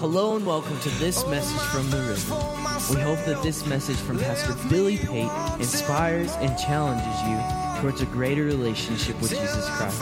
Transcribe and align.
Hello 0.00 0.36
and 0.36 0.46
welcome 0.46 0.78
to 0.78 0.90
this 0.90 1.26
message 1.26 1.60
from 1.70 1.90
the 1.90 1.96
river. 1.96 2.94
We 2.94 3.00
hope 3.00 3.18
that 3.26 3.42
this 3.42 3.66
message 3.66 3.96
from 3.96 4.20
Pastor 4.20 4.54
Billy 4.68 4.96
Pate 4.96 5.28
inspires 5.58 6.30
and 6.36 6.56
challenges 6.56 7.20
you 7.22 7.80
towards 7.80 8.00
a 8.00 8.06
greater 8.06 8.44
relationship 8.44 9.20
with 9.20 9.30
Jesus 9.30 9.68
Christ. 9.70 10.00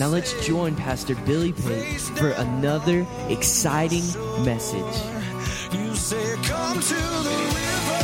Now 0.00 0.08
let's 0.08 0.44
join 0.44 0.74
Pastor 0.74 1.14
Billy 1.14 1.52
Pate 1.52 2.00
for 2.00 2.30
another 2.30 3.06
exciting 3.28 4.02
message. 4.44 4.82
You 5.72 5.94
say, 5.94 6.34
Come 6.42 6.80
to 6.80 6.94
the 6.94 7.36
river. 7.54 8.00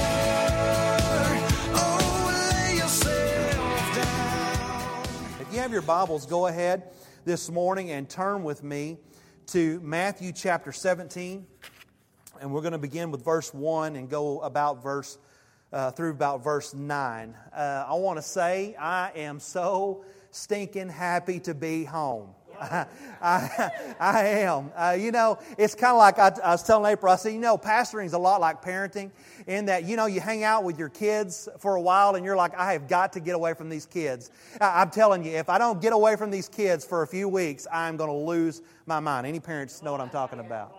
Oh, 1.74 2.52
lay 2.52 2.76
yourself 2.76 3.96
down. 3.96 5.40
If 5.40 5.52
you 5.52 5.58
have 5.58 5.72
your 5.72 5.82
Bibles, 5.82 6.24
go 6.24 6.46
ahead 6.46 6.84
this 7.24 7.50
morning 7.50 7.90
and 7.90 8.08
turn 8.08 8.44
with 8.44 8.62
me 8.62 8.98
to 9.46 9.78
Matthew 9.80 10.32
chapter 10.32 10.72
17. 10.72 11.46
And 12.40 12.52
we're 12.52 12.62
going 12.62 12.72
to 12.72 12.78
begin 12.78 13.12
with 13.12 13.24
verse 13.24 13.54
1 13.54 13.94
and 13.94 14.10
go 14.10 14.40
about 14.40 14.82
verse 14.82 15.18
uh, 15.72 15.92
through 15.92 16.10
about 16.10 16.42
verse 16.42 16.74
9. 16.74 17.36
Uh, 17.54 17.84
I 17.88 17.94
want 17.94 18.18
to 18.18 18.22
say 18.22 18.74
I 18.74 19.12
am 19.14 19.38
so 19.38 20.04
stinking 20.32 20.88
happy 20.88 21.38
to 21.40 21.54
be 21.54 21.84
home. 21.84 22.30
I, 22.60 22.86
I, 23.22 23.70
I 23.98 24.26
am. 24.28 24.70
Uh, 24.76 24.96
you 24.98 25.12
know, 25.12 25.38
it's 25.58 25.74
kind 25.74 25.92
of 25.92 25.98
like 25.98 26.18
I, 26.18 26.32
I 26.44 26.50
was 26.50 26.62
telling 26.62 26.90
April, 26.90 27.12
I 27.12 27.16
said, 27.16 27.32
you 27.32 27.40
know, 27.40 27.56
pastoring 27.56 28.06
is 28.06 28.12
a 28.12 28.18
lot 28.18 28.40
like 28.40 28.62
parenting 28.62 29.10
in 29.46 29.66
that, 29.66 29.84
you 29.84 29.96
know, 29.96 30.06
you 30.06 30.20
hang 30.20 30.44
out 30.44 30.64
with 30.64 30.78
your 30.78 30.88
kids 30.88 31.48
for 31.58 31.76
a 31.76 31.80
while 31.80 32.14
and 32.14 32.24
you're 32.24 32.36
like, 32.36 32.54
I 32.54 32.72
have 32.72 32.88
got 32.88 33.12
to 33.14 33.20
get 33.20 33.34
away 33.34 33.54
from 33.54 33.68
these 33.68 33.86
kids. 33.86 34.30
I, 34.60 34.82
I'm 34.82 34.90
telling 34.90 35.24
you, 35.24 35.32
if 35.32 35.48
I 35.48 35.58
don't 35.58 35.80
get 35.80 35.92
away 35.92 36.16
from 36.16 36.30
these 36.30 36.48
kids 36.48 36.84
for 36.84 37.02
a 37.02 37.06
few 37.06 37.28
weeks, 37.28 37.66
I'm 37.72 37.96
going 37.96 38.10
to 38.10 38.16
lose 38.16 38.62
my 38.86 39.00
mind. 39.00 39.26
Any 39.26 39.40
parents 39.40 39.82
know 39.82 39.92
what 39.92 40.00
I'm 40.00 40.10
talking 40.10 40.40
about. 40.40 40.74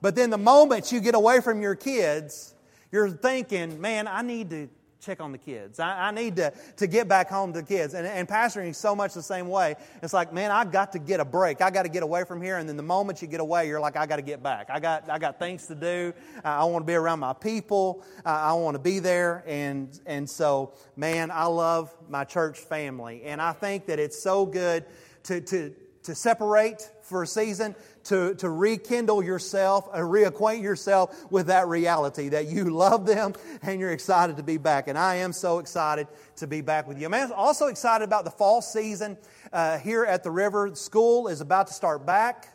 But 0.00 0.14
then 0.14 0.30
the 0.30 0.38
moment 0.38 0.92
you 0.92 1.00
get 1.00 1.14
away 1.14 1.40
from 1.40 1.60
your 1.60 1.74
kids, 1.74 2.54
you're 2.92 3.10
thinking, 3.10 3.80
man, 3.80 4.06
I 4.06 4.22
need 4.22 4.50
to 4.50 4.68
check 5.00 5.20
on 5.20 5.32
the 5.32 5.38
kids. 5.38 5.78
I, 5.78 6.08
I 6.08 6.10
need 6.10 6.36
to, 6.36 6.52
to 6.76 6.86
get 6.86 7.08
back 7.08 7.28
home 7.28 7.52
to 7.52 7.60
the 7.60 7.66
kids. 7.66 7.94
And, 7.94 8.06
and 8.06 8.28
pastoring 8.28 8.70
is 8.70 8.78
so 8.78 8.94
much 8.94 9.14
the 9.14 9.22
same 9.22 9.48
way. 9.48 9.76
It's 10.02 10.12
like, 10.12 10.32
man, 10.32 10.50
I've 10.50 10.72
got 10.72 10.92
to 10.92 10.98
get 10.98 11.20
a 11.20 11.24
break. 11.24 11.60
I 11.62 11.70
got 11.70 11.82
to 11.82 11.88
get 11.88 12.02
away 12.02 12.24
from 12.24 12.42
here. 12.42 12.56
And 12.56 12.68
then 12.68 12.76
the 12.76 12.82
moment 12.82 13.22
you 13.22 13.28
get 13.28 13.40
away, 13.40 13.68
you're 13.68 13.80
like, 13.80 13.96
I 13.96 14.06
got 14.06 14.16
to 14.16 14.22
get 14.22 14.42
back. 14.42 14.68
I 14.70 14.80
got, 14.80 15.08
I 15.08 15.18
got 15.18 15.38
things 15.38 15.66
to 15.68 15.74
do. 15.74 16.12
I 16.44 16.64
want 16.64 16.82
to 16.82 16.86
be 16.86 16.94
around 16.94 17.20
my 17.20 17.32
people. 17.32 18.04
I 18.24 18.52
want 18.54 18.74
to 18.74 18.82
be 18.82 18.98
there. 18.98 19.44
And, 19.46 19.98
and 20.06 20.28
so, 20.28 20.74
man, 20.96 21.30
I 21.30 21.46
love 21.46 21.94
my 22.08 22.24
church 22.24 22.58
family. 22.58 23.22
And 23.24 23.40
I 23.40 23.52
think 23.52 23.86
that 23.86 23.98
it's 23.98 24.22
so 24.22 24.46
good 24.46 24.84
to, 25.24 25.40
to, 25.40 25.74
to 26.04 26.14
separate 26.14 26.90
for 27.02 27.22
a 27.22 27.26
season, 27.26 27.74
to, 28.08 28.34
to 28.36 28.48
rekindle 28.48 29.22
yourself, 29.22 29.86
uh, 29.92 29.98
reacquaint 29.98 30.62
yourself 30.62 31.30
with 31.30 31.48
that 31.48 31.68
reality 31.68 32.30
that 32.30 32.46
you 32.46 32.64
love 32.70 33.04
them 33.04 33.34
and 33.62 33.78
you're 33.78 33.90
excited 33.90 34.38
to 34.38 34.42
be 34.42 34.56
back. 34.56 34.88
And 34.88 34.96
I 34.96 35.16
am 35.16 35.32
so 35.32 35.58
excited 35.58 36.08
to 36.36 36.46
be 36.46 36.62
back 36.62 36.88
with 36.88 36.98
you. 36.98 37.06
I'm 37.06 37.32
also 37.32 37.66
excited 37.66 38.04
about 38.04 38.24
the 38.24 38.30
fall 38.30 38.62
season 38.62 39.18
uh, 39.52 39.78
here 39.78 40.04
at 40.04 40.22
the 40.22 40.30
river. 40.30 40.74
School 40.74 41.28
is 41.28 41.42
about 41.42 41.66
to 41.66 41.74
start 41.74 42.06
back. 42.06 42.48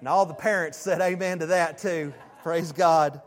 And 0.00 0.08
all 0.08 0.26
the 0.26 0.34
parents 0.34 0.76
said 0.76 1.00
amen 1.00 1.38
to 1.38 1.46
that 1.46 1.78
too. 1.78 2.12
Praise 2.42 2.72
God. 2.72 3.22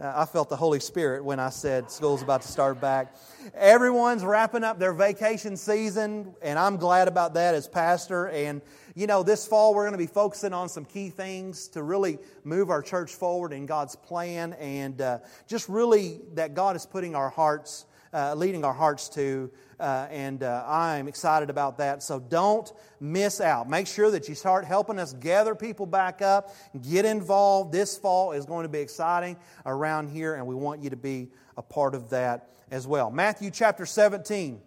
Uh, 0.00 0.14
I 0.16 0.24
felt 0.24 0.48
the 0.48 0.56
Holy 0.56 0.80
Spirit 0.80 1.22
when 1.22 1.38
I 1.38 1.50
said 1.50 1.90
school's 1.90 2.22
about 2.22 2.40
to 2.40 2.48
start 2.48 2.80
back. 2.80 3.14
Everyone's 3.54 4.24
wrapping 4.24 4.64
up 4.64 4.78
their 4.78 4.94
vacation 4.94 5.58
season, 5.58 6.34
and 6.40 6.58
I'm 6.58 6.78
glad 6.78 7.06
about 7.06 7.34
that 7.34 7.54
as 7.54 7.68
pastor. 7.68 8.28
And, 8.28 8.62
you 8.94 9.06
know, 9.06 9.22
this 9.22 9.46
fall 9.46 9.74
we're 9.74 9.82
going 9.82 9.92
to 9.92 9.98
be 9.98 10.06
focusing 10.06 10.54
on 10.54 10.70
some 10.70 10.86
key 10.86 11.10
things 11.10 11.68
to 11.68 11.82
really 11.82 12.18
move 12.44 12.70
our 12.70 12.80
church 12.80 13.12
forward 13.12 13.52
in 13.52 13.66
God's 13.66 13.94
plan 13.94 14.54
and 14.54 15.02
uh, 15.02 15.18
just 15.46 15.68
really 15.68 16.20
that 16.32 16.54
God 16.54 16.76
is 16.76 16.86
putting 16.86 17.14
our 17.14 17.28
hearts, 17.28 17.84
uh, 18.14 18.34
leading 18.34 18.64
our 18.64 18.72
hearts 18.72 19.10
to. 19.10 19.50
Uh, 19.80 20.06
and 20.10 20.42
uh, 20.42 20.62
I'm 20.66 21.08
excited 21.08 21.48
about 21.48 21.78
that. 21.78 22.02
So 22.02 22.20
don't 22.20 22.70
miss 23.00 23.40
out. 23.40 23.68
Make 23.68 23.86
sure 23.86 24.10
that 24.10 24.28
you 24.28 24.34
start 24.34 24.66
helping 24.66 24.98
us 24.98 25.14
gather 25.14 25.54
people 25.54 25.86
back 25.86 26.20
up, 26.20 26.54
get 26.82 27.06
involved. 27.06 27.72
This 27.72 27.96
fall 27.96 28.32
is 28.32 28.44
going 28.44 28.64
to 28.64 28.68
be 28.68 28.80
exciting 28.80 29.36
around 29.64 30.10
here, 30.10 30.34
and 30.34 30.46
we 30.46 30.54
want 30.54 30.82
you 30.82 30.90
to 30.90 30.96
be 30.96 31.28
a 31.56 31.62
part 31.62 31.94
of 31.94 32.10
that 32.10 32.50
as 32.70 32.86
well. 32.86 33.10
Matthew 33.10 33.50
chapter 33.50 33.86
17, 33.86 34.60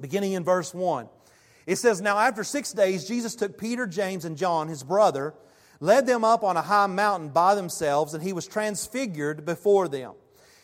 beginning 0.00 0.32
in 0.32 0.42
verse 0.42 0.72
1. 0.72 1.08
It 1.66 1.76
says, 1.76 2.00
Now 2.00 2.18
after 2.18 2.42
six 2.42 2.72
days, 2.72 3.06
Jesus 3.06 3.34
took 3.34 3.58
Peter, 3.58 3.86
James, 3.86 4.24
and 4.24 4.36
John, 4.36 4.68
his 4.68 4.82
brother, 4.82 5.34
led 5.80 6.06
them 6.06 6.24
up 6.24 6.42
on 6.42 6.56
a 6.56 6.62
high 6.62 6.86
mountain 6.86 7.28
by 7.28 7.54
themselves, 7.54 8.14
and 8.14 8.22
he 8.22 8.32
was 8.32 8.46
transfigured 8.46 9.44
before 9.44 9.86
them. 9.86 10.14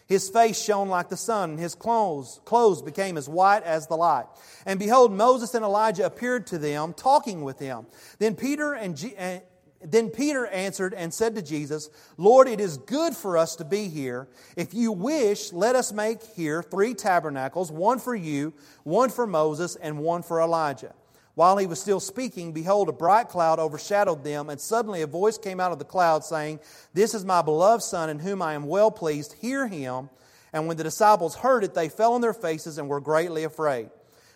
His 0.07 0.29
face 0.29 0.63
shone 0.63 0.89
like 0.89 1.09
the 1.09 1.17
sun, 1.17 1.51
and 1.51 1.59
his 1.59 1.75
clothes, 1.75 2.41
clothes 2.45 2.81
became 2.81 3.17
as 3.17 3.29
white 3.29 3.65
as 3.65 3.89
the 3.89 3.97
light. 3.97 4.27
And 4.65 4.79
behold, 4.79 5.13
Moses 5.13 5.55
and 5.55 5.65
Elijah 5.65 6.07
appeared 6.07 6.47
to 6.49 6.59
them, 6.59 6.93
talking 6.93 7.43
with 7.43 7.59
him. 7.59 7.87
Then 8.21 8.37
Peter 8.37 8.73
and, 8.73 8.97
G- 8.97 9.17
and 9.17 9.41
eh, 9.41 9.45
then 9.85 10.11
Peter 10.11 10.47
answered 10.47 10.95
and 10.95 11.13
said 11.13 11.35
to 11.35 11.43
Jesus, 11.43 11.91
Lord, 12.17 12.47
it 12.47 12.61
is 12.61 12.79
good 12.79 13.17
for 13.17 13.37
us 13.37 13.57
to 13.57 13.65
be 13.65 13.89
here. 13.89 14.29
If 14.57 14.75
you 14.75 14.93
wish, 14.93 15.53
let 15.53 15.75
us 15.75 15.93
make 15.93 16.23
here 16.23 16.63
three 16.63 16.95
tabernacles, 16.95 17.73
one 17.73 17.99
for 17.99 18.15
you, 18.15 18.55
one 18.85 19.11
for 19.11 19.27
Moses, 19.27 19.75
and 19.75 19.99
one 19.99 20.23
for 20.23 20.41
Elijah. 20.41 20.95
While 21.37 21.59
he 21.59 21.67
was 21.67 21.79
still 21.79 22.01
speaking, 22.01 22.53
behold, 22.53 22.89
a 22.89 22.93
bright 22.93 23.29
cloud 23.29 23.59
overshadowed 23.59 24.25
them, 24.25 24.49
and 24.49 24.59
suddenly 24.59 25.03
a 25.03 25.07
voice 25.07 25.37
came 25.37 25.61
out 25.61 25.71
of 25.71 25.79
the 25.79 25.85
cloud 25.85 26.25
saying, 26.25 26.61
This 26.95 27.13
is 27.13 27.27
my 27.27 27.43
beloved 27.43 27.83
Son, 27.83 28.09
in 28.09 28.21
whom 28.21 28.41
I 28.41 28.55
am 28.55 28.67
well 28.67 28.91
pleased. 28.91 29.35
Hear 29.35 29.69
him. 29.69 30.09
And 30.55 30.67
when 30.67 30.79
the 30.79 30.83
disciples 30.83 31.37
heard 31.37 31.63
it, 31.63 31.75
they 31.75 31.91
fell 31.91 32.15
on 32.15 32.23
their 32.23 32.33
faces 32.33 32.79
and 32.79 32.89
were 32.89 33.03
greatly 33.03 33.45
afraid. 33.45 33.91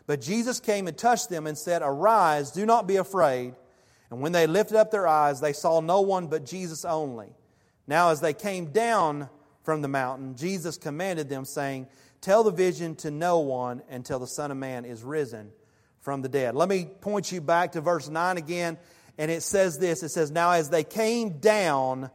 But 0.06 0.20
Jesus 0.20 0.60
came 0.60 0.86
and 0.86 0.98
touched 0.98 1.30
them 1.30 1.46
and 1.46 1.56
said, 1.56 1.80
Arise, 1.80 2.50
do 2.50 2.66
not 2.66 2.86
be 2.86 2.96
afraid. 2.96 3.54
And 4.10 4.20
when 4.20 4.32
they 4.32 4.46
lifted 4.46 4.76
up 4.76 4.90
their 4.90 5.08
eyes, 5.08 5.40
they 5.40 5.54
saw 5.54 5.80
no 5.80 6.02
one 6.02 6.26
but 6.26 6.44
Jesus 6.44 6.84
only. 6.84 7.32
Now, 7.86 8.10
as 8.10 8.20
they 8.20 8.34
came 8.34 8.72
down 8.72 9.30
from 9.62 9.80
the 9.80 9.88
mountain, 9.88 10.36
Jesus 10.36 10.76
commanded 10.76 11.30
them, 11.30 11.46
saying, 11.46 11.86
Tell 12.20 12.44
the 12.44 12.50
vision 12.50 12.94
to 12.96 13.10
no 13.10 13.38
one 13.38 13.80
until 13.88 14.18
the 14.18 14.26
Son 14.26 14.50
of 14.50 14.58
Man 14.58 14.84
is 14.84 15.02
risen 15.02 15.52
from 16.00 16.22
the 16.22 16.28
dead. 16.28 16.54
Let 16.54 16.68
me 16.68 16.86
point 16.86 17.30
you 17.30 17.40
back 17.40 17.72
to 17.72 17.80
verse 17.80 18.08
9 18.08 18.36
again, 18.36 18.78
and 19.18 19.30
it 19.30 19.42
says 19.42 19.78
this 19.78 20.02
It 20.02 20.10
says, 20.10 20.30
Now 20.30 20.52
as 20.52 20.70
they 20.70 20.84
came 20.84 21.38
down 21.38 22.10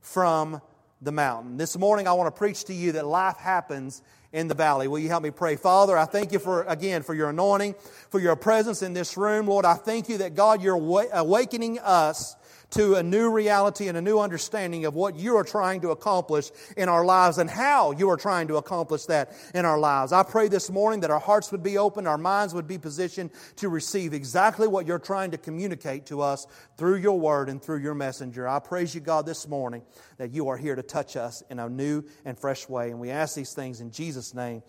from 0.00 0.60
the 1.00 1.12
mountain. 1.12 1.56
This 1.56 1.76
morning 1.76 2.08
I 2.08 2.12
want 2.12 2.34
to 2.34 2.38
preach 2.38 2.64
to 2.64 2.74
you 2.74 2.92
that 2.92 3.06
life 3.06 3.36
happens 3.36 4.02
in 4.32 4.48
the 4.48 4.54
valley. 4.54 4.88
Will 4.88 4.98
you 4.98 5.08
help 5.08 5.22
me 5.22 5.30
pray? 5.30 5.56
Father, 5.56 5.96
I 5.96 6.04
thank 6.04 6.32
you 6.32 6.38
for, 6.38 6.62
again, 6.64 7.02
for 7.02 7.14
your 7.14 7.30
anointing, 7.30 7.74
for 8.10 8.20
your 8.20 8.36
presence 8.36 8.82
in 8.82 8.92
this 8.92 9.16
room. 9.16 9.46
Lord, 9.46 9.64
I 9.64 9.74
thank 9.74 10.08
you 10.08 10.18
that 10.18 10.34
God, 10.34 10.62
you're 10.62 10.76
awakening 11.12 11.78
us 11.78 12.36
to 12.70 12.96
a 12.96 13.02
new 13.02 13.30
reality 13.30 13.88
and 13.88 13.96
a 13.96 14.02
new 14.02 14.18
understanding 14.18 14.84
of 14.84 14.94
what 14.94 15.16
you 15.16 15.36
are 15.36 15.44
trying 15.44 15.80
to 15.80 15.90
accomplish 15.90 16.50
in 16.76 16.88
our 16.88 17.04
lives 17.04 17.38
and 17.38 17.48
how 17.48 17.92
you 17.92 18.10
are 18.10 18.16
trying 18.16 18.48
to 18.48 18.56
accomplish 18.56 19.06
that 19.06 19.32
in 19.54 19.64
our 19.64 19.78
lives. 19.78 20.12
I 20.12 20.22
pray 20.22 20.48
this 20.48 20.68
morning 20.68 21.00
that 21.00 21.10
our 21.10 21.18
hearts 21.18 21.50
would 21.50 21.62
be 21.62 21.78
open, 21.78 22.06
our 22.06 22.18
minds 22.18 22.52
would 22.52 22.68
be 22.68 22.76
positioned 22.76 23.30
to 23.56 23.70
receive 23.70 24.12
exactly 24.12 24.68
what 24.68 24.86
you're 24.86 24.98
trying 24.98 25.30
to 25.30 25.38
communicate 25.38 26.04
to 26.06 26.20
us 26.20 26.46
through 26.76 26.96
your 26.96 27.18
word 27.18 27.48
and 27.48 27.62
through 27.62 27.78
your 27.78 27.94
messenger. 27.94 28.46
I 28.46 28.58
praise 28.58 28.94
you, 28.94 29.00
God, 29.00 29.24
this 29.24 29.48
morning 29.48 29.82
that 30.18 30.34
you 30.34 30.48
are 30.48 30.58
here 30.58 30.76
to 30.76 30.82
touch 30.82 31.16
us 31.16 31.42
in 31.48 31.58
a 31.58 31.70
new 31.70 32.04
and 32.26 32.38
fresh 32.38 32.68
way. 32.68 32.90
And 32.90 33.00
we 33.00 33.10
ask 33.10 33.34
these 33.34 33.54
things 33.54 33.80
in 33.80 33.90
Jesus' 33.90 34.17
name. 34.34 34.62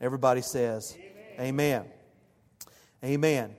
Everybody 0.00 0.40
says, 0.40 0.96
Amen. 1.38 1.40
Amen. 1.40 1.84
Amen. 3.04 3.56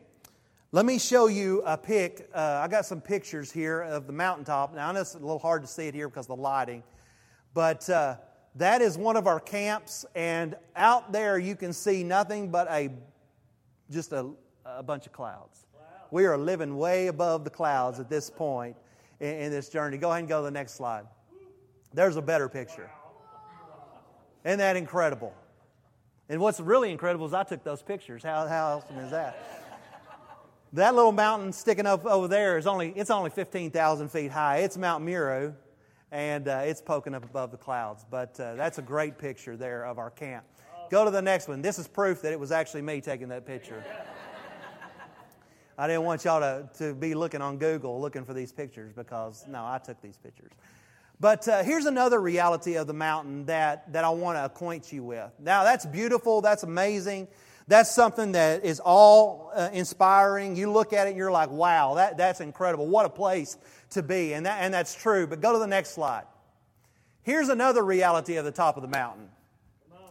Let 0.72 0.86
me 0.86 1.00
show 1.00 1.28
you 1.28 1.62
a 1.66 1.78
pic. 1.78 2.30
Uh, 2.34 2.60
I 2.62 2.68
got 2.68 2.86
some 2.86 3.00
pictures 3.00 3.52
here 3.52 3.82
of 3.84 4.08
the 4.08 4.14
mountaintop. 4.14 4.76
Now, 4.76 4.90
I 4.90 4.92
know 4.92 5.02
it's 5.02 5.14
a 5.14 5.20
little 5.20 5.40
hard 5.40 5.62
to 5.62 5.68
see 5.68 5.88
it 5.88 5.94
here 5.94 6.10
because 6.10 6.26
of 6.26 6.36
the 6.36 6.42
lighting, 6.42 6.84
but 7.54 7.90
uh, 7.90 8.16
that 8.56 8.82
is 8.82 8.98
one 8.98 9.16
of 9.16 9.28
our 9.28 9.40
camps, 9.40 10.06
and 10.16 10.56
out 10.76 11.12
there 11.12 11.38
you 11.38 11.56
can 11.56 11.72
see 11.72 12.04
nothing 12.04 12.50
but 12.50 12.68
a 12.70 12.90
just 13.92 14.12
a, 14.12 14.30
a 14.66 14.84
bunch 14.84 15.06
of 15.06 15.14
clouds. 15.14 15.68
Wow. 15.74 15.82
We 16.12 16.26
are 16.26 16.38
living 16.38 16.76
way 16.76 17.08
above 17.08 17.44
the 17.44 17.50
clouds 17.50 18.00
at 18.00 18.10
this 18.10 18.30
point 18.30 18.76
in, 19.20 19.30
in, 19.30 19.52
this 19.52 19.70
journey. 19.70 19.98
Go 19.98 20.10
ahead 20.10 20.20
and 20.20 20.28
go 20.28 20.40
to 20.42 20.46
the 20.46 20.52
next 20.52 20.74
slide. 20.74 21.06
There's 21.94 22.18
a 22.18 22.22
better 22.22 22.50
picture. 22.50 22.90
Isn't 24.46 24.60
that 24.60 24.78
incredible? 24.78 25.34
And 26.30 26.40
what's 26.40 26.60
really 26.60 26.92
incredible 26.92 27.26
is 27.26 27.34
I 27.34 27.44
took 27.44 27.64
those 27.64 27.82
pictures. 27.82 28.22
How, 28.24 28.48
how 28.48 28.78
awesome 28.78 28.98
is 29.00 29.12
that? 29.12 29.66
That 30.74 30.94
little 30.94 31.12
mountain 31.12 31.52
sticking 31.52 31.86
up 31.86 32.06
over 32.06 32.28
there 32.28 32.58
is 32.58 32.68
only, 32.68 32.90
it's 32.96 33.10
only 33.10 33.30
15,000 33.30 34.10
feet 34.10 34.30
high. 34.30 34.58
It's 34.58 34.78
Mount 34.78 35.04
Meru, 35.04 35.54
and 36.12 36.48
uh, 36.48 36.64
it's 36.66 36.82
poking 36.82 37.16
up 37.16 37.24
above 37.24 37.52
the 37.52 37.58
clouds. 37.58 38.06
But 38.10 38.40
uh, 38.40 38.56
that's 38.56 38.78
a 38.78 38.82
great 38.82 39.18
picture 39.18 39.56
there 39.58 39.86
of 39.86 39.98
our 39.98 40.12
camp. 40.12 40.46
Go 40.92 41.06
to 41.06 41.12
the 41.12 41.22
next 41.22 41.48
one. 41.48 41.62
This 41.62 41.80
is 41.80 41.88
proof 41.88 42.22
that 42.22 42.34
it 42.34 42.40
was 42.40 42.52
actually 42.52 42.82
me 42.84 43.02
taking 43.02 43.30
that 43.30 43.46
picture. 43.46 43.84
I 45.78 45.88
didn't 45.88 46.04
want 46.04 46.24
y'all 46.24 46.40
to, 46.40 46.70
to 46.78 46.94
be 46.94 47.16
looking 47.16 47.42
on 47.42 47.58
Google 47.58 48.00
looking 48.00 48.24
for 48.24 48.34
these 48.34 48.52
pictures 48.52 48.94
because, 48.94 49.46
no, 49.48 49.66
I 49.66 49.80
took 49.80 50.02
these 50.02 50.18
pictures. 50.18 50.52
But 51.20 51.48
uh, 51.48 51.64
here's 51.64 51.86
another 51.86 52.20
reality 52.20 52.76
of 52.76 52.88
the 52.88 52.94
mountain 52.94 53.46
that, 53.46 53.94
that 53.94 54.04
I 54.04 54.10
want 54.10 54.38
to 54.38 54.46
acquaint 54.46 54.92
you 54.92 55.04
with. 55.04 55.32
Now, 55.40 55.64
that's 55.64 55.86
beautiful, 55.86 56.42
that's 56.42 56.64
amazing. 56.64 57.28
That's 57.68 57.96
something 57.96 58.34
that 58.34 58.64
is 58.64 58.80
all 58.80 59.52
uh, 59.56 59.70
inspiring. 59.74 60.56
You 60.56 60.72
look 60.72 60.94
at 60.94 61.08
it 61.08 61.12
and 61.12 61.18
you're 61.18 61.32
like, 61.32 61.50
wow, 61.50 61.96
that, 61.96 62.18
that's 62.18 62.40
incredible. 62.40 62.86
What 62.86 63.06
a 63.06 63.10
place 63.10 63.58
to 63.92 64.04
be. 64.04 64.34
And, 64.34 64.46
that, 64.46 64.62
and 64.62 64.74
that's 64.74 64.94
true. 64.94 65.26
But 65.26 65.42
go 65.42 65.54
to 65.54 65.60
the 65.60 65.68
next 65.68 65.92
slide. 65.92 66.26
Here's 67.24 67.50
another 67.50 67.84
reality 67.84 68.36
of 68.36 68.46
the 68.46 68.52
top 68.52 68.76
of 68.76 68.84
the 68.84 68.88
mountain. 68.88 69.30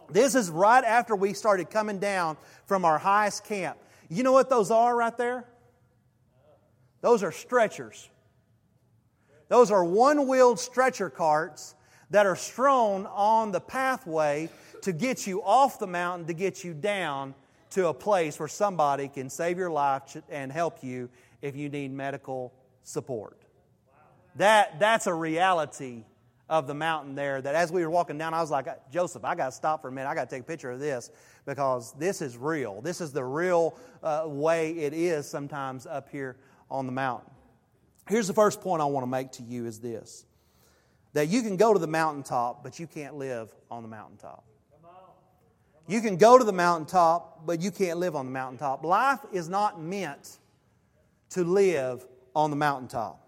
This 0.09 0.35
is 0.35 0.49
right 0.49 0.83
after 0.83 1.15
we 1.15 1.33
started 1.33 1.69
coming 1.69 1.99
down 1.99 2.37
from 2.65 2.83
our 2.83 2.97
highest 2.97 3.45
camp. 3.45 3.77
You 4.09 4.23
know 4.23 4.33
what 4.33 4.49
those 4.49 4.69
are 4.69 4.95
right 4.95 5.17
there? 5.17 5.45
Those 7.01 7.23
are 7.23 7.31
stretchers. 7.31 8.09
Those 9.47 9.71
are 9.71 9.83
one 9.83 10.27
wheeled 10.27 10.59
stretcher 10.59 11.09
carts 11.09 11.75
that 12.09 12.25
are 12.25 12.35
strewn 12.35 13.05
on 13.07 13.51
the 13.51 13.59
pathway 13.59 14.49
to 14.81 14.93
get 14.93 15.27
you 15.27 15.41
off 15.43 15.79
the 15.79 15.87
mountain, 15.87 16.27
to 16.27 16.33
get 16.33 16.63
you 16.63 16.73
down 16.73 17.33
to 17.71 17.87
a 17.87 17.93
place 17.93 18.39
where 18.39 18.47
somebody 18.47 19.07
can 19.07 19.29
save 19.29 19.57
your 19.57 19.71
life 19.71 20.17
and 20.29 20.51
help 20.51 20.83
you 20.83 21.09
if 21.41 21.55
you 21.55 21.69
need 21.69 21.91
medical 21.91 22.53
support. 22.83 23.37
That, 24.35 24.79
that's 24.79 25.07
a 25.07 25.13
reality 25.13 26.03
of 26.47 26.67
the 26.67 26.73
mountain 26.73 27.15
there 27.15 27.41
that 27.41 27.55
as 27.55 27.71
we 27.71 27.81
were 27.83 27.89
walking 27.89 28.17
down, 28.17 28.33
I 28.33 28.41
was 28.41 28.51
like, 28.51 28.67
Joseph, 28.91 29.25
I 29.25 29.33
got 29.35 29.47
to 29.47 29.51
stop 29.51 29.81
for 29.81 29.87
a 29.87 29.91
minute. 29.91 30.09
I 30.09 30.15
got 30.15 30.29
to 30.29 30.35
take 30.35 30.43
a 30.43 30.45
picture 30.45 30.71
of 30.71 30.79
this 30.79 31.09
because 31.45 31.93
this 31.93 32.21
is 32.21 32.37
real. 32.37 32.81
This 32.81 33.01
is 33.01 33.11
the 33.11 33.23
real 33.23 33.75
uh, 34.03 34.23
way 34.25 34.71
it 34.71 34.93
is 34.93 35.27
sometimes 35.27 35.87
up 35.87 36.09
here 36.09 36.37
on 36.69 36.85
the 36.85 36.91
mountain. 36.91 37.31
Here's 38.07 38.27
the 38.27 38.33
first 38.33 38.61
point 38.61 38.81
I 38.81 38.85
want 38.85 39.03
to 39.03 39.09
make 39.09 39.31
to 39.33 39.43
you 39.43 39.65
is 39.65 39.79
this 39.79 40.25
that 41.13 41.29
you 41.29 41.41
can 41.41 41.55
go 41.55 41.73
to 41.73 41.79
the 41.79 41.87
mountaintop, 41.87 42.61
but 42.61 42.77
you 42.77 42.87
can't 42.87 43.15
live 43.15 43.49
on 43.71 43.83
the 43.83 43.87
mountaintop. 43.87 44.43
You 45.87 46.01
can 46.01 46.17
go 46.17 46.37
to 46.37 46.43
the 46.43 46.51
mountaintop, 46.51 47.45
but 47.45 47.61
you 47.61 47.71
can't 47.71 47.99
live 47.99 48.15
on 48.15 48.25
the 48.25 48.31
mountaintop. 48.31 48.83
Life 48.83 49.19
is 49.31 49.47
not 49.47 49.81
meant 49.81 50.39
to 51.29 51.43
live 51.43 52.05
on 52.35 52.49
the 52.49 52.55
mountaintop. 52.55 53.21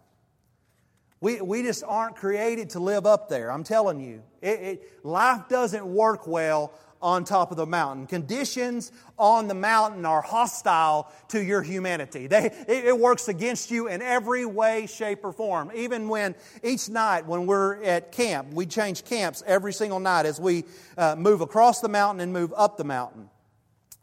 We, 1.22 1.40
we 1.42 1.64
just 1.64 1.84
aren't 1.86 2.16
created 2.16 2.72
to 2.72 2.80
live 2.80 3.06
up 3.06 3.30
there. 3.30 3.52
I'm 3.52 3.64
telling 3.64 4.00
you. 4.00 4.22
It, 4.42 4.60
it, 4.60 5.06
life 5.06 5.48
doesn't 5.50 5.86
work 5.86 6.28
well 6.28 6.74
on 7.02 7.24
top 7.24 7.52
of 7.52 7.58
the 7.58 7.66
mountain. 7.66 8.08
Conditions 8.08 8.92
on 9.18 9.48
the 9.48 9.54
mountain 9.54 10.06
are 10.06 10.22
hostile 10.22 11.12
to 11.30 11.44
your 11.44 11.62
humanity. 11.62 12.28
They, 12.28 12.52
it, 12.68 12.98
works 12.98 13.28
against 13.28 13.72
you 13.72 13.88
in 13.88 14.02
every 14.02 14.46
way, 14.46 14.88
shape, 14.88 15.24
or 15.24 15.32
form. 15.32 15.72
Even 15.76 16.10
when 16.10 16.36
each 16.64 16.90
night 16.90 17.26
when 17.26 17.46
we're 17.46 17.84
at 17.84 18.12
camp, 18.12 18.54
we 18.54 18.66
change 18.66 19.06
camps 19.06 19.44
every 19.46 19.74
single 19.74 20.00
night 20.00 20.26
as 20.26 20.40
we 20.40 20.64
uh, 20.98 21.16
move 21.16 21.42
across 21.42 21.82
the 21.82 21.90
mountain 21.90 22.22
and 22.22 22.34
move 22.34 22.54
up 22.56 22.78
the 22.78 22.84
mountain. 22.84 23.30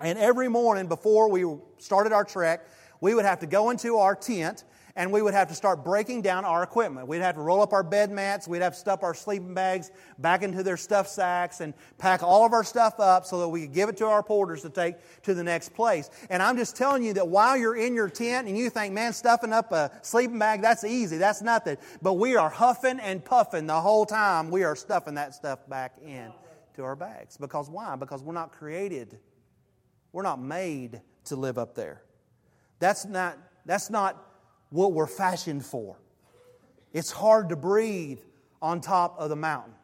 And 0.00 0.18
every 0.18 0.48
morning 0.48 0.86
before 0.86 1.30
we 1.30 1.44
started 1.78 2.12
our 2.12 2.24
trek, 2.24 2.66
we 3.00 3.14
would 3.14 3.24
have 3.24 3.40
to 3.40 3.46
go 3.46 3.70
into 3.70 3.96
our 3.96 4.14
tent 4.14 4.64
and 4.96 5.10
we 5.12 5.20
would 5.20 5.34
have 5.34 5.48
to 5.48 5.54
start 5.54 5.84
breaking 5.84 6.22
down 6.22 6.44
our 6.44 6.62
equipment. 6.62 7.08
We'd 7.08 7.20
have 7.20 7.34
to 7.34 7.40
roll 7.40 7.62
up 7.62 7.72
our 7.72 7.82
bed 7.82 8.10
mats, 8.10 8.46
we'd 8.46 8.62
have 8.62 8.74
to 8.74 8.78
stuff 8.78 9.02
our 9.02 9.14
sleeping 9.14 9.54
bags 9.54 9.90
back 10.18 10.42
into 10.42 10.62
their 10.62 10.76
stuff 10.76 11.08
sacks 11.08 11.60
and 11.60 11.74
pack 11.98 12.22
all 12.22 12.46
of 12.46 12.52
our 12.52 12.62
stuff 12.62 13.00
up 13.00 13.26
so 13.26 13.40
that 13.40 13.48
we 13.48 13.62
could 13.62 13.72
give 13.72 13.88
it 13.88 13.96
to 13.96 14.06
our 14.06 14.22
porters 14.22 14.62
to 14.62 14.70
take 14.70 14.96
to 15.22 15.34
the 15.34 15.42
next 15.42 15.74
place. 15.74 16.10
And 16.30 16.42
I'm 16.42 16.56
just 16.56 16.76
telling 16.76 17.02
you 17.02 17.14
that 17.14 17.26
while 17.26 17.56
you're 17.56 17.76
in 17.76 17.94
your 17.94 18.08
tent 18.08 18.46
and 18.46 18.56
you 18.56 18.70
think, 18.70 18.94
man, 18.94 19.12
stuffing 19.12 19.52
up 19.52 19.72
a 19.72 19.90
sleeping 20.02 20.38
bag, 20.38 20.62
that's 20.62 20.84
easy, 20.84 21.18
that's 21.18 21.42
nothing. 21.42 21.76
But 22.00 22.14
we 22.14 22.36
are 22.36 22.50
huffing 22.50 23.00
and 23.00 23.24
puffing 23.24 23.66
the 23.66 23.80
whole 23.80 24.06
time 24.06 24.50
we 24.50 24.62
are 24.62 24.76
stuffing 24.76 25.14
that 25.14 25.34
stuff 25.34 25.68
back 25.68 25.96
in 26.04 26.32
to 26.76 26.84
our 26.84 26.96
bags. 26.96 27.36
Because 27.36 27.68
why? 27.68 27.96
Because 27.96 28.22
we're 28.22 28.32
not 28.32 28.52
created, 28.52 29.18
we're 30.12 30.22
not 30.22 30.40
made 30.40 31.00
to 31.24 31.36
live 31.36 31.58
up 31.58 31.74
there. 31.74 32.02
That's 32.78 33.04
not, 33.06 33.38
that's 33.64 33.90
not 33.90 34.33
what 34.70 34.92
we're 34.92 35.06
fashioned 35.06 35.64
for. 35.64 35.96
It's 36.92 37.10
hard 37.10 37.48
to 37.48 37.56
breathe 37.56 38.20
on 38.62 38.80
top 38.80 39.16
of 39.18 39.28
the 39.28 39.36
mountain. 39.36 39.74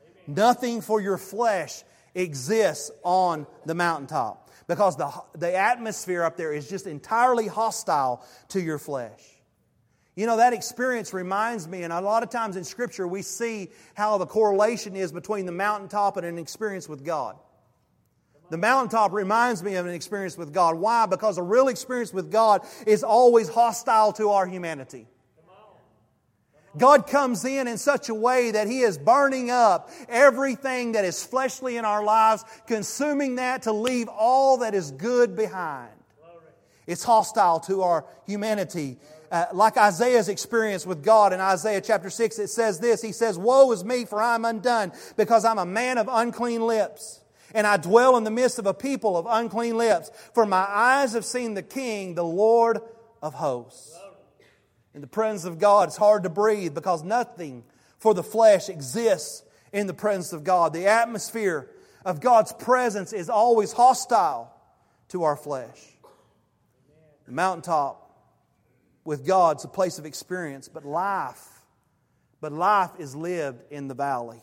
Amen. 0.00 0.34
Nothing 0.36 0.80
for 0.80 1.00
your 1.00 1.18
flesh 1.18 1.82
exists 2.14 2.90
on 3.04 3.46
the 3.66 3.74
mountaintop 3.74 4.50
because 4.66 4.96
the, 4.96 5.12
the 5.34 5.54
atmosphere 5.54 6.24
up 6.24 6.36
there 6.36 6.52
is 6.52 6.68
just 6.68 6.86
entirely 6.86 7.46
hostile 7.46 8.24
to 8.48 8.60
your 8.60 8.78
flesh. 8.78 9.20
You 10.16 10.24
know, 10.24 10.38
that 10.38 10.54
experience 10.54 11.12
reminds 11.12 11.68
me, 11.68 11.82
and 11.82 11.92
a 11.92 12.00
lot 12.00 12.22
of 12.22 12.30
times 12.30 12.56
in 12.56 12.64
Scripture 12.64 13.06
we 13.06 13.20
see 13.20 13.68
how 13.94 14.16
the 14.16 14.26
correlation 14.26 14.96
is 14.96 15.12
between 15.12 15.44
the 15.44 15.52
mountaintop 15.52 16.16
and 16.16 16.26
an 16.26 16.38
experience 16.38 16.88
with 16.88 17.04
God. 17.04 17.36
The 18.48 18.56
mountaintop 18.56 19.12
reminds 19.12 19.62
me 19.62 19.74
of 19.74 19.86
an 19.86 19.92
experience 19.92 20.36
with 20.36 20.52
God. 20.52 20.76
Why? 20.76 21.06
Because 21.06 21.38
a 21.38 21.42
real 21.42 21.68
experience 21.68 22.12
with 22.12 22.30
God 22.30 22.64
is 22.86 23.02
always 23.02 23.48
hostile 23.48 24.12
to 24.14 24.30
our 24.30 24.46
humanity. 24.46 25.06
God 26.78 27.06
comes 27.06 27.44
in 27.44 27.68
in 27.68 27.78
such 27.78 28.08
a 28.10 28.14
way 28.14 28.50
that 28.50 28.66
He 28.66 28.80
is 28.80 28.98
burning 28.98 29.50
up 29.50 29.90
everything 30.08 30.92
that 30.92 31.04
is 31.04 31.24
fleshly 31.24 31.76
in 31.76 31.84
our 31.84 32.04
lives, 32.04 32.44
consuming 32.66 33.36
that 33.36 33.62
to 33.62 33.72
leave 33.72 34.08
all 34.08 34.58
that 34.58 34.74
is 34.74 34.90
good 34.90 35.36
behind. 35.36 35.90
It's 36.86 37.02
hostile 37.02 37.60
to 37.60 37.82
our 37.82 38.04
humanity. 38.26 38.98
Uh, 39.32 39.46
like 39.52 39.76
Isaiah's 39.76 40.28
experience 40.28 40.86
with 40.86 41.02
God 41.02 41.32
in 41.32 41.40
Isaiah 41.40 41.80
chapter 41.80 42.10
6, 42.10 42.38
it 42.38 42.48
says 42.48 42.78
this 42.78 43.02
He 43.02 43.12
says, 43.12 43.38
Woe 43.38 43.72
is 43.72 43.84
me, 43.84 44.04
for 44.04 44.20
I 44.20 44.34
am 44.34 44.44
undone, 44.44 44.92
because 45.16 45.44
I'm 45.44 45.58
a 45.58 45.66
man 45.66 45.98
of 45.98 46.08
unclean 46.12 46.60
lips 46.60 47.22
and 47.56 47.66
I 47.66 47.78
dwell 47.78 48.18
in 48.18 48.24
the 48.24 48.30
midst 48.30 48.58
of 48.58 48.66
a 48.66 48.74
people 48.74 49.16
of 49.16 49.26
unclean 49.26 49.78
lips. 49.78 50.10
For 50.34 50.44
my 50.44 50.66
eyes 50.68 51.14
have 51.14 51.24
seen 51.24 51.54
the 51.54 51.62
King, 51.62 52.14
the 52.14 52.22
Lord 52.22 52.80
of 53.22 53.32
hosts. 53.32 53.98
In 54.94 55.00
the 55.00 55.06
presence 55.06 55.46
of 55.46 55.58
God, 55.58 55.88
it's 55.88 55.96
hard 55.96 56.24
to 56.24 56.28
breathe 56.28 56.74
because 56.74 57.02
nothing 57.02 57.64
for 57.98 58.12
the 58.12 58.22
flesh 58.22 58.68
exists 58.68 59.42
in 59.72 59.86
the 59.86 59.94
presence 59.94 60.34
of 60.34 60.44
God. 60.44 60.74
The 60.74 60.86
atmosphere 60.86 61.70
of 62.04 62.20
God's 62.20 62.52
presence 62.52 63.14
is 63.14 63.30
always 63.30 63.72
hostile 63.72 64.54
to 65.08 65.22
our 65.22 65.36
flesh. 65.36 65.80
The 67.24 67.32
mountaintop 67.32 68.02
with 69.02 69.26
God's 69.26 69.64
a 69.64 69.68
place 69.68 69.98
of 69.98 70.04
experience, 70.04 70.68
but 70.68 70.84
life, 70.84 71.48
but 72.42 72.52
life 72.52 72.90
is 72.98 73.16
lived 73.16 73.62
in 73.70 73.88
the 73.88 73.94
valley. 73.94 74.42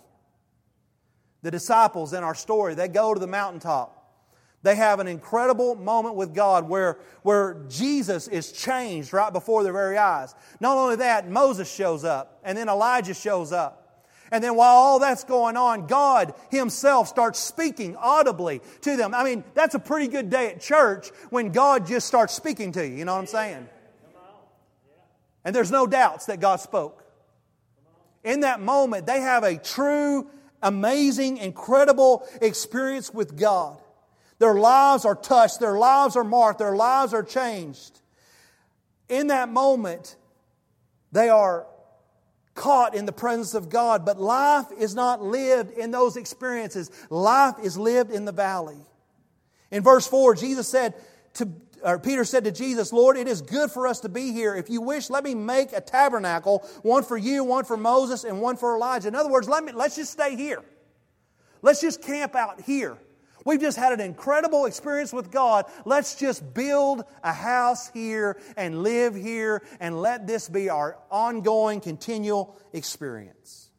The 1.43 1.51
disciples 1.51 2.13
in 2.13 2.23
our 2.23 2.35
story, 2.35 2.73
they 2.73 2.87
go 2.87 3.13
to 3.13 3.19
the 3.19 3.27
mountaintop. 3.27 3.99
They 4.63 4.75
have 4.75 5.01
an 5.01 5.07
incredible 5.07 5.75
moment 5.75 6.15
with 6.15 6.33
God 6.33 6.69
where, 6.69 6.97
where 7.21 7.65
Jesus 7.67 8.29
is 8.29 8.53
changed 8.53 9.11
right 9.11 9.31
before 9.31 9.61
their 9.63 9.73
very 9.73 9.97
eyes. 9.97 10.33
Not 10.61 10.77
only 10.77 10.95
that, 10.97 11.29
Moses 11.29 11.71
shows 11.71 12.05
up, 12.05 12.39
and 12.45 12.57
then 12.57 12.69
Elijah 12.69 13.13
shows 13.13 13.51
up. 13.51 14.07
And 14.31 14.41
then 14.41 14.55
while 14.55 14.73
all 14.73 14.99
that's 14.99 15.25
going 15.25 15.57
on, 15.57 15.85
God 15.85 16.33
Himself 16.49 17.09
starts 17.09 17.39
speaking 17.39 17.97
audibly 17.97 18.61
to 18.81 18.95
them. 18.95 19.13
I 19.13 19.25
mean, 19.25 19.43
that's 19.53 19.75
a 19.75 19.79
pretty 19.79 20.07
good 20.07 20.29
day 20.29 20.47
at 20.47 20.61
church 20.61 21.09
when 21.29 21.51
God 21.51 21.85
just 21.85 22.07
starts 22.07 22.33
speaking 22.33 22.71
to 22.71 22.87
you. 22.87 22.95
You 22.95 23.05
know 23.05 23.13
what 23.13 23.19
I'm 23.19 23.27
saying? 23.27 23.69
And 25.43 25.53
there's 25.53 25.71
no 25.71 25.85
doubts 25.85 26.27
that 26.27 26.39
God 26.39 26.61
spoke. 26.61 27.03
In 28.23 28.39
that 28.39 28.61
moment, 28.61 29.05
they 29.05 29.19
have 29.19 29.43
a 29.43 29.57
true 29.57 30.29
amazing, 30.63 31.37
incredible 31.37 32.27
experience 32.41 33.13
with 33.13 33.37
God. 33.37 33.77
Their 34.39 34.55
lives 34.55 35.05
are 35.05 35.15
touched, 35.15 35.59
their 35.59 35.77
lives 35.77 36.15
are 36.15 36.23
marked, 36.23 36.59
their 36.59 36.75
lives 36.75 37.13
are 37.13 37.23
changed. 37.23 38.01
In 39.09 39.27
that 39.27 39.49
moment, 39.49 40.15
they 41.11 41.29
are 41.29 41.67
caught 42.55 42.95
in 42.95 43.05
the 43.05 43.11
presence 43.11 43.53
of 43.53 43.69
God, 43.69 44.05
but 44.05 44.19
life 44.19 44.65
is 44.77 44.95
not 44.95 45.21
lived 45.21 45.71
in 45.77 45.91
those 45.91 46.17
experiences. 46.17 46.91
Life 47.09 47.55
is 47.63 47.77
lived 47.77 48.11
in 48.11 48.25
the 48.25 48.31
valley. 48.31 48.77
In 49.71 49.81
verse 49.81 50.07
4, 50.07 50.35
Jesus 50.35 50.67
said 50.67 50.93
to 51.35 51.49
or 51.83 51.99
Peter 51.99 52.23
said 52.23 52.45
to 52.45 52.51
Jesus, 52.51 52.93
Lord, 52.93 53.17
it 53.17 53.27
is 53.27 53.41
good 53.41 53.71
for 53.71 53.87
us 53.87 53.99
to 54.01 54.09
be 54.09 54.31
here. 54.31 54.55
If 54.55 54.69
you 54.69 54.81
wish, 54.81 55.09
let 55.09 55.23
me 55.23 55.35
make 55.35 55.73
a 55.73 55.81
tabernacle, 55.81 56.59
one 56.81 57.03
for 57.03 57.17
you, 57.17 57.43
one 57.43 57.65
for 57.65 57.77
Moses, 57.77 58.23
and 58.23 58.41
one 58.41 58.57
for 58.57 58.75
Elijah. 58.75 59.09
In 59.09 59.15
other 59.15 59.29
words, 59.29 59.47
let 59.47 59.63
me, 59.63 59.71
let's 59.73 59.95
just 59.95 60.11
stay 60.11 60.35
here. 60.35 60.63
Let's 61.61 61.81
just 61.81 62.01
camp 62.01 62.35
out 62.35 62.61
here. 62.61 62.97
We've 63.45 63.59
just 63.59 63.77
had 63.77 63.91
an 63.91 63.99
incredible 63.99 64.65
experience 64.65 65.11
with 65.11 65.29
God. 65.29 65.65
Let's 65.85 66.15
just 66.15 66.53
build 66.53 67.03
a 67.23 67.33
house 67.33 67.89
here 67.89 68.39
and 68.55 68.83
live 68.83 69.15
here 69.15 69.63
and 69.79 70.01
let 70.01 70.25
this 70.27 70.47
be 70.47 70.69
our 70.69 70.97
ongoing, 71.11 71.81
continual 71.81 72.57
experience. 72.71 73.69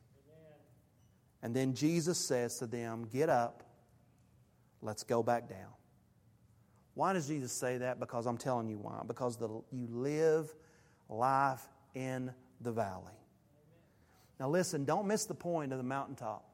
And 1.42 1.54
then 1.54 1.75
Jesus 1.75 2.18
says 2.18 2.58
to 2.58 2.66
them, 2.66 3.06
Get 3.11 3.28
up, 3.28 3.62
let's 4.82 5.02
go 5.02 5.23
back 5.23 5.49
down. 5.49 5.73
Why 6.94 7.12
does 7.12 7.26
Jesus 7.26 7.52
say 7.52 7.78
that? 7.78 7.98
Because 7.98 8.26
I'm 8.26 8.38
telling 8.38 8.68
you 8.68 8.78
why. 8.78 9.02
Because 9.06 9.36
the, 9.36 9.48
you 9.72 9.88
live 9.90 10.54
life 11.08 11.62
in 11.94 12.32
the 12.60 12.72
valley. 12.72 13.12
Now, 14.38 14.48
listen, 14.48 14.84
don't 14.84 15.06
miss 15.06 15.26
the 15.26 15.34
point 15.34 15.72
of 15.72 15.78
the 15.78 15.84
mountaintop. 15.84 16.48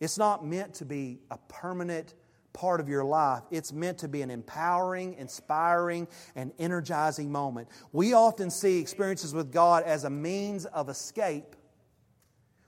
It's 0.00 0.18
not 0.18 0.44
meant 0.44 0.74
to 0.74 0.84
be 0.84 1.20
a 1.30 1.38
permanent 1.48 2.14
part 2.52 2.80
of 2.80 2.88
your 2.88 3.04
life. 3.04 3.42
It's 3.50 3.72
meant 3.72 3.98
to 3.98 4.08
be 4.08 4.22
an 4.22 4.30
empowering, 4.30 5.14
inspiring, 5.14 6.08
and 6.34 6.52
energizing 6.58 7.30
moment. 7.30 7.68
We 7.92 8.12
often 8.12 8.50
see 8.50 8.78
experiences 8.78 9.32
with 9.32 9.52
God 9.52 9.84
as 9.84 10.04
a 10.04 10.10
means 10.10 10.66
of 10.66 10.88
escape 10.88 11.56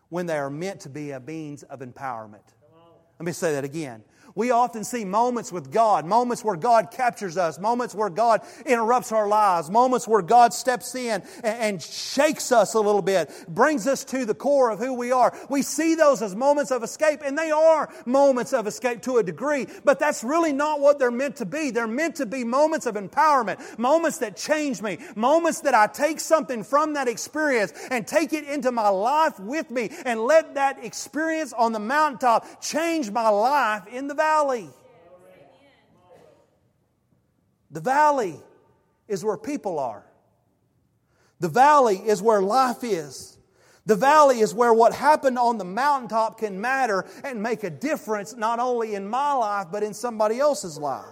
when 0.09 0.27
they 0.27 0.39
are 0.39 0.51
meant 0.51 0.81
to 0.81 0.89
be 0.89 1.11
a 1.11 1.21
means 1.21 1.65
of 1.65 1.81
empowerment. 1.81 2.45
Let 3.19 3.27
me 3.27 3.33
say 3.33 3.53
that 3.53 3.65
again. 3.65 4.05
We 4.37 4.51
often 4.51 4.83
see 4.83 5.05
moments 5.05 5.53
with 5.53 5.71
God, 5.71 6.05
moments 6.07 6.43
where 6.43 6.57
God 6.57 6.91
captures 6.91 7.37
us, 7.37 7.61
moments 7.61 7.95
where 7.95 8.11
God 8.11 8.41
interrupts 8.67 9.13
our 9.13 9.29
lives, 9.29 9.71
moments 9.71 10.09
where 10.09 10.23
God 10.23 10.53
steps 10.53 10.97
in 10.97 11.23
and, 11.45 11.81
shakes 11.81 12.51
us 12.51 12.75
a 12.75 12.81
little 12.81 13.03
bit, 13.03 13.31
brings 13.49 13.87
us 13.87 14.05
to 14.07 14.25
the 14.25 14.35
core 14.35 14.71
of 14.71 14.81
who 14.81 14.95
we 14.95 15.13
are. 15.13 15.37
We 15.49 15.63
see 15.63 15.95
those 15.95 16.21
as 16.21 16.35
moments 16.35 16.73
of 16.73 16.83
escape, 16.83 17.21
and 17.25 17.39
they 17.39 17.53
are 17.53 17.93
moments 18.07 18.53
of 18.53 18.67
escape 18.67 19.03
to 19.03 19.19
a 19.19 19.23
degree, 19.23 19.69
but 19.85 19.99
that's 19.99 20.25
really 20.25 20.53
not 20.53 20.81
what 20.81 20.99
they're 20.99 21.11
meant 21.11 21.37
to 21.37 21.47
be. 21.47 21.71
They're 21.71 21.87
meant 21.87 22.17
to 22.17 22.27
be 22.27 22.43
moments 22.43 22.87
of 22.87 22.97
empowerment, 22.97 23.79
moments 23.79 24.19
that 24.19 24.37
change 24.37 24.83
me, 24.83 24.99
moments 25.15 25.61
that 25.61 25.75
I 25.75 25.87
take 25.87 26.19
something 26.19 26.65
from 26.65 26.95
that 26.95 27.07
experience 27.07 27.73
and 27.91 28.07
take 28.07 28.33
it 28.33 28.45
into 28.45 28.73
my 28.73 28.89
life 28.89 29.39
with 29.39 29.71
me 29.71 29.91
and 30.05 30.21
let 30.21 30.55
that 30.55 30.85
experience 30.85 31.53
on 31.53 31.73
the 31.73 31.79
mountaintop 31.79 32.61
change 32.61 33.11
my 33.11 33.29
life 33.29 33.87
in 33.87 34.09
the 34.09 34.15
valley. 34.15 34.24
The 37.71 37.81
valley 37.81 38.41
is 39.09 39.25
where 39.25 39.37
people 39.37 39.79
are. 39.81 40.05
The 41.41 41.49
valley 41.49 41.97
is 41.97 42.23
where 42.23 42.41
life 42.41 42.85
is. 42.85 43.37
The 43.87 43.97
valley 43.97 44.41
is 44.41 44.55
where 44.55 44.73
what 44.73 44.95
happened 44.95 45.39
on 45.39 45.59
the 45.59 45.65
mountaintop 45.65 46.39
can 46.39 46.61
matter 46.61 47.05
and 47.23 47.43
make 47.43 47.65
a 47.65 47.71
difference 47.71 48.35
not 48.35 48.61
only 48.61 48.95
in 48.95 49.07
my 49.07 49.33
life 49.33 49.67
but 49.71 49.83
in 49.83 49.93
somebody 49.93 50.39
else's 50.39 50.79
life. 50.79 51.05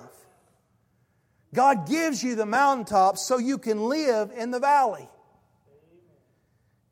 God 1.53 1.87
gives 1.87 2.23
you 2.23 2.35
the 2.35 2.47
mountaintop 2.47 3.19
so 3.19 3.39
you 3.39 3.59
can 3.59 3.89
live 3.89 4.31
in 4.35 4.51
the 4.51 4.61
valley. 4.61 5.09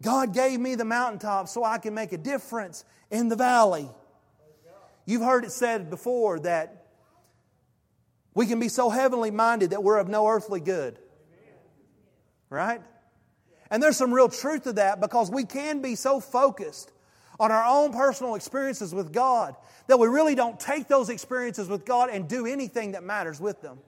God 0.03 0.35
gave 0.35 0.61
me 0.61 0.75
the 0.75 0.85
mountaintop 0.85 1.49
so 1.49 1.65
I 1.65 1.79
can 1.79 1.95
make 1.95 2.13
a 2.13 2.19
difference 2.19 2.85
in 3.11 3.29
the 3.29 3.37
valley. 3.37 3.89
You've 5.11 5.23
heard 5.23 5.45
it 5.45 5.51
said 5.51 5.91
before 5.91 6.39
that 6.41 6.87
we 8.33 8.47
can 8.47 8.61
be 8.61 8.69
so 8.69 8.91
heavenly 8.91 9.33
minded 9.33 9.71
that 9.71 9.83
we're 9.83 9.99
of 9.99 10.09
no 10.09 10.29
earthly 10.29 10.61
good. 10.61 11.01
Right? 12.49 12.81
And 13.73 13.83
there's 13.83 13.97
some 13.97 14.15
real 14.15 14.29
truth 14.29 14.63
to 14.65 14.75
that 14.75 15.01
because 15.01 15.29
we 15.29 15.45
can 15.45 15.83
be 15.83 15.97
so 15.97 16.21
focused 16.21 16.93
on 17.41 17.51
our 17.51 17.65
own 17.65 17.93
personal 17.93 18.37
experiences 18.37 18.95
with 18.95 19.13
God 19.13 19.57
that 19.89 19.99
we 19.99 20.07
really 20.07 20.37
don't 20.37 20.61
take 20.61 20.87
those 20.87 21.09
experiences 21.09 21.67
with 21.69 21.85
God 21.85 22.11
and 22.11 22.29
do 22.29 22.47
anything 22.47 22.93
that 22.93 23.03
matters 23.03 23.41
with 23.41 23.61
them. 23.63 23.81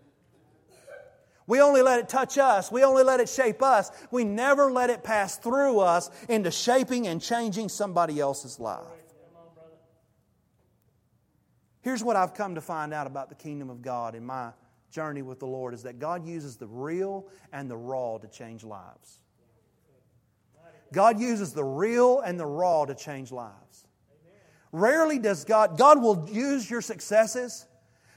We 1.46 1.60
only 1.60 1.82
let 1.82 2.00
it 2.00 2.08
touch 2.08 2.36
us. 2.36 2.72
We 2.72 2.82
only 2.82 3.04
let 3.04 3.20
it 3.20 3.28
shape 3.28 3.62
us. 3.62 3.92
We 4.10 4.24
never 4.24 4.72
let 4.72 4.90
it 4.90 5.04
pass 5.04 5.36
through 5.36 5.78
us 5.78 6.10
into 6.28 6.50
shaping 6.50 7.06
and 7.06 7.22
changing 7.22 7.68
somebody 7.68 8.18
else's 8.18 8.58
life. 8.58 9.01
Here's 11.82 12.02
what 12.02 12.16
I've 12.16 12.34
come 12.34 12.54
to 12.54 12.60
find 12.60 12.94
out 12.94 13.06
about 13.06 13.28
the 13.28 13.34
kingdom 13.34 13.68
of 13.68 13.82
God 13.82 14.14
in 14.14 14.24
my 14.24 14.52
journey 14.90 15.22
with 15.22 15.40
the 15.40 15.46
Lord 15.46 15.74
is 15.74 15.82
that 15.82 15.98
God 15.98 16.26
uses 16.26 16.56
the 16.56 16.66
real 16.66 17.26
and 17.52 17.70
the 17.70 17.76
raw 17.76 18.18
to 18.18 18.28
change 18.28 18.62
lives. 18.62 19.18
God 20.92 21.18
uses 21.18 21.52
the 21.52 21.64
real 21.64 22.20
and 22.20 22.38
the 22.38 22.46
raw 22.46 22.84
to 22.84 22.94
change 22.94 23.32
lives. 23.32 23.86
Rarely 24.70 25.18
does 25.18 25.44
God, 25.44 25.76
God 25.76 26.00
will 26.00 26.28
use 26.30 26.70
your 26.70 26.80
successes, 26.80 27.66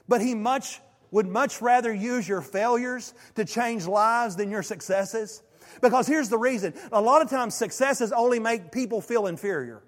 but 0.08 0.22
He 0.22 0.36
much 0.36 0.80
would 1.12 1.28
much 1.28 1.62
rather 1.62 1.94
use 1.94 2.28
your 2.28 2.42
failures 2.42 3.14
to 3.36 3.46
change 3.46 3.88
lives 3.88 4.36
than 4.36 4.52
your 4.52 4.64
successes. 4.64 5.42
Because 5.82 6.08
here's 6.08 6.30
the 6.30 6.38
reason 6.38 6.74
a 6.92 7.02
lot 7.02 7.22
of 7.22 7.30
times 7.30 7.56
successes 7.56 8.12
only 8.12 8.40
make 8.40 8.72
people 8.72 9.02
feel 9.02 9.28
inferior. 9.28 9.82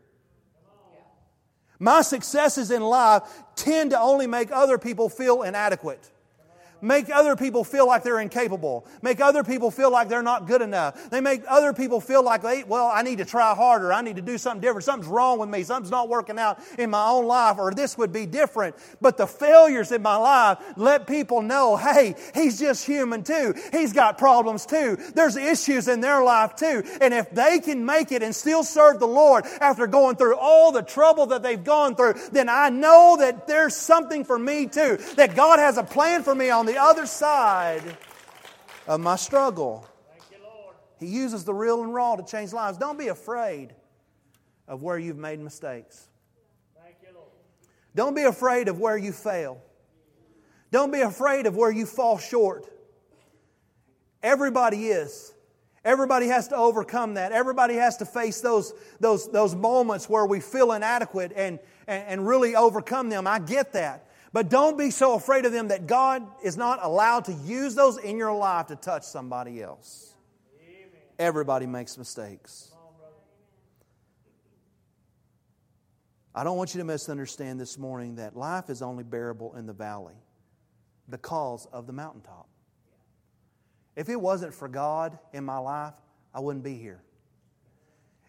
My 1.79 2.01
successes 2.01 2.71
in 2.71 2.81
life 2.81 3.23
tend 3.55 3.91
to 3.91 3.99
only 3.99 4.27
make 4.27 4.51
other 4.51 4.77
people 4.77 5.09
feel 5.09 5.43
inadequate 5.43 6.11
make 6.81 7.09
other 7.09 7.35
people 7.35 7.63
feel 7.63 7.87
like 7.87 8.03
they're 8.03 8.19
incapable, 8.19 8.85
make 9.01 9.19
other 9.19 9.43
people 9.43 9.71
feel 9.71 9.91
like 9.91 10.09
they're 10.09 10.21
not 10.21 10.47
good 10.47 10.61
enough. 10.61 11.09
They 11.09 11.21
make 11.21 11.43
other 11.47 11.73
people 11.73 11.99
feel 12.01 12.23
like, 12.23 12.41
hey, 12.41 12.63
well, 12.63 12.87
I 12.93 13.01
need 13.01 13.17
to 13.17 13.25
try 13.25 13.55
harder. 13.55 13.91
I 13.91 14.01
need 14.01 14.17
to 14.17 14.21
do 14.21 14.37
something 14.37 14.61
different. 14.61 14.83
Something's 14.83 15.09
wrong 15.11 15.39
with 15.39 15.49
me. 15.49 15.63
Something's 15.63 15.91
not 15.91 16.09
working 16.09 16.37
out 16.39 16.59
in 16.77 16.89
my 16.89 17.07
own 17.07 17.25
life, 17.25 17.57
or 17.57 17.71
this 17.71 17.97
would 17.97 18.13
be 18.13 18.25
different. 18.25 18.75
But 19.01 19.17
the 19.17 19.27
failures 19.27 19.91
in 19.91 20.01
my 20.01 20.15
life 20.15 20.59
let 20.75 21.07
people 21.07 21.41
know, 21.41 21.75
hey, 21.75 22.15
he's 22.33 22.59
just 22.59 22.85
human 22.85 23.23
too. 23.23 23.55
He's 23.71 23.93
got 23.93 24.17
problems 24.17 24.65
too. 24.65 24.97
There's 25.15 25.35
issues 25.35 25.87
in 25.87 26.01
their 26.01 26.23
life 26.23 26.55
too. 26.55 26.83
And 27.01 27.13
if 27.13 27.31
they 27.31 27.59
can 27.59 27.85
make 27.85 28.11
it 28.11 28.21
and 28.21 28.35
still 28.35 28.63
serve 28.63 28.99
the 28.99 29.07
Lord 29.07 29.45
after 29.59 29.87
going 29.87 30.15
through 30.15 30.37
all 30.37 30.71
the 30.71 30.83
trouble 30.83 31.27
that 31.27 31.41
they've 31.41 31.63
gone 31.63 31.95
through, 31.95 32.15
then 32.31 32.49
I 32.49 32.69
know 32.69 33.17
that 33.19 33.47
there's 33.47 33.75
something 33.75 34.23
for 34.23 34.37
me 34.37 34.67
too. 34.67 34.97
That 35.15 35.35
God 35.35 35.59
has 35.59 35.77
a 35.77 35.83
plan 35.83 36.23
for 36.23 36.35
me 36.35 36.49
on 36.51 36.66
the 36.67 36.77
other 36.77 37.05
side 37.05 37.97
of 38.87 38.99
my 38.99 39.15
struggle. 39.15 39.87
He 40.99 41.07
uses 41.07 41.43
the 41.43 41.53
real 41.53 41.83
and 41.83 41.93
raw 41.93 42.15
to 42.15 42.23
change 42.23 42.53
lives. 42.53 42.77
Don't 42.77 42.97
be 42.97 43.07
afraid 43.07 43.73
of 44.67 44.81
where 44.81 44.97
you've 44.97 45.17
made 45.17 45.39
mistakes. 45.39 46.07
Don't 47.95 48.15
be 48.15 48.23
afraid 48.23 48.67
of 48.67 48.79
where 48.79 48.97
you 48.97 49.11
fail. 49.11 49.59
Don't 50.71 50.91
be 50.91 51.01
afraid 51.01 51.45
of 51.45 51.55
where 51.55 51.71
you 51.71 51.85
fall 51.85 52.17
short. 52.17 52.67
Everybody 54.21 54.87
is. 54.87 55.33
Everybody 55.85 56.27
has 56.27 56.49
to 56.49 56.55
overcome 56.57 57.13
that. 57.13 57.31
Everybody 57.31 57.75
has 57.75 57.97
to 57.97 58.05
face 58.05 58.41
those, 58.41 58.73
those, 58.99 59.31
those 59.31 59.55
moments 59.55 60.09
where 60.09 60.25
we 60.25 60.41
feel 60.41 60.73
inadequate 60.73 61.31
and, 61.35 61.59
and, 61.87 62.03
and 62.07 62.27
really 62.27 62.55
overcome 62.55 63.09
them. 63.09 63.25
I 63.25 63.39
get 63.39 63.73
that. 63.73 64.06
But 64.33 64.49
don't 64.49 64.77
be 64.77 64.91
so 64.91 65.15
afraid 65.15 65.45
of 65.45 65.51
them 65.51 65.69
that 65.69 65.87
God 65.87 66.25
is 66.43 66.57
not 66.57 66.79
allowed 66.83 67.25
to 67.25 67.33
use 67.33 67.75
those 67.75 67.97
in 67.97 68.17
your 68.17 68.33
life 68.33 68.67
to 68.67 68.75
touch 68.75 69.03
somebody 69.03 69.61
else. 69.61 70.13
Everybody 71.17 71.65
makes 71.65 71.97
mistakes. 71.97 72.71
I 76.35 76.43
don't 76.43 76.57
want 76.57 76.75
you 76.75 76.79
to 76.79 76.85
misunderstand 76.85 77.59
this 77.59 77.79
morning 77.79 78.15
that 78.15 78.35
life 78.35 78.69
is 78.69 78.83
only 78.83 79.03
bearable 79.03 79.55
in 79.55 79.65
the 79.65 79.73
valley 79.73 80.13
because 81.09 81.65
of 81.73 81.87
the 81.87 81.93
mountaintop. 81.93 82.47
If 83.95 84.09
it 84.09 84.21
wasn't 84.21 84.53
for 84.53 84.67
God 84.67 85.17
in 85.33 85.43
my 85.43 85.57
life, 85.57 85.95
I 86.35 86.39
wouldn't 86.39 86.63
be 86.63 86.75
here. 86.75 87.01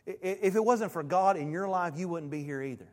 If 0.07 0.55
it 0.55 0.64
wasn't 0.64 0.90
for 0.90 1.02
God 1.02 1.37
in 1.37 1.50
your 1.50 1.69
life, 1.69 1.95
you 1.99 2.09
wouldn't 2.09 2.31
be 2.31 2.43
here 2.43 2.62
either. 2.62 2.88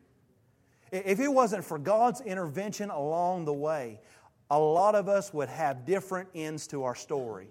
If 1.04 1.20
it 1.20 1.28
wasn't 1.28 1.64
for 1.64 1.78
God's 1.78 2.20
intervention 2.20 2.90
along 2.90 3.44
the 3.44 3.52
way, 3.52 4.00
a 4.50 4.58
lot 4.58 4.94
of 4.94 5.08
us 5.08 5.32
would 5.32 5.48
have 5.48 5.84
different 5.84 6.28
ends 6.34 6.66
to 6.68 6.84
our 6.84 6.94
story. 6.94 7.48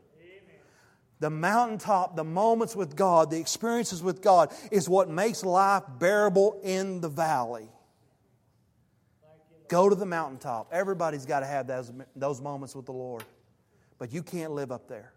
The 1.20 1.30
mountaintop, 1.30 2.16
the 2.16 2.24
moments 2.24 2.76
with 2.76 2.96
God, 2.96 3.32
the 3.32 3.40
experiences 3.40 4.04
with 4.04 4.22
God 4.22 4.54
is 4.70 4.90
what 4.90 5.10
makes 5.10 5.44
life 5.44 5.84
bearable 5.98 6.60
in 6.62 7.00
the 7.00 7.10
valley. 7.10 7.70
Go 9.68 9.90
to 9.90 9.96
the 9.96 10.06
mountaintop. 10.06 10.70
Everybody's 10.72 11.26
got 11.26 11.40
to 11.40 11.46
have 11.46 11.68
those, 11.68 11.92
those 12.16 12.42
moments 12.42 12.76
with 12.76 12.86
the 12.86 12.92
Lord, 12.92 13.24
but 13.98 14.12
you 14.12 14.24
can't 14.24 14.52
live 14.52 14.72
up 14.72 14.88
there. 14.88 15.14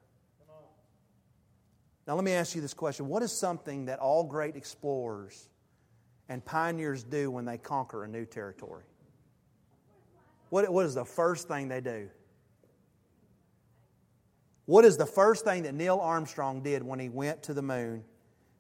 Now, 2.06 2.14
let 2.14 2.25
me 2.25 2.32
ask 2.32 2.54
you 2.54 2.62
this 2.62 2.75
question 2.75 3.08
What 3.08 3.23
is 3.23 3.32
something 3.32 3.87
that 3.87 3.99
all 3.99 4.25
great 4.25 4.56
explorers 4.56 5.49
and 6.28 6.44
pioneers 6.44 7.02
do 7.02 7.30
when 7.30 7.44
they 7.44 7.58
conquer 7.58 8.04
a 8.04 8.08
new 8.08 8.25
territory? 8.25 8.85
What, 10.50 10.68
what 10.70 10.87
is 10.87 10.94
the 10.94 11.04
first 11.04 11.49
thing 11.49 11.68
they 11.68 11.80
do? 11.80 12.08
What 14.66 14.85
is 14.85 14.97
the 14.97 15.06
first 15.06 15.44
thing 15.44 15.62
that 15.62 15.75
Neil 15.75 15.99
Armstrong 15.99 16.62
did 16.62 16.82
when 16.82 16.99
he 16.99 17.08
went 17.08 17.42
to 17.44 17.54
the 17.54 17.62
moon? 17.62 18.04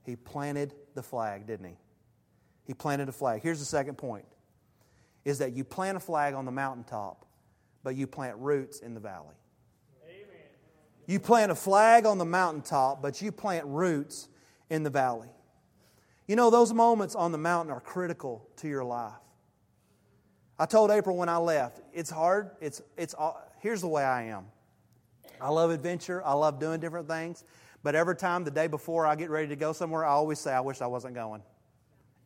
He 0.04 0.16
planted 0.16 0.74
the 0.94 1.02
flag, 1.02 1.46
didn't 1.46 1.66
he? 1.66 1.76
He 2.64 2.74
planted 2.74 3.08
a 3.08 3.12
flag. 3.12 3.42
Here's 3.42 3.58
the 3.58 3.64
second 3.64 3.96
point 3.96 4.24
is 5.24 5.38
that 5.38 5.52
you 5.52 5.64
plant 5.64 5.96
a 5.96 6.00
flag 6.00 6.32
on 6.32 6.46
the 6.46 6.50
mountaintop, 6.50 7.26
but 7.82 7.94
you 7.94 8.06
plant 8.06 8.36
roots 8.38 8.80
in 8.80 8.94
the 8.94 9.00
valley. 9.00 9.34
Amen. 10.06 10.24
You 11.06 11.20
plant 11.20 11.52
a 11.52 11.54
flag 11.54 12.06
on 12.06 12.16
the 12.16 12.24
mountaintop, 12.24 13.02
but 13.02 13.20
you 13.20 13.30
plant 13.30 13.66
roots 13.66 14.28
in 14.70 14.82
the 14.82 14.90
valley. 14.90 15.28
You 16.28 16.36
know, 16.36 16.50
those 16.50 16.74
moments 16.74 17.14
on 17.14 17.32
the 17.32 17.38
mountain 17.38 17.72
are 17.72 17.80
critical 17.80 18.46
to 18.58 18.68
your 18.68 18.84
life. 18.84 19.14
I 20.58 20.66
told 20.66 20.90
April 20.90 21.16
when 21.16 21.28
I 21.28 21.38
left, 21.38 21.80
it's 21.92 22.10
hard. 22.10 22.50
It's, 22.60 22.82
it's, 22.96 23.14
here's 23.60 23.80
the 23.80 23.88
way 23.88 24.04
I 24.04 24.24
am. 24.24 24.44
I 25.40 25.48
love 25.48 25.70
adventure. 25.70 26.22
I 26.24 26.34
love 26.34 26.60
doing 26.60 26.80
different 26.80 27.08
things. 27.08 27.44
But 27.82 27.94
every 27.94 28.16
time 28.16 28.44
the 28.44 28.50
day 28.50 28.66
before 28.66 29.06
I 29.06 29.16
get 29.16 29.30
ready 29.30 29.48
to 29.48 29.56
go 29.56 29.72
somewhere, 29.72 30.04
I 30.04 30.10
always 30.10 30.38
say, 30.38 30.52
I 30.52 30.60
wish 30.60 30.82
I 30.82 30.86
wasn't 30.86 31.14
going. 31.14 31.42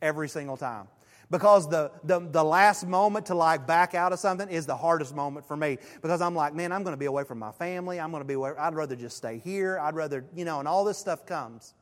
Every 0.00 0.28
single 0.28 0.56
time. 0.56 0.88
Because 1.30 1.68
the, 1.68 1.92
the, 2.04 2.20
the 2.20 2.42
last 2.42 2.86
moment 2.86 3.26
to 3.26 3.34
like 3.34 3.66
back 3.66 3.94
out 3.94 4.12
of 4.12 4.18
something 4.18 4.48
is 4.48 4.66
the 4.66 4.76
hardest 4.76 5.14
moment 5.14 5.46
for 5.46 5.56
me. 5.56 5.78
Because 6.00 6.20
I'm 6.20 6.34
like, 6.34 6.54
man, 6.54 6.72
I'm 6.72 6.82
going 6.82 6.94
to 6.94 6.98
be 6.98 7.06
away 7.06 7.22
from 7.22 7.38
my 7.38 7.52
family. 7.52 8.00
I'm 8.00 8.10
going 8.10 8.22
to 8.22 8.26
be 8.26 8.34
away. 8.34 8.52
I'd 8.58 8.74
rather 8.74 8.96
just 8.96 9.16
stay 9.16 9.38
here. 9.38 9.78
I'd 9.78 9.94
rather, 9.94 10.24
you 10.34 10.44
know, 10.44 10.58
and 10.58 10.66
all 10.66 10.84
this 10.84 10.98
stuff 10.98 11.24
comes. 11.24 11.74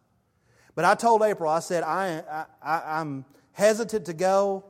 But 0.74 0.84
I 0.84 0.94
told 0.94 1.22
April, 1.22 1.50
I 1.50 1.60
said, 1.60 1.82
I, 1.82 2.22
I, 2.30 2.44
I, 2.62 3.00
I'm 3.00 3.24
hesitant 3.52 4.06
to 4.06 4.12
go. 4.12 4.64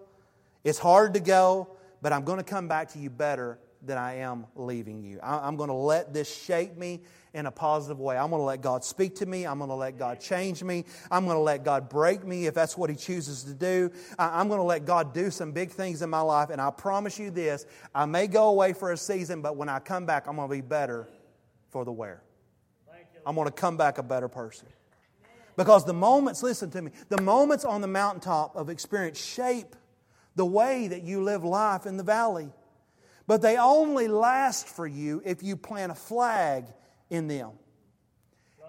It's 0.64 0.78
hard 0.78 1.14
to 1.14 1.20
go, 1.20 1.76
but 2.02 2.12
I'm 2.12 2.24
going 2.24 2.38
to 2.38 2.44
come 2.44 2.68
back 2.68 2.90
to 2.90 2.98
you 2.98 3.10
better 3.10 3.58
than 3.82 3.96
I 3.96 4.16
am 4.16 4.46
leaving 4.56 5.02
you. 5.02 5.20
I, 5.22 5.46
I'm 5.46 5.56
going 5.56 5.68
to 5.68 5.74
let 5.74 6.12
this 6.12 6.32
shape 6.42 6.76
me 6.76 7.00
in 7.32 7.46
a 7.46 7.50
positive 7.50 8.00
way. 8.00 8.16
I'm 8.16 8.30
going 8.30 8.40
to 8.40 8.46
let 8.46 8.60
God 8.60 8.84
speak 8.84 9.16
to 9.16 9.26
me. 9.26 9.46
I'm 9.46 9.58
going 9.58 9.70
to 9.70 9.76
let 9.76 9.98
God 9.98 10.20
change 10.20 10.62
me. 10.62 10.84
I'm 11.10 11.24
going 11.24 11.36
to 11.36 11.42
let 11.42 11.64
God 11.64 11.88
break 11.88 12.24
me 12.24 12.46
if 12.46 12.54
that's 12.54 12.76
what 12.76 12.90
He 12.90 12.96
chooses 12.96 13.44
to 13.44 13.54
do. 13.54 13.90
I'm 14.18 14.48
going 14.48 14.58
to 14.58 14.64
let 14.64 14.84
God 14.84 15.14
do 15.14 15.30
some 15.30 15.52
big 15.52 15.70
things 15.70 16.02
in 16.02 16.10
my 16.10 16.20
life. 16.20 16.50
And 16.50 16.60
I 16.60 16.70
promise 16.70 17.18
you 17.18 17.30
this 17.30 17.66
I 17.94 18.04
may 18.06 18.26
go 18.26 18.48
away 18.48 18.72
for 18.72 18.92
a 18.92 18.96
season, 18.96 19.42
but 19.42 19.56
when 19.56 19.68
I 19.68 19.78
come 19.78 20.06
back, 20.06 20.26
I'm 20.26 20.36
going 20.36 20.48
to 20.48 20.54
be 20.54 20.60
better 20.60 21.08
for 21.70 21.84
the 21.84 21.92
wear. 21.92 22.22
I'm 23.24 23.34
going 23.34 23.46
to 23.46 23.52
come 23.52 23.76
back 23.76 23.98
a 23.98 24.02
better 24.02 24.28
person. 24.28 24.66
Because 25.56 25.84
the 25.84 25.92
moments, 25.92 26.42
listen 26.42 26.70
to 26.70 26.82
me, 26.82 26.92
the 27.08 27.20
moments 27.20 27.64
on 27.64 27.80
the 27.80 27.88
mountaintop 27.88 28.56
of 28.56 28.70
experience 28.70 29.22
shape 29.22 29.76
the 30.36 30.46
way 30.46 30.88
that 30.88 31.02
you 31.02 31.22
live 31.22 31.44
life 31.44 31.86
in 31.86 31.96
the 31.96 32.02
valley. 32.02 32.50
But 33.26 33.42
they 33.42 33.56
only 33.56 34.08
last 34.08 34.68
for 34.68 34.86
you 34.86 35.22
if 35.24 35.42
you 35.42 35.56
plant 35.56 35.92
a 35.92 35.94
flag 35.94 36.66
in 37.10 37.28
them. 37.28 37.50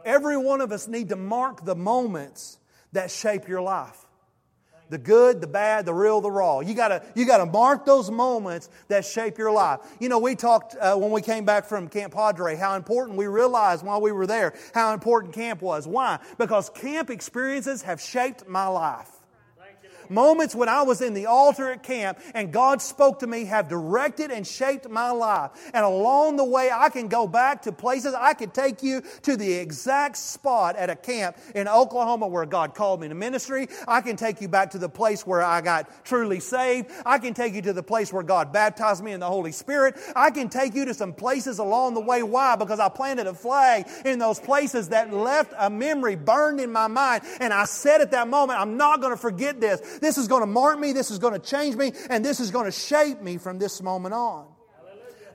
Every 0.05 0.37
one 0.37 0.61
of 0.61 0.71
us 0.71 0.87
need 0.87 1.09
to 1.09 1.15
mark 1.15 1.63
the 1.63 1.75
moments 1.75 2.57
that 2.91 3.11
shape 3.11 3.47
your 3.47 3.61
life. 3.61 4.05
The 4.91 4.97
good, 4.97 5.39
the 5.39 5.47
bad, 5.47 5.85
the 5.85 5.93
real, 5.93 6.19
the 6.19 6.29
raw. 6.29 6.59
You 6.59 6.73
gotta, 6.73 7.01
you 7.15 7.25
gotta 7.25 7.45
mark 7.45 7.85
those 7.85 8.11
moments 8.11 8.69
that 8.89 9.05
shape 9.05 9.37
your 9.37 9.51
life. 9.51 9.79
You 10.01 10.09
know, 10.09 10.19
we 10.19 10.35
talked 10.35 10.75
uh, 10.75 10.95
when 10.97 11.11
we 11.11 11.21
came 11.21 11.45
back 11.45 11.65
from 11.65 11.87
Camp 11.87 12.13
Padre 12.13 12.57
how 12.57 12.75
important 12.75 13.17
we 13.17 13.27
realized 13.27 13.85
while 13.85 14.01
we 14.01 14.11
were 14.11 14.27
there 14.27 14.53
how 14.73 14.93
important 14.93 15.33
camp 15.33 15.61
was. 15.61 15.87
Why? 15.87 16.19
Because 16.37 16.69
camp 16.69 17.09
experiences 17.09 17.83
have 17.83 18.01
shaped 18.01 18.47
my 18.49 18.67
life. 18.67 19.20
Moments 20.11 20.53
when 20.53 20.67
I 20.67 20.81
was 20.81 20.99
in 20.99 21.13
the 21.13 21.27
altar 21.27 21.71
at 21.71 21.83
camp 21.83 22.19
and 22.33 22.51
God 22.51 22.81
spoke 22.81 23.19
to 23.19 23.27
me 23.27 23.45
have 23.45 23.69
directed 23.69 24.29
and 24.29 24.45
shaped 24.45 24.89
my 24.89 25.09
life. 25.11 25.51
And 25.73 25.85
along 25.85 26.35
the 26.35 26.43
way, 26.43 26.69
I 26.69 26.89
can 26.89 27.07
go 27.07 27.27
back 27.27 27.61
to 27.61 27.71
places. 27.71 28.13
I 28.13 28.33
could 28.33 28.53
take 28.53 28.83
you 28.83 29.03
to 29.21 29.37
the 29.37 29.53
exact 29.53 30.17
spot 30.17 30.75
at 30.75 30.89
a 30.89 30.97
camp 30.97 31.37
in 31.55 31.69
Oklahoma 31.69 32.27
where 32.27 32.45
God 32.45 32.75
called 32.75 32.99
me 32.99 33.07
to 33.07 33.15
ministry. 33.15 33.69
I 33.87 34.01
can 34.01 34.17
take 34.17 34.41
you 34.41 34.49
back 34.49 34.71
to 34.71 34.77
the 34.77 34.89
place 34.89 35.25
where 35.25 35.41
I 35.41 35.61
got 35.61 36.03
truly 36.03 36.41
saved. 36.41 36.91
I 37.05 37.17
can 37.17 37.33
take 37.33 37.53
you 37.53 37.61
to 37.61 37.73
the 37.73 37.81
place 37.81 38.11
where 38.11 38.23
God 38.23 38.51
baptized 38.51 39.01
me 39.01 39.13
in 39.13 39.21
the 39.21 39.27
Holy 39.27 39.53
Spirit. 39.53 39.95
I 40.13 40.29
can 40.31 40.49
take 40.49 40.75
you 40.75 40.83
to 40.85 40.93
some 40.93 41.13
places 41.13 41.57
along 41.59 41.93
the 41.93 42.01
way. 42.01 42.21
Why? 42.21 42.57
Because 42.57 42.81
I 42.81 42.89
planted 42.89 43.27
a 43.27 43.33
flag 43.33 43.87
in 44.03 44.19
those 44.19 44.41
places 44.41 44.89
that 44.89 45.13
left 45.13 45.53
a 45.57 45.69
memory 45.69 46.17
burned 46.17 46.59
in 46.59 46.69
my 46.69 46.87
mind. 46.87 47.23
And 47.39 47.53
I 47.53 47.63
said 47.63 48.01
at 48.01 48.11
that 48.11 48.27
moment, 48.27 48.59
I'm 48.59 48.75
not 48.75 48.99
going 48.99 49.13
to 49.13 49.17
forget 49.17 49.61
this. 49.61 49.99
This 50.01 50.17
is 50.17 50.27
going 50.27 50.41
to 50.41 50.47
mark 50.47 50.79
me, 50.79 50.91
this 50.91 51.11
is 51.11 51.19
going 51.19 51.33
to 51.33 51.39
change 51.39 51.75
me, 51.75 51.93
and 52.09 52.25
this 52.25 52.39
is 52.39 52.51
going 52.51 52.65
to 52.65 52.71
shape 52.71 53.21
me 53.21 53.37
from 53.37 53.59
this 53.59 53.81
moment 53.81 54.13
on. 54.13 54.47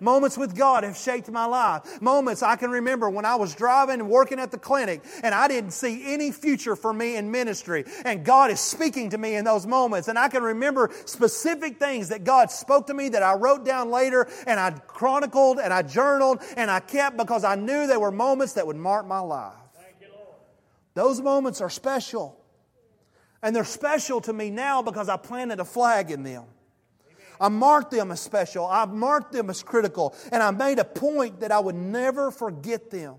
Moments 0.00 0.37
with 0.37 0.54
God 0.54 0.85
have 0.85 0.96
shaped 0.96 1.30
my 1.30 1.46
life. 1.46 2.00
Moments 2.02 2.42
I 2.42 2.56
can 2.56 2.70
remember 2.70 3.08
when 3.08 3.25
I 3.25 3.37
was 3.37 3.54
driving 3.54 4.00
and 4.00 4.08
working 4.08 4.38
at 4.38 4.50
the 4.50 4.58
clinic 4.58 5.02
and 5.23 5.35
I 5.35 5.49
didn't 5.49 5.70
see 5.70 6.12
any 6.12 6.32
future 6.32 6.76
for 6.76 6.92
me 6.92 7.16
in 7.16 7.30
ministry. 7.30 7.85
And 8.04 8.25
God 8.25 8.50
is 8.50 8.61
speaking 8.61 9.11
to 9.11 9.18
me 9.18 9.37
in 9.37 9.44
those 9.44 9.66
moments. 9.66 10.08
And 10.08 10.18
I 10.18 10.28
can 10.28 10.42
remember 10.42 10.90
specific 11.06 11.78
things 11.78 12.10
that 12.10 12.25
God 12.25 12.50
spoke 12.50 12.88
to 12.88 12.95
me 12.95 13.08
that 13.10 13.23
I 13.23 13.34
wrote 13.34 13.64
down 13.64 13.91
later 13.91 14.28
and 14.47 14.60
I 14.60 14.73
chronicled 14.73 15.58
and 15.58 15.73
I 15.73 15.82
journaled 15.82 16.43
and 16.56 16.71
I 16.71 16.80
kept 16.80 17.17
because 17.17 17.45
I 17.45 17.54
knew 17.54 17.86
they 17.86 17.97
were 17.97 18.12
moments 18.12 18.54
that 18.54 18.67
would 18.67 18.76
mark 18.76 19.06
my 19.06 19.21
life. 19.21 19.54
Those 20.95 21.21
moments 21.21 21.60
are 21.60 21.71
special. 21.71 22.38
And 23.47 23.54
they're 23.54 23.65
special 23.65 24.21
to 24.23 24.32
me 24.32 24.50
now 24.50 24.82
because 24.82 25.09
I 25.09 25.17
planted 25.17 25.61
a 25.61 25.65
flag 25.65 26.11
in 26.11 26.25
them. 26.25 26.47
I 27.41 27.49
marked 27.49 27.93
them 27.93 28.11
as 28.11 28.19
special. 28.19 28.67
I 28.67 28.87
marked 28.87 29.30
them 29.30 29.50
as 29.50 29.63
critical. 29.63 30.17
And 30.32 30.43
I 30.43 30.50
made 30.50 30.80
a 30.80 30.85
point 30.85 31.39
that 31.39 31.52
I 31.52 31.61
would 31.61 31.76
never 31.76 32.32
forget 32.32 32.91
them. 32.91 33.15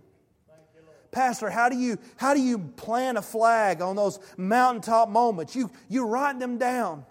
Pastor, 1.12 1.50
how 1.50 1.70
do 1.70 1.78
you 1.78 1.98
how 2.18 2.34
do 2.34 2.42
you 2.42 2.60
plant 2.60 3.18
a 3.18 3.22
flag 3.22 3.82
on 3.82 3.96
those 3.96 4.20
mountaintop 4.36 5.08
moments? 5.08 5.56
You 5.56 5.72
you 5.88 6.06
write 6.06 6.40
them 6.40 6.58
down. 6.58 7.06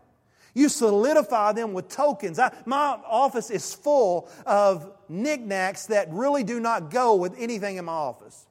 You 0.53 0.69
solidify 0.69 1.53
them 1.53 1.73
with 1.73 1.89
tokens. 1.89 2.39
I, 2.39 2.53
my 2.67 2.99
office 3.07 3.51
is 3.51 3.75
full 3.75 4.29
of 4.45 4.93
knickknacks 5.09 5.87
that 5.87 6.11
really 6.11 6.45
do 6.45 6.61
not 6.61 6.91
go 6.91 7.15
with 7.15 7.35
anything 7.39 7.79
in 7.79 7.87
my 7.87 7.93
office. 7.93 8.46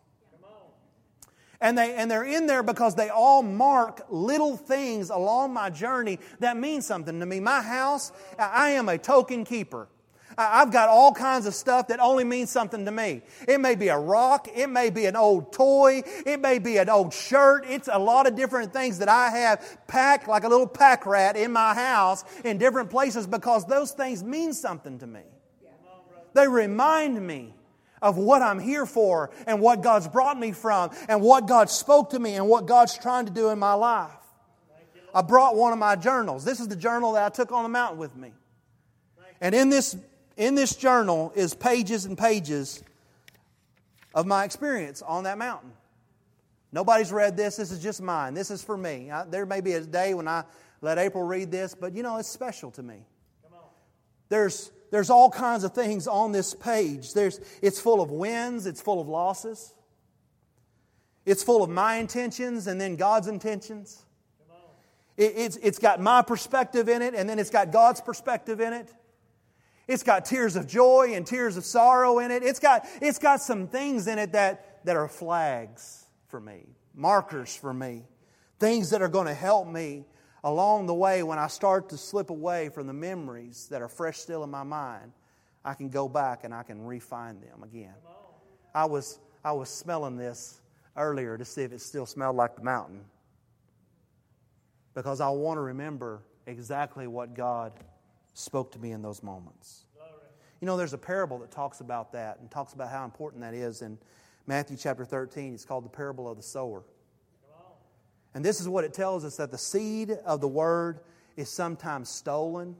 And, 1.65 1.75
they, 1.75 1.95
and 1.95 2.11
they're 2.11 2.23
in 2.23 2.45
there 2.45 2.61
because 2.61 2.93
they 2.93 3.09
all 3.09 3.41
mark 3.41 4.05
little 4.11 4.55
things 4.55 5.09
along 5.09 5.51
my 5.51 5.71
journey 5.71 6.19
that 6.39 6.57
mean 6.57 6.83
something 6.83 7.19
to 7.19 7.25
me. 7.25 7.39
My 7.39 7.59
house, 7.59 8.11
I 8.37 8.69
am 8.69 8.87
a 8.87 8.99
token 8.99 9.43
keeper. 9.45 9.87
I've 10.37 10.71
got 10.71 10.89
all 10.89 11.11
kinds 11.11 11.47
of 11.47 11.55
stuff 11.55 11.87
that 11.87 11.99
only 11.99 12.23
means 12.23 12.51
something 12.51 12.85
to 12.85 12.91
me. 12.91 13.23
It 13.47 13.59
may 13.59 13.73
be 13.73 13.87
a 13.87 13.97
rock, 13.97 14.47
it 14.53 14.69
may 14.69 14.91
be 14.91 15.07
an 15.07 15.15
old 15.15 15.53
toy, 15.53 16.03
it 16.23 16.39
may 16.39 16.59
be 16.59 16.77
an 16.77 16.87
old 16.87 17.11
shirt. 17.11 17.65
It's 17.67 17.89
a 17.91 17.97
lot 17.97 18.27
of 18.27 18.35
different 18.35 18.71
things 18.71 18.99
that 18.99 19.09
I 19.09 19.31
have 19.31 19.87
packed 19.87 20.27
like 20.27 20.43
a 20.43 20.47
little 20.47 20.67
pack 20.67 21.07
rat 21.07 21.35
in 21.35 21.51
my 21.51 21.73
house 21.73 22.25
in 22.43 22.59
different 22.59 22.91
places 22.91 23.25
because 23.25 23.65
those 23.65 23.89
things 23.89 24.23
mean 24.23 24.53
something 24.53 24.99
to 24.99 25.07
me. 25.07 25.21
They 26.35 26.47
remind 26.47 27.25
me 27.25 27.55
of 28.05 28.17
what 28.17 28.43
I'm 28.43 28.59
here 28.59 28.85
for 28.85 29.31
and 29.47 29.59
what 29.59 29.81
God's 29.81 30.07
brought 30.07 30.39
me 30.39 30.51
from 30.51 30.91
and 31.09 31.21
what 31.21 31.47
God 31.47 31.71
spoke 31.71 32.11
to 32.11 32.19
me 32.19 32.35
and 32.35 32.47
what 32.47 32.67
God's 32.67 32.95
trying 32.95 33.25
to 33.25 33.31
do 33.31 33.49
in 33.49 33.57
my 33.57 33.73
life. 33.73 34.11
I 35.11 35.23
brought 35.23 35.55
one 35.55 35.73
of 35.73 35.79
my 35.79 35.95
journals. 35.95 36.45
This 36.45 36.59
is 36.59 36.67
the 36.67 36.75
journal 36.75 37.13
that 37.13 37.25
I 37.25 37.29
took 37.29 37.51
on 37.51 37.63
the 37.63 37.69
mountain 37.69 37.97
with 37.97 38.15
me. 38.15 38.31
And 39.41 39.55
in 39.55 39.71
this, 39.71 39.97
in 40.37 40.53
this 40.53 40.75
journal 40.75 41.33
is 41.35 41.55
pages 41.55 42.05
and 42.05 42.15
pages 42.15 42.83
of 44.13 44.27
my 44.27 44.43
experience 44.43 45.01
on 45.01 45.23
that 45.23 45.39
mountain. 45.39 45.71
Nobody's 46.71 47.11
read 47.11 47.35
this. 47.35 47.55
This 47.55 47.71
is 47.71 47.81
just 47.81 48.03
mine. 48.03 48.35
This 48.35 48.51
is 48.51 48.63
for 48.63 48.77
me. 48.77 49.09
I, 49.09 49.25
there 49.25 49.47
may 49.47 49.61
be 49.61 49.73
a 49.73 49.81
day 49.81 50.13
when 50.13 50.27
I 50.27 50.43
let 50.81 50.99
April 50.99 51.23
read 51.23 51.49
this, 51.49 51.73
but 51.73 51.95
you 51.95 52.03
know, 52.03 52.17
it's 52.17 52.29
special 52.29 52.69
to 52.71 52.83
me. 52.83 53.07
There's 54.29 54.71
there's 54.95 55.09
all 55.09 55.29
kinds 55.29 55.65
of 55.65 55.73
things 55.73 56.07
on 56.07 56.31
this 56.31 56.53
page. 56.53 57.13
There's, 57.13 57.41
it's 57.61 57.81
full 57.81 57.99
of 57.99 58.11
wins, 58.11 58.65
it's 58.65 58.79
full 58.79 59.01
of 59.01 59.09
losses, 59.09 59.73
it's 61.25 61.43
full 61.43 61.61
of 61.61 61.69
my 61.69 61.95
intentions 61.95 62.65
and 62.67 62.79
then 62.79 62.95
God's 62.95 63.27
intentions. 63.27 64.05
It, 65.17 65.33
it's, 65.35 65.57
it's 65.57 65.79
got 65.79 65.99
my 65.99 66.21
perspective 66.21 66.87
in 66.87 67.01
it, 67.01 67.13
and 67.13 67.29
then 67.29 67.39
it's 67.39 67.49
got 67.49 67.73
God's 67.73 67.99
perspective 67.99 68.61
in 68.61 68.71
it. 68.71 68.89
It's 69.85 70.01
got 70.01 70.23
tears 70.23 70.55
of 70.55 70.65
joy 70.65 71.11
and 71.13 71.27
tears 71.27 71.57
of 71.57 71.65
sorrow 71.65 72.19
in 72.19 72.31
it. 72.31 72.41
It's 72.41 72.59
got, 72.59 72.87
it's 73.01 73.19
got 73.19 73.41
some 73.41 73.67
things 73.67 74.07
in 74.07 74.17
it 74.17 74.31
that, 74.31 74.85
that 74.85 74.95
are 74.95 75.09
flags 75.09 76.05
for 76.29 76.39
me, 76.39 76.69
markers 76.93 77.53
for 77.53 77.73
me, 77.73 78.05
things 78.59 78.91
that 78.91 79.01
are 79.01 79.09
going 79.09 79.27
to 79.27 79.33
help 79.33 79.67
me 79.67 80.05
along 80.45 80.85
the 80.85 80.93
way, 80.93 81.23
when 81.23 81.39
I 81.39 81.47
start 81.47 81.89
to 81.89 81.97
slip 81.97 82.29
away 82.29 82.69
from 82.69 82.85
the 82.85 82.93
memories 82.93 83.67
that 83.71 83.81
are 83.81 83.89
fresh 83.89 84.19
still 84.19 84.43
in 84.43 84.51
my 84.51 84.63
mind, 84.63 85.11
I 85.65 85.73
can 85.73 85.89
go 85.89 86.07
back 86.07 86.43
and 86.43 86.53
I 86.53 86.61
can 86.61 86.85
refine 86.85 87.41
them 87.41 87.63
again. 87.63 87.95
I 88.73 88.85
was, 88.85 89.19
I 89.43 89.51
was 89.53 89.69
smelling 89.69 90.15
this 90.15 90.61
earlier 90.95 91.37
to 91.37 91.43
see 91.43 91.63
if 91.63 91.73
it 91.73 91.81
still 91.81 92.05
smelled 92.05 92.35
like 92.35 92.55
the 92.55 92.63
mountain. 92.63 93.03
Because 94.93 95.19
I 95.19 95.29
want 95.29 95.57
to 95.57 95.61
remember 95.61 96.21
exactly 96.45 97.07
what 97.07 97.33
God 97.33 97.73
spoke 98.35 98.71
to 98.73 98.79
me 98.79 98.91
in 98.91 99.01
those 99.01 99.23
moments. 99.23 99.85
You 100.61 100.67
know, 100.67 100.77
there's 100.77 100.93
a 100.93 100.97
parable 100.97 101.39
that 101.39 101.51
talks 101.51 101.79
about 101.81 102.11
that 102.13 102.39
and 102.39 102.49
talks 102.51 102.73
about 102.73 102.89
how 102.89 103.03
important 103.03 103.41
that 103.41 103.55
is 103.55 103.81
in 103.81 103.97
Matthew 104.45 104.77
chapter 104.77 105.05
13. 105.05 105.55
It's 105.55 105.65
called 105.65 105.85
the 105.85 105.89
parable 105.89 106.29
of 106.29 106.37
the 106.37 106.43
sower. 106.43 106.83
And 108.35 108.43
this 108.43 108.59
is 108.59 108.67
what 108.67 108.83
it 108.83 108.93
tells 108.93 109.23
us 109.23 109.37
that 109.37 109.49
the 109.49 109.57
seed 109.57 110.11
of 110.25 110.41
the 110.41 110.47
word 110.47 110.99
is 111.37 111.49
sometimes 111.49 112.09
stolen, 112.09 112.75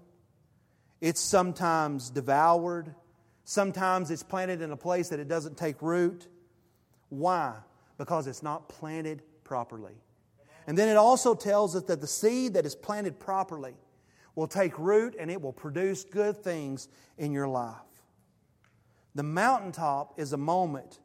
it's 0.99 1.21
sometimes 1.21 2.09
devoured, 2.09 2.93
sometimes 3.45 4.11
it's 4.11 4.21
planted 4.21 4.61
in 4.61 4.71
a 4.71 4.77
place 4.77 5.09
that 5.09 5.19
it 5.19 5.29
doesn't 5.29 5.57
take 5.57 5.81
root. 5.81 6.27
Why? 7.07 7.53
Because 7.97 8.27
it's 8.27 8.43
not 8.43 8.67
planted 8.67 9.23
properly. 9.45 9.93
And 10.67 10.77
then 10.77 10.89
it 10.89 10.97
also 10.97 11.33
tells 11.33 11.75
us 11.75 11.83
that 11.83 12.01
the 12.01 12.07
seed 12.07 12.55
that 12.55 12.65
is 12.65 12.75
planted 12.75 13.17
properly 13.17 13.75
will 14.35 14.47
take 14.47 14.77
root 14.77 15.15
and 15.17 15.31
it 15.31 15.41
will 15.41 15.53
produce 15.53 16.03
good 16.03 16.43
things 16.43 16.89
in 17.17 17.31
your 17.31 17.47
life. 17.47 17.75
The 19.13 19.23
mountaintop 19.23 20.19
is 20.19 20.33
a 20.33 20.37
moment 20.37 20.99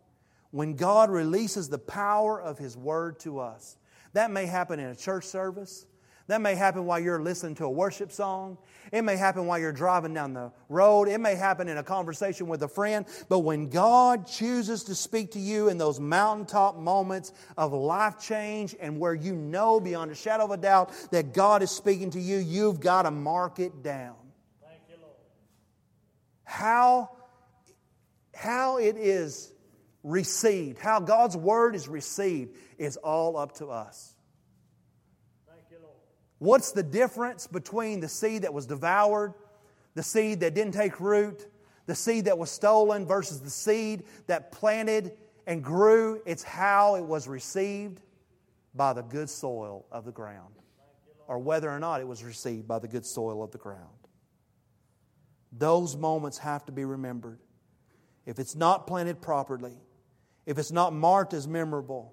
when 0.51 0.75
God 0.75 1.11
releases 1.11 1.69
the 1.69 1.79
power 1.79 2.41
of 2.41 2.59
His 2.59 2.77
Word 2.77 3.21
to 3.21 3.39
us. 3.39 3.77
That 4.12 4.31
may 4.31 4.46
happen 4.46 4.81
in 4.81 4.87
a 4.87 4.96
church 4.96 5.25
service. 5.25 5.87
That 6.31 6.40
may 6.40 6.55
happen 6.55 6.87
while 6.87 7.01
you're 7.01 7.20
listening 7.20 7.57
to 7.57 7.64
a 7.64 7.70
worship 7.70 8.12
song. 8.12 8.57
It 8.92 9.03
may 9.03 9.16
happen 9.16 9.46
while 9.46 9.59
you're 9.59 9.73
driving 9.73 10.14
down 10.14 10.33
the 10.33 10.53
road. 10.68 11.09
It 11.09 11.18
may 11.18 11.35
happen 11.35 11.68
in 11.68 11.79
a 11.79 11.83
conversation 11.83 12.46
with 12.46 12.62
a 12.62 12.68
friend. 12.68 13.05
But 13.29 13.40
when 13.40 13.68
God 13.68 14.29
chooses 14.29 14.85
to 14.85 14.94
speak 14.94 15.33
to 15.33 15.40
you 15.40 15.68
in 15.68 15.77
those 15.77 15.99
mountaintop 15.99 16.77
moments 16.79 17.33
of 17.59 17.73
life 17.73 18.20
change 18.20 18.77
and 18.79 19.01
where 19.01 19.12
you 19.12 19.35
know 19.35 19.81
beyond 19.81 20.12
a 20.12 20.14
shadow 20.14 20.44
of 20.44 20.53
a 20.53 20.57
doubt 20.57 20.92
that 21.11 21.35
God 21.35 21.64
is 21.64 21.73
speaking 21.73 22.11
to 22.11 22.20
you, 22.20 22.37
you've 22.37 22.79
got 22.79 23.03
to 23.03 23.11
mark 23.11 23.59
it 23.59 23.83
down. 23.83 24.14
Thank 24.62 24.83
you, 24.88 24.96
Lord. 25.03 25.14
how, 26.44 27.11
how 28.37 28.79
it 28.79 28.96
is 28.96 29.53
received, 30.03 30.79
how 30.79 31.01
God's 31.01 31.37
word 31.37 31.75
is 31.75 31.89
received, 31.89 32.57
is 32.79 32.97
all 32.97 33.37
up 33.37 33.53
to 33.57 33.67
us. 33.67 34.15
You, 35.71 35.79
What's 36.39 36.73
the 36.73 36.83
difference 36.83 37.47
between 37.47 38.01
the 38.01 38.09
seed 38.09 38.43
that 38.43 38.55
was 38.55 38.67
devoured, 38.67 39.35
the 39.95 40.03
seed 40.03 40.41
that 40.41 40.55
didn't 40.55 40.75
take 40.75 41.01
root, 41.01 41.47
the 41.87 41.95
seed 41.95 42.27
that 42.27 42.39
was 42.39 42.51
stolen 42.51 43.07
versus 43.07 43.41
the 43.41 43.51
seed 43.51 44.05
that 44.27 44.53
planted 44.53 45.13
and 45.47 45.63
grew? 45.63 46.23
It's 46.25 46.43
how 46.43 46.97
it 46.97 47.05
was 47.05 47.29
received 47.29 48.01
by 48.75 48.93
the 48.93 49.03
good 49.03 49.29
soil 49.29 49.85
of 49.91 50.05
the 50.05 50.13
ground, 50.13 50.55
or 51.27 51.39
whether 51.39 51.71
or 51.71 51.79
not 51.79 52.01
it 52.01 52.09
was 52.09 52.25
received 52.25 52.67
by 52.67 52.79
the 52.79 52.89
good 52.89 53.05
soil 53.05 53.43
of 53.43 53.51
the 53.51 53.59
ground. 53.59 53.89
Those 55.53 55.97
moments 55.97 56.39
have 56.39 56.65
to 56.67 56.73
be 56.73 56.85
remembered. 56.85 57.41
If 58.25 58.39
it's 58.39 58.55
not 58.55 58.87
planted 58.87 59.21
properly, 59.21 59.77
if 60.51 60.59
it's 60.59 60.73
not 60.73 60.93
marked 60.93 61.33
as 61.33 61.47
memorable, 61.47 62.13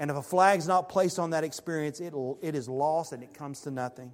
and 0.00 0.10
if 0.10 0.16
a 0.16 0.22
flag's 0.22 0.66
not 0.66 0.88
placed 0.88 1.20
on 1.20 1.30
that 1.30 1.44
experience, 1.44 2.00
it 2.00 2.12
it 2.42 2.56
is 2.56 2.68
lost 2.68 3.12
and 3.12 3.22
it 3.22 3.32
comes 3.32 3.60
to 3.60 3.70
nothing. 3.70 4.12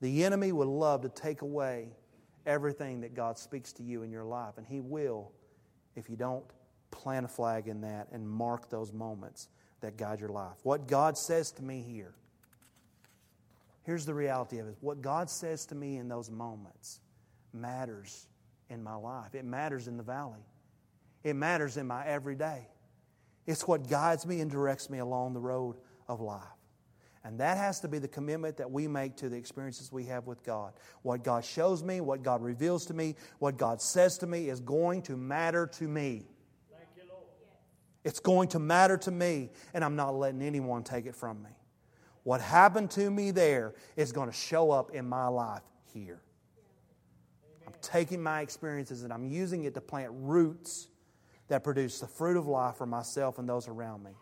The 0.00 0.24
enemy 0.24 0.50
would 0.50 0.66
love 0.66 1.02
to 1.02 1.08
take 1.08 1.42
away 1.42 1.90
everything 2.44 3.02
that 3.02 3.14
God 3.14 3.38
speaks 3.38 3.72
to 3.74 3.84
you 3.84 4.02
in 4.02 4.10
your 4.10 4.24
life, 4.24 4.54
and 4.56 4.66
he 4.66 4.80
will 4.80 5.30
if 5.94 6.10
you 6.10 6.16
don't 6.16 6.44
plant 6.90 7.26
a 7.26 7.28
flag 7.28 7.68
in 7.68 7.82
that 7.82 8.08
and 8.10 8.28
mark 8.28 8.68
those 8.68 8.92
moments 8.92 9.46
that 9.80 9.96
guide 9.96 10.18
your 10.18 10.30
life. 10.30 10.56
What 10.64 10.88
God 10.88 11.16
says 11.16 11.52
to 11.52 11.62
me 11.62 11.80
here, 11.80 12.14
here's 13.84 14.04
the 14.04 14.14
reality 14.14 14.58
of 14.58 14.66
it. 14.66 14.76
What 14.80 15.00
God 15.00 15.30
says 15.30 15.64
to 15.66 15.76
me 15.76 15.98
in 15.98 16.08
those 16.08 16.28
moments 16.28 16.98
matters 17.52 18.26
in 18.68 18.82
my 18.82 18.96
life, 18.96 19.36
it 19.36 19.44
matters 19.44 19.86
in 19.86 19.96
the 19.96 20.02
valley, 20.02 20.44
it 21.22 21.34
matters 21.34 21.76
in 21.76 21.86
my 21.86 22.06
everyday. 22.06 22.66
It's 23.46 23.66
what 23.66 23.88
guides 23.88 24.26
me 24.26 24.40
and 24.40 24.50
directs 24.50 24.90
me 24.90 24.98
along 24.98 25.34
the 25.34 25.40
road 25.40 25.76
of 26.08 26.20
life. 26.20 26.42
And 27.22 27.38
that 27.40 27.58
has 27.58 27.80
to 27.80 27.88
be 27.88 27.98
the 27.98 28.08
commitment 28.08 28.56
that 28.56 28.70
we 28.70 28.88
make 28.88 29.16
to 29.16 29.28
the 29.28 29.36
experiences 29.36 29.92
we 29.92 30.04
have 30.04 30.26
with 30.26 30.42
God. 30.42 30.72
What 31.02 31.22
God 31.22 31.44
shows 31.44 31.82
me, 31.82 32.00
what 32.00 32.22
God 32.22 32.42
reveals 32.42 32.86
to 32.86 32.94
me, 32.94 33.14
what 33.38 33.58
God 33.58 33.82
says 33.82 34.16
to 34.18 34.26
me 34.26 34.48
is 34.48 34.60
going 34.60 35.02
to 35.02 35.16
matter 35.16 35.66
to 35.66 35.84
me. 35.84 36.24
You, 36.96 37.02
it's 38.04 38.20
going 38.20 38.48
to 38.48 38.58
matter 38.58 38.96
to 38.96 39.10
me, 39.10 39.50
and 39.74 39.84
I'm 39.84 39.96
not 39.96 40.14
letting 40.14 40.40
anyone 40.40 40.82
take 40.82 41.04
it 41.04 41.14
from 41.14 41.42
me. 41.42 41.50
What 42.22 42.40
happened 42.40 42.90
to 42.92 43.10
me 43.10 43.30
there 43.30 43.74
is 43.96 44.12
going 44.12 44.30
to 44.30 44.36
show 44.36 44.70
up 44.70 44.92
in 44.92 45.06
my 45.06 45.26
life 45.26 45.62
here. 45.92 46.22
I'm 47.66 47.74
taking 47.82 48.22
my 48.22 48.40
experiences 48.40 49.04
and 49.04 49.12
I'm 49.12 49.24
using 49.24 49.64
it 49.64 49.74
to 49.74 49.80
plant 49.80 50.10
roots 50.12 50.88
that 51.50 51.64
produce 51.64 51.98
the 51.98 52.06
fruit 52.06 52.36
of 52.36 52.46
life 52.46 52.76
for 52.76 52.86
myself 52.86 53.38
and 53.38 53.48
those 53.48 53.68
around 53.68 54.04
me. 54.04 54.12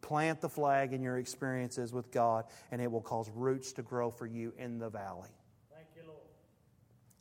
Plant 0.00 0.40
the 0.40 0.48
flag 0.48 0.92
in 0.92 1.02
your 1.02 1.18
experiences 1.18 1.92
with 1.92 2.10
God, 2.10 2.46
and 2.72 2.80
it 2.80 2.90
will 2.90 3.02
cause 3.02 3.30
roots 3.30 3.72
to 3.74 3.82
grow 3.82 4.10
for 4.10 4.26
you 4.26 4.52
in 4.58 4.78
the 4.78 4.88
valley. 4.88 5.28
Thank 5.72 5.86
you, 5.94 6.02
Lord. 6.06 6.18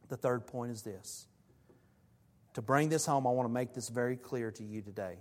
The 0.07 0.17
third 0.17 0.47
point 0.47 0.71
is 0.71 0.81
this. 0.81 1.27
To 2.55 2.61
bring 2.61 2.89
this 2.89 3.05
home, 3.05 3.27
I 3.27 3.31
want 3.31 3.47
to 3.47 3.53
make 3.53 3.73
this 3.73 3.89
very 3.89 4.15
clear 4.15 4.51
to 4.51 4.63
you 4.63 4.81
today 4.81 5.17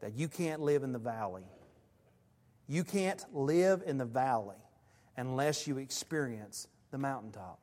that 0.00 0.14
you 0.14 0.28
can't 0.28 0.60
live 0.60 0.82
in 0.82 0.92
the 0.92 0.98
valley. 0.98 1.44
You 2.68 2.82
can't 2.82 3.24
live 3.32 3.82
in 3.86 3.96
the 3.96 4.04
valley 4.04 4.56
unless 5.16 5.68
you 5.68 5.78
experience 5.78 6.66
the 6.90 6.98
mountaintop. 6.98 7.60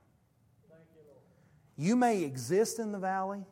You, 1.77 1.89
you 1.89 1.95
may 1.97 2.23
exist 2.23 2.79
in 2.79 2.93
the 2.93 2.99
valley, 2.99 3.45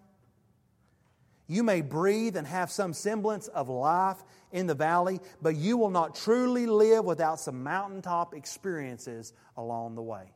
you 1.52 1.64
may 1.64 1.82
breathe 1.82 2.38
and 2.38 2.48
have 2.48 2.72
some 2.72 2.94
semblance 2.94 3.50
of 3.50 3.68
life 3.68 4.24
in 4.54 4.68
the 4.68 4.74
valley, 4.74 5.20
but 5.42 5.58
you 5.58 5.76
will 5.76 5.90
not 5.90 6.16
truly 6.16 6.66
live 6.66 7.04
without 7.04 7.42
some 7.42 7.62
mountaintop 7.62 8.34
experiences 8.34 9.34
along 9.58 9.96
the 9.96 10.02
way. 10.02 10.32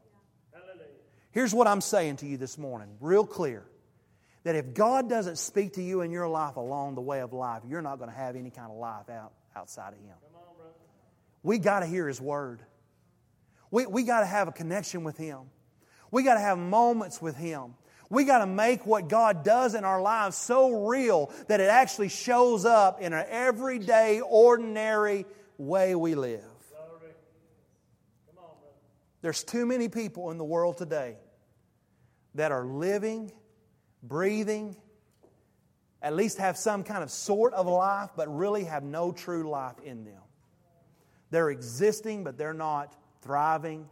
Here's 1.31 1.53
what 1.53 1.67
I'm 1.67 1.79
saying 1.79 2.17
to 2.17 2.25
you 2.25 2.35
this 2.35 2.57
morning, 2.57 2.89
real 2.99 3.25
clear. 3.25 3.63
That 4.43 4.55
if 4.55 4.73
God 4.73 5.09
doesn't 5.09 5.37
speak 5.37 5.73
to 5.73 5.81
you 5.81 6.01
in 6.01 6.11
your 6.11 6.27
life 6.27 6.57
along 6.57 6.95
the 6.95 7.01
way 7.01 7.21
of 7.21 7.31
life, 7.31 7.63
you're 7.65 7.81
not 7.81 7.97
going 7.97 8.09
to 8.09 8.15
have 8.15 8.35
any 8.35 8.51
kind 8.51 8.69
of 8.69 8.77
life 8.77 9.09
out, 9.09 9.31
outside 9.55 9.93
of 9.93 9.99
Him. 9.99 10.15
we 11.43 11.59
got 11.59 11.79
to 11.79 11.85
hear 11.85 12.09
His 12.09 12.19
Word. 12.19 12.59
We, 13.71 13.85
we 13.85 14.03
got 14.03 14.19
to 14.19 14.25
have 14.25 14.49
a 14.49 14.51
connection 14.51 15.05
with 15.05 15.17
Him. 15.17 15.39
We 16.11 16.23
got 16.23 16.35
to 16.35 16.41
have 16.41 16.57
moments 16.57 17.21
with 17.21 17.37
Him. 17.37 17.73
We 18.09 18.23
got 18.23 18.39
to 18.39 18.45
make 18.45 18.85
what 18.85 19.09
God 19.09 19.43
does 19.43 19.75
in 19.75 19.83
our 19.83 20.01
lives 20.01 20.37
so 20.37 20.87
real 20.87 21.31
that 21.47 21.59
it 21.59 21.69
actually 21.69 22.09
shows 22.09 22.65
up 22.65 23.01
in 23.01 23.13
an 23.13 23.25
everyday, 23.29 24.21
ordinary 24.21 25.25
way 25.57 25.95
we 25.95 26.15
live. 26.15 26.43
There's 29.21 29.43
too 29.43 29.65
many 29.65 29.89
people 29.89 30.29
in 30.29 30.37
the 30.37 30.43
world 30.43 30.77
today 30.77 31.17
that 32.35 32.51
are 32.51 32.63
living, 32.63 33.31
breathing, 34.03 34.75
at 35.99 36.15
least 36.15 36.37
have 36.37 36.57
some 36.57 36.83
kind 36.83 37.01
of 37.01 37.09
sort 37.09 37.55
of 37.55 37.65
life, 37.65 38.11
but 38.15 38.27
really 38.27 38.65
have 38.65 38.83
no 38.83 39.11
true 39.11 39.49
life 39.49 39.79
in 39.83 40.05
them. 40.05 40.21
They're 41.31 41.49
existing, 41.49 42.23
but 42.23 42.37
they're 42.37 42.53
not 42.53 42.95
thriving. 43.23 43.89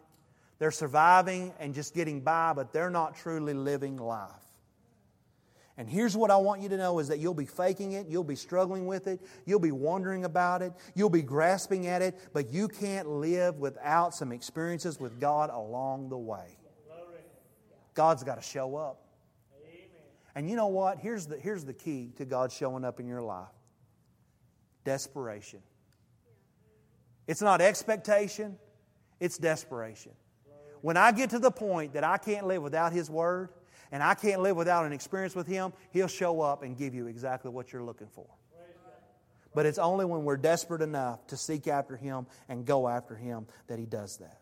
They're 0.59 0.71
surviving 0.71 1.53
and 1.59 1.73
just 1.73 1.93
getting 1.93 2.21
by, 2.21 2.53
but 2.53 2.71
they're 2.71 2.89
not 2.89 3.15
truly 3.15 3.53
living 3.53 3.97
life. 3.97 4.31
And 5.75 5.89
here's 5.89 6.15
what 6.15 6.29
I 6.29 6.37
want 6.37 6.61
you 6.61 6.69
to 6.69 6.77
know 6.77 6.99
is 6.99 7.07
that 7.07 7.17
you'll 7.17 7.33
be 7.33 7.47
faking 7.47 7.93
it, 7.93 8.07
you'll 8.07 8.23
be 8.23 8.35
struggling 8.35 8.85
with 8.85 9.07
it, 9.07 9.19
you'll 9.45 9.59
be 9.59 9.71
wondering 9.71 10.23
about 10.23 10.61
it, 10.61 10.71
you'll 10.93 11.09
be 11.09 11.23
grasping 11.23 11.87
at 11.87 12.03
it, 12.03 12.19
but 12.31 12.51
you 12.51 12.67
can't 12.67 13.09
live 13.09 13.57
without 13.57 14.13
some 14.13 14.31
experiences 14.31 14.99
with 14.99 15.19
God 15.19 15.49
along 15.49 16.09
the 16.09 16.17
way. 16.17 16.57
God's 17.95 18.23
got 18.23 18.35
to 18.35 18.41
show 18.41 18.75
up. 18.75 18.99
And 20.35 20.49
you 20.49 20.55
know 20.55 20.67
what? 20.67 20.99
Here's 20.99 21.27
the, 21.27 21.37
here's 21.37 21.63
the 21.63 21.73
key 21.73 22.11
to 22.17 22.25
God 22.25 22.51
showing 22.51 22.83
up 22.83 22.99
in 22.99 23.07
your 23.07 23.21
life 23.21 23.47
desperation. 24.83 25.61
It's 27.25 27.41
not 27.41 27.61
expectation, 27.61 28.57
it's 29.19 29.37
desperation. 29.37 30.11
When 30.83 30.97
I 30.97 31.13
get 31.13 31.29
to 31.29 31.39
the 31.39 31.49
point 31.49 31.93
that 31.93 32.03
I 32.03 32.17
can't 32.17 32.45
live 32.45 32.61
without 32.61 32.91
His 32.91 33.09
Word 33.09 33.47
and 33.89 34.03
I 34.03 34.15
can't 34.15 34.41
live 34.41 34.57
without 34.57 34.85
an 34.85 34.91
experience 34.91 35.33
with 35.33 35.47
Him, 35.47 35.71
He'll 35.91 36.09
show 36.09 36.41
up 36.41 36.61
and 36.61 36.77
give 36.77 36.93
you 36.93 37.07
exactly 37.07 37.49
what 37.49 37.71
you're 37.71 37.85
looking 37.85 38.09
for. 38.09 38.27
But 39.55 39.65
it's 39.65 39.77
only 39.77 40.03
when 40.03 40.25
we're 40.25 40.35
desperate 40.35 40.81
enough 40.81 41.25
to 41.27 41.37
seek 41.37 41.69
after 41.69 41.95
Him 41.95 42.27
and 42.49 42.65
go 42.65 42.89
after 42.89 43.15
Him 43.15 43.47
that 43.67 43.79
He 43.79 43.85
does 43.85 44.17
that. 44.17 44.41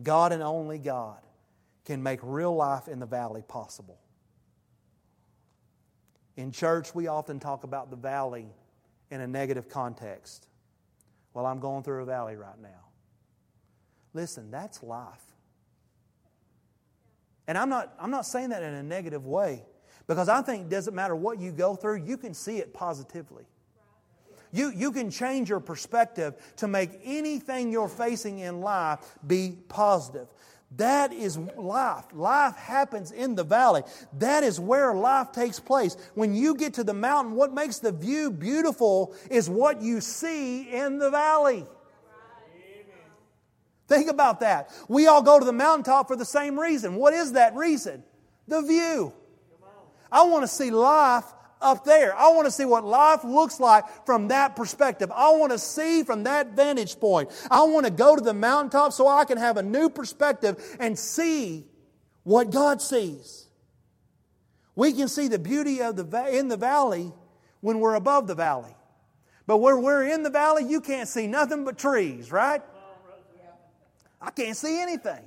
God 0.00 0.30
and 0.30 0.40
only 0.40 0.78
God 0.78 1.18
can 1.84 2.00
make 2.00 2.20
real 2.22 2.54
life 2.54 2.86
in 2.86 3.00
the 3.00 3.06
valley 3.06 3.42
possible. 3.42 3.98
In 6.36 6.52
church, 6.52 6.94
we 6.94 7.08
often 7.08 7.40
talk 7.40 7.64
about 7.64 7.90
the 7.90 7.96
valley 7.96 8.46
in 9.10 9.20
a 9.20 9.26
negative 9.26 9.68
context. 9.68 10.46
Well, 11.34 11.44
I'm 11.44 11.58
going 11.58 11.82
through 11.82 12.04
a 12.04 12.06
valley 12.06 12.36
right 12.36 12.60
now. 12.62 12.87
Listen, 14.14 14.50
that's 14.50 14.82
life. 14.82 15.22
And 17.46 17.56
I'm 17.56 17.68
not, 17.68 17.94
I'm 17.98 18.10
not 18.10 18.26
saying 18.26 18.50
that 18.50 18.62
in 18.62 18.74
a 18.74 18.82
negative 18.82 19.26
way 19.26 19.64
because 20.06 20.28
I 20.28 20.42
think 20.42 20.66
it 20.66 20.68
doesn't 20.68 20.94
matter 20.94 21.16
what 21.16 21.40
you 21.40 21.52
go 21.52 21.74
through, 21.74 22.04
you 22.04 22.16
can 22.16 22.34
see 22.34 22.58
it 22.58 22.74
positively. 22.74 23.44
You, 24.52 24.72
you 24.74 24.92
can 24.92 25.10
change 25.10 25.50
your 25.50 25.60
perspective 25.60 26.34
to 26.56 26.68
make 26.68 26.90
anything 27.04 27.70
you're 27.70 27.88
facing 27.88 28.38
in 28.38 28.60
life 28.60 29.00
be 29.26 29.58
positive. 29.68 30.26
That 30.76 31.12
is 31.12 31.38
life. 31.56 32.04
Life 32.12 32.56
happens 32.56 33.10
in 33.10 33.34
the 33.34 33.44
valley. 33.44 33.82
That 34.18 34.44
is 34.44 34.60
where 34.60 34.94
life 34.94 35.32
takes 35.32 35.58
place. 35.60 35.96
When 36.14 36.34
you 36.34 36.54
get 36.54 36.74
to 36.74 36.84
the 36.84 36.94
mountain, 36.94 37.34
what 37.34 37.54
makes 37.54 37.78
the 37.78 37.92
view 37.92 38.30
beautiful 38.30 39.14
is 39.30 39.48
what 39.48 39.80
you 39.80 40.00
see 40.02 40.70
in 40.70 40.98
the 40.98 41.10
valley. 41.10 41.66
Think 43.88 44.10
about 44.10 44.40
that. 44.40 44.70
We 44.86 45.06
all 45.06 45.22
go 45.22 45.38
to 45.38 45.44
the 45.44 45.52
mountaintop 45.52 46.08
for 46.08 46.16
the 46.16 46.24
same 46.24 46.60
reason. 46.60 46.94
What 46.96 47.14
is 47.14 47.32
that 47.32 47.56
reason? 47.56 48.04
The 48.46 48.62
view. 48.62 49.14
I 50.12 50.24
want 50.24 50.42
to 50.42 50.48
see 50.48 50.70
life 50.70 51.24
up 51.60 51.84
there. 51.84 52.14
I 52.14 52.28
want 52.28 52.46
to 52.46 52.50
see 52.50 52.64
what 52.64 52.84
life 52.84 53.24
looks 53.24 53.58
like 53.58 53.84
from 54.06 54.28
that 54.28 54.56
perspective. 54.56 55.10
I 55.10 55.30
want 55.30 55.52
to 55.52 55.58
see 55.58 56.02
from 56.02 56.24
that 56.24 56.54
vantage 56.54 57.00
point. 57.00 57.30
I 57.50 57.62
want 57.62 57.86
to 57.86 57.90
go 57.90 58.14
to 58.14 58.22
the 58.22 58.34
mountaintop 58.34 58.92
so 58.92 59.08
I 59.08 59.24
can 59.24 59.38
have 59.38 59.56
a 59.56 59.62
new 59.62 59.88
perspective 59.88 60.76
and 60.78 60.98
see 60.98 61.66
what 62.22 62.50
God 62.50 62.82
sees. 62.82 63.46
We 64.76 64.92
can 64.92 65.08
see 65.08 65.28
the 65.28 65.38
beauty 65.38 65.82
of 65.82 65.96
the 65.96 66.36
in 66.36 66.48
the 66.48 66.56
valley 66.56 67.12
when 67.60 67.80
we're 67.80 67.94
above 67.94 68.26
the 68.26 68.34
valley. 68.34 68.74
But 69.46 69.58
where 69.58 69.78
we're 69.78 70.04
in 70.04 70.22
the 70.22 70.30
valley, 70.30 70.64
you 70.64 70.82
can't 70.82 71.08
see 71.08 71.26
nothing 71.26 71.64
but 71.64 71.78
trees, 71.78 72.30
right? 72.30 72.62
I 74.20 74.30
can't 74.30 74.56
see 74.56 74.80
anything. 74.80 75.24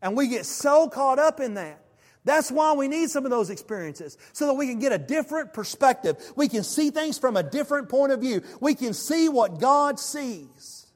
And 0.00 0.16
we 0.16 0.28
get 0.28 0.46
so 0.46 0.88
caught 0.88 1.18
up 1.18 1.40
in 1.40 1.54
that. 1.54 1.78
That's 2.24 2.52
why 2.52 2.74
we 2.74 2.86
need 2.86 3.10
some 3.10 3.24
of 3.24 3.30
those 3.30 3.50
experiences, 3.50 4.16
so 4.32 4.46
that 4.46 4.54
we 4.54 4.68
can 4.68 4.78
get 4.78 4.92
a 4.92 4.98
different 4.98 5.52
perspective. 5.54 6.16
We 6.36 6.48
can 6.48 6.62
see 6.62 6.90
things 6.90 7.18
from 7.18 7.36
a 7.36 7.42
different 7.42 7.88
point 7.88 8.12
of 8.12 8.20
view. 8.20 8.42
We 8.60 8.74
can 8.74 8.94
see 8.94 9.28
what 9.28 9.58
God 9.58 9.98
sees. 9.98 10.86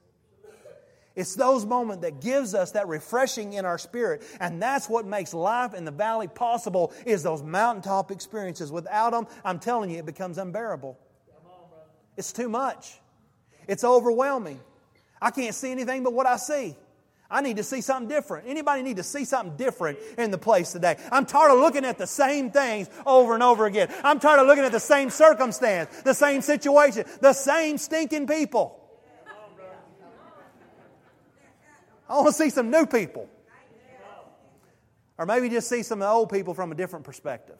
It's 1.17 1.33
those 1.35 1.65
moments 1.65 2.03
that 2.03 2.21
gives 2.21 2.53
us 2.53 2.73
that 2.73 2.87
refreshing 2.87 3.53
in 3.53 3.65
our 3.65 3.79
spirit. 3.79 4.21
And 4.39 4.61
that's 4.61 4.87
what 4.87 5.05
makes 5.05 5.33
life 5.33 5.73
in 5.73 5.83
the 5.83 5.91
valley 5.91 6.27
possible 6.27 6.93
is 7.05 7.23
those 7.23 7.41
mountaintop 7.41 8.11
experiences. 8.11 8.71
Without 8.71 9.09
them, 9.11 9.25
I'm 9.43 9.57
telling 9.57 9.89
you, 9.89 9.97
it 9.97 10.05
becomes 10.05 10.37
unbearable. 10.37 10.97
It's 12.15 12.31
too 12.31 12.49
much. 12.49 12.99
It's 13.67 13.83
overwhelming. 13.83 14.59
I 15.21 15.31
can't 15.31 15.55
see 15.55 15.71
anything 15.71 16.03
but 16.03 16.13
what 16.13 16.25
I 16.25 16.37
see. 16.37 16.75
I 17.29 17.41
need 17.41 17.57
to 17.57 17.63
see 17.63 17.81
something 17.81 18.07
different. 18.07 18.47
Anybody 18.47 18.83
need 18.83 18.97
to 18.97 19.03
see 19.03 19.25
something 19.25 19.57
different 19.57 19.99
in 20.17 20.31
the 20.31 20.37
place 20.37 20.71
today? 20.71 20.95
I'm 21.11 21.25
tired 21.25 21.51
of 21.51 21.59
looking 21.59 21.83
at 21.83 21.97
the 21.97 22.07
same 22.07 22.51
things 22.51 22.89
over 23.05 23.33
and 23.33 23.43
over 23.43 23.65
again. 23.65 23.93
I'm 24.03 24.19
tired 24.19 24.39
of 24.39 24.47
looking 24.47 24.63
at 24.63 24.71
the 24.71 24.79
same 24.79 25.09
circumstance, 25.09 26.01
the 26.03 26.13
same 26.13 26.41
situation, 26.41 27.03
the 27.19 27.33
same 27.33 27.77
stinking 27.77 28.27
people. 28.27 28.79
I 32.09 32.15
want 32.15 32.27
to 32.27 32.33
see 32.33 32.49
some 32.49 32.71
new 32.71 32.85
people. 32.85 33.29
Or 35.17 35.25
maybe 35.25 35.49
just 35.49 35.67
see 35.67 35.83
some 35.83 36.01
old 36.01 36.29
people 36.29 36.53
from 36.53 36.71
a 36.71 36.75
different 36.75 37.03
perspective. 37.03 37.57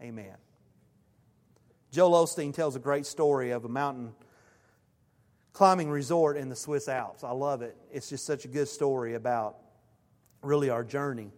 Amen. 0.00 0.36
Joel 1.90 2.24
Osteen 2.24 2.54
tells 2.54 2.74
a 2.74 2.78
great 2.78 3.04
story 3.04 3.50
of 3.50 3.64
a 3.64 3.68
mountain 3.68 4.14
climbing 5.52 5.90
resort 5.90 6.36
in 6.36 6.48
the 6.48 6.56
Swiss 6.56 6.88
Alps. 6.88 7.24
I 7.24 7.30
love 7.30 7.62
it. 7.62 7.76
It's 7.92 8.08
just 8.08 8.24
such 8.24 8.44
a 8.44 8.48
good 8.48 8.68
story 8.68 9.14
about 9.14 9.58
really 10.42 10.70
our 10.70 10.84
journey. 10.84 11.30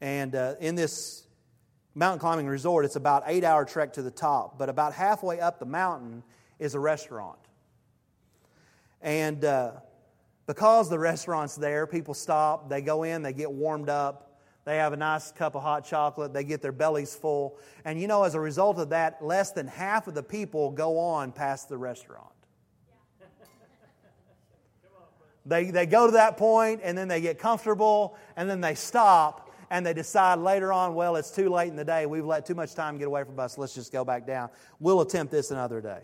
And 0.00 0.34
uh, 0.34 0.54
in 0.60 0.74
this 0.74 1.26
mountain 1.94 2.18
climbing 2.18 2.46
resort, 2.46 2.84
it's 2.84 2.96
about 2.96 3.22
eight 3.26 3.44
hour 3.44 3.64
trek 3.64 3.92
to 3.94 4.02
the 4.02 4.10
top, 4.10 4.58
but 4.58 4.68
about 4.68 4.92
halfway 4.92 5.40
up 5.40 5.58
the 5.58 5.66
mountain 5.66 6.22
is 6.58 6.74
a 6.74 6.80
restaurant. 6.80 7.38
And 9.00 9.44
uh, 9.44 9.72
because 10.46 10.90
the 10.90 10.98
restaurant's 10.98 11.56
there, 11.56 11.86
people 11.86 12.14
stop, 12.14 12.68
they 12.68 12.80
go 12.80 13.04
in, 13.04 13.22
they 13.22 13.32
get 13.32 13.50
warmed 13.50 13.88
up, 13.88 14.40
they 14.64 14.76
have 14.76 14.92
a 14.92 14.96
nice 14.96 15.32
cup 15.32 15.54
of 15.54 15.62
hot 15.62 15.84
chocolate, 15.84 16.32
they 16.32 16.44
get 16.44 16.62
their 16.62 16.72
bellies 16.72 17.14
full. 17.14 17.58
And 17.84 18.00
you 18.00 18.06
know, 18.06 18.24
as 18.24 18.34
a 18.34 18.40
result 18.40 18.78
of 18.78 18.90
that, 18.90 19.24
less 19.24 19.52
than 19.52 19.66
half 19.66 20.06
of 20.08 20.14
the 20.14 20.22
people 20.22 20.70
go 20.70 20.98
on 20.98 21.32
past 21.32 21.68
the 21.68 21.76
restaurant. 21.76 22.31
They, 25.44 25.70
they 25.70 25.86
go 25.86 26.06
to 26.06 26.12
that 26.12 26.36
point 26.36 26.80
and 26.84 26.96
then 26.96 27.08
they 27.08 27.20
get 27.20 27.38
comfortable 27.38 28.16
and 28.36 28.48
then 28.48 28.60
they 28.60 28.74
stop 28.74 29.50
and 29.70 29.84
they 29.84 29.94
decide 29.94 30.38
later 30.38 30.72
on, 30.72 30.94
well, 30.94 31.16
it's 31.16 31.30
too 31.30 31.48
late 31.48 31.68
in 31.68 31.76
the 31.76 31.84
day. 31.84 32.06
We've 32.06 32.24
let 32.24 32.44
too 32.46 32.54
much 32.54 32.74
time 32.74 32.98
get 32.98 33.06
away 33.06 33.24
from 33.24 33.40
us. 33.40 33.56
Let's 33.56 33.74
just 33.74 33.90
go 33.90 34.04
back 34.04 34.26
down. 34.26 34.50
We'll 34.78 35.00
attempt 35.00 35.32
this 35.32 35.50
another 35.50 35.80
day. 35.80 36.02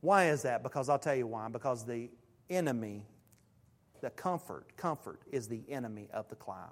Why 0.00 0.30
is 0.30 0.42
that? 0.42 0.62
Because 0.62 0.88
I'll 0.88 0.98
tell 0.98 1.14
you 1.14 1.26
why. 1.26 1.48
Because 1.48 1.84
the 1.84 2.10
enemy, 2.48 3.04
the 4.00 4.10
comfort, 4.10 4.76
comfort 4.76 5.20
is 5.30 5.48
the 5.48 5.62
enemy 5.68 6.08
of 6.12 6.28
the 6.30 6.36
climb. 6.36 6.70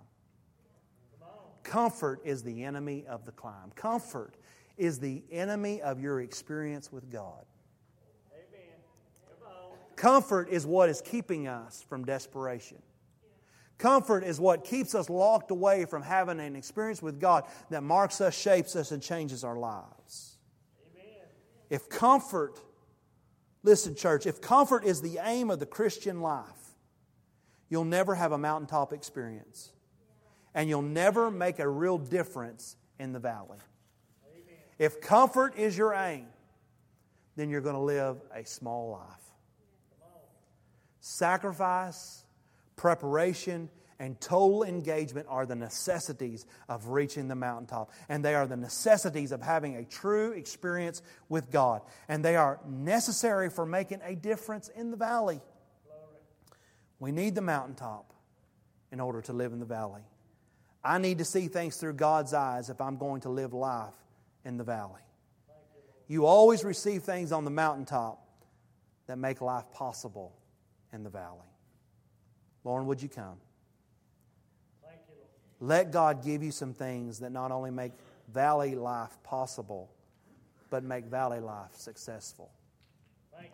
Comfort 1.63 2.21
is 2.25 2.43
the 2.43 2.65
enemy 2.65 3.05
of 3.07 3.27
the 3.27 3.33
climb. 3.33 3.71
Comfort 3.75 4.37
is 4.79 4.99
the 4.99 5.23
enemy 5.31 5.83
of 5.83 6.01
your 6.01 6.23
experience 6.23 6.91
with 6.91 7.11
God. 7.11 7.45
Comfort 9.99 10.49
is 10.49 10.65
what 10.65 10.89
is 10.89 11.03
keeping 11.03 11.49
us 11.49 11.85
from 11.89 12.05
desperation. 12.05 12.79
Comfort 13.79 14.23
is 14.23 14.41
what 14.41 14.63
keeps 14.63 14.95
us 14.95 15.11
locked 15.11 15.51
away 15.51 15.87
from 15.87 16.03
having 16.03 16.39
an 16.39 16.55
experience 16.55 17.03
with 17.03 17.21
God 17.21 17.45
that 17.71 17.83
marks 17.83 18.21
us, 18.21 18.39
shapes 18.39 18.77
us, 18.77 18.93
and 18.93 19.03
changes 19.03 19.43
our 19.43 19.57
lives. 19.57 20.37
Amen. 20.95 21.27
If 21.69 21.89
comfort, 21.89 22.61
listen, 23.65 23.97
church, 23.97 24.25
if 24.25 24.41
comfort 24.41 24.85
is 24.85 25.03
the 25.03 25.19
aim 25.21 25.51
of 25.51 25.59
the 25.59 25.67
Christian 25.67 26.21
life, 26.21 26.45
you'll 27.69 27.85
never 27.85 28.15
have 28.15 28.31
a 28.31 28.39
mountaintop 28.39 28.93
experience. 28.93 29.73
And 30.55 30.69
you'll 30.69 30.81
never 30.83 31.29
make 31.29 31.59
a 31.59 31.69
real 31.69 31.99
difference 31.99 32.77
in 33.01 33.13
the 33.13 33.19
valley. 33.19 33.59
Amen. 34.25 34.59
If 34.79 35.01
comfort 35.01 35.57
is 35.57 35.77
your 35.77 35.93
aim, 35.93 36.27
then 37.35 37.51
you're 37.51 37.61
going 37.61 37.75
to 37.75 37.81
live 37.81 38.17
a 38.33 38.45
small 38.45 38.91
life. 38.91 39.28
Sacrifice, 41.09 42.23
preparation, 42.77 43.71
and 43.99 44.21
total 44.21 44.63
engagement 44.63 45.27
are 45.31 45.47
the 45.47 45.57
necessities 45.57 46.45
of 46.69 46.89
reaching 46.89 47.29
the 47.29 47.35
mountaintop. 47.35 47.91
And 48.11 48.23
they 48.23 48.35
are 48.35 48.47
the 48.47 48.59
necessities 48.59 49.33
of 49.33 49.41
having 49.41 49.77
a 49.77 49.87
true 49.87 50.33
experience 50.33 51.01
with 51.31 51.51
God. 51.51 51.81
And 52.09 52.23
they 52.23 52.37
are 52.37 52.61
necessary 52.69 53.49
for 53.49 53.65
making 53.65 54.01
a 54.05 54.15
difference 54.15 54.69
in 54.69 54.91
the 54.91 54.99
valley. 54.99 55.41
We 56.99 57.11
need 57.11 57.35
the 57.35 57.41
mountaintop 57.41 58.13
in 58.93 59.01
order 59.01 59.23
to 59.23 59.33
live 59.33 59.55
in 59.55 59.61
the 59.61 59.65
valley. 59.65 60.03
I 60.85 60.99
need 60.99 61.19
to 61.19 61.25
see 61.25 61.49
things 61.49 61.77
through 61.77 61.95
God's 61.95 62.35
eyes 62.35 62.69
if 62.69 62.83
I'm 62.83 62.99
going 62.99 63.23
to 63.23 63.31
live 63.31 63.55
life 63.55 63.97
in 64.45 64.59
the 64.59 64.65
valley. 64.65 65.01
You 66.07 66.27
always 66.27 66.65
receive 66.65 67.03
things 67.03 67.33
on 67.33 67.47
the 67.47 67.51
mountaintop 67.51 68.23
that 69.07 69.17
make 69.17 69.41
life 69.41 69.65
possible 69.73 70.35
and 70.93 71.05
the 71.05 71.11
valley. 71.11 71.47
Lauren, 72.65 72.87
would 72.87 73.03
you 73.03 73.09
come? 73.09 73.37
You, 74.83 75.15
Let 75.61 75.91
God 75.91 76.25
give 76.25 76.43
you 76.43 76.51
some 76.51 76.73
things 76.73 77.21
that 77.21 77.31
not 77.31 77.51
only 77.51 77.71
make 77.71 77.93
valley 78.33 78.75
life 78.75 79.17
possible, 79.23 79.91
but 80.71 80.85
make 80.85 81.07
valley 81.07 81.41
life 81.41 81.75
successful. 81.75 82.51
You, 83.41 83.49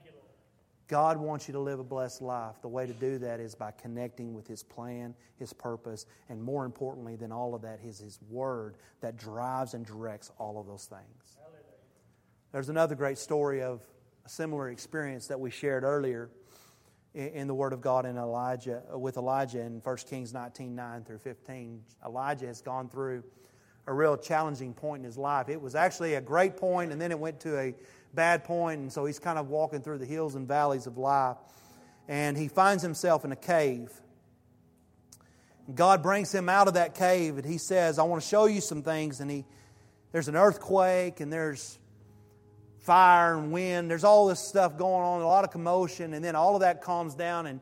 God 0.88 1.16
wants 1.16 1.48
you 1.48 1.52
to 1.52 1.60
live 1.60 1.78
a 1.78 1.84
blessed 1.84 2.22
life. 2.22 2.60
The 2.60 2.68
way 2.68 2.86
to 2.86 2.92
do 2.92 3.18
that 3.18 3.40
is 3.40 3.54
by 3.54 3.70
connecting 3.70 4.34
with 4.34 4.46
His 4.46 4.62
plan, 4.62 5.14
His 5.38 5.52
purpose, 5.52 6.06
and 6.28 6.42
more 6.42 6.64
importantly 6.64 7.16
than 7.16 7.32
all 7.32 7.54
of 7.54 7.62
that 7.62 7.80
is 7.84 7.98
His 7.98 8.18
Word 8.30 8.76
that 9.00 9.16
drives 9.16 9.74
and 9.74 9.86
directs 9.86 10.30
all 10.38 10.60
of 10.60 10.66
those 10.66 10.86
things. 10.86 11.36
There's 12.52 12.68
another 12.68 12.94
great 12.94 13.18
story 13.18 13.62
of 13.62 13.82
a 14.24 14.28
similar 14.28 14.70
experience 14.70 15.26
that 15.28 15.40
we 15.40 15.50
shared 15.50 15.84
earlier 15.84 16.30
in 17.14 17.46
the 17.46 17.54
Word 17.54 17.72
of 17.72 17.80
God 17.80 18.06
in 18.06 18.16
Elijah, 18.16 18.82
with 18.92 19.16
Elijah 19.16 19.60
in 19.60 19.80
1 19.80 19.96
Kings 20.08 20.32
19 20.32 20.74
9 20.74 21.04
through 21.04 21.18
15. 21.18 21.80
Elijah 22.04 22.46
has 22.46 22.60
gone 22.60 22.88
through 22.88 23.22
a 23.86 23.92
real 23.92 24.16
challenging 24.16 24.74
point 24.74 25.00
in 25.00 25.04
his 25.04 25.16
life. 25.16 25.48
It 25.48 25.60
was 25.60 25.74
actually 25.74 26.14
a 26.14 26.20
great 26.20 26.56
point, 26.56 26.90
and 26.90 27.00
then 27.00 27.12
it 27.12 27.18
went 27.18 27.40
to 27.40 27.58
a 27.58 27.74
bad 28.14 28.44
point, 28.44 28.80
and 28.80 28.92
so 28.92 29.04
he's 29.04 29.18
kind 29.18 29.38
of 29.38 29.48
walking 29.48 29.80
through 29.80 29.98
the 29.98 30.06
hills 30.06 30.34
and 30.34 30.48
valleys 30.48 30.86
of 30.86 30.98
life. 30.98 31.36
And 32.08 32.36
he 32.36 32.48
finds 32.48 32.82
himself 32.82 33.24
in 33.24 33.32
a 33.32 33.36
cave. 33.36 33.90
God 35.72 36.02
brings 36.02 36.34
him 36.34 36.48
out 36.48 36.68
of 36.68 36.74
that 36.74 36.94
cave, 36.94 37.36
and 37.36 37.46
he 37.46 37.58
says, 37.58 37.98
I 37.98 38.02
want 38.02 38.22
to 38.22 38.28
show 38.28 38.46
you 38.46 38.60
some 38.60 38.82
things. 38.82 39.20
And 39.20 39.30
he, 39.30 39.44
there's 40.12 40.28
an 40.28 40.36
earthquake, 40.36 41.20
and 41.20 41.32
there's 41.32 41.78
fire 42.84 43.36
and 43.36 43.50
wind. 43.50 43.90
There's 43.90 44.04
all 44.04 44.26
this 44.28 44.40
stuff 44.40 44.76
going 44.76 45.04
on, 45.04 45.20
a 45.20 45.26
lot 45.26 45.44
of 45.44 45.50
commotion, 45.50 46.14
and 46.14 46.24
then 46.24 46.36
all 46.36 46.54
of 46.54 46.60
that 46.60 46.82
calms 46.82 47.14
down, 47.14 47.46
and 47.46 47.60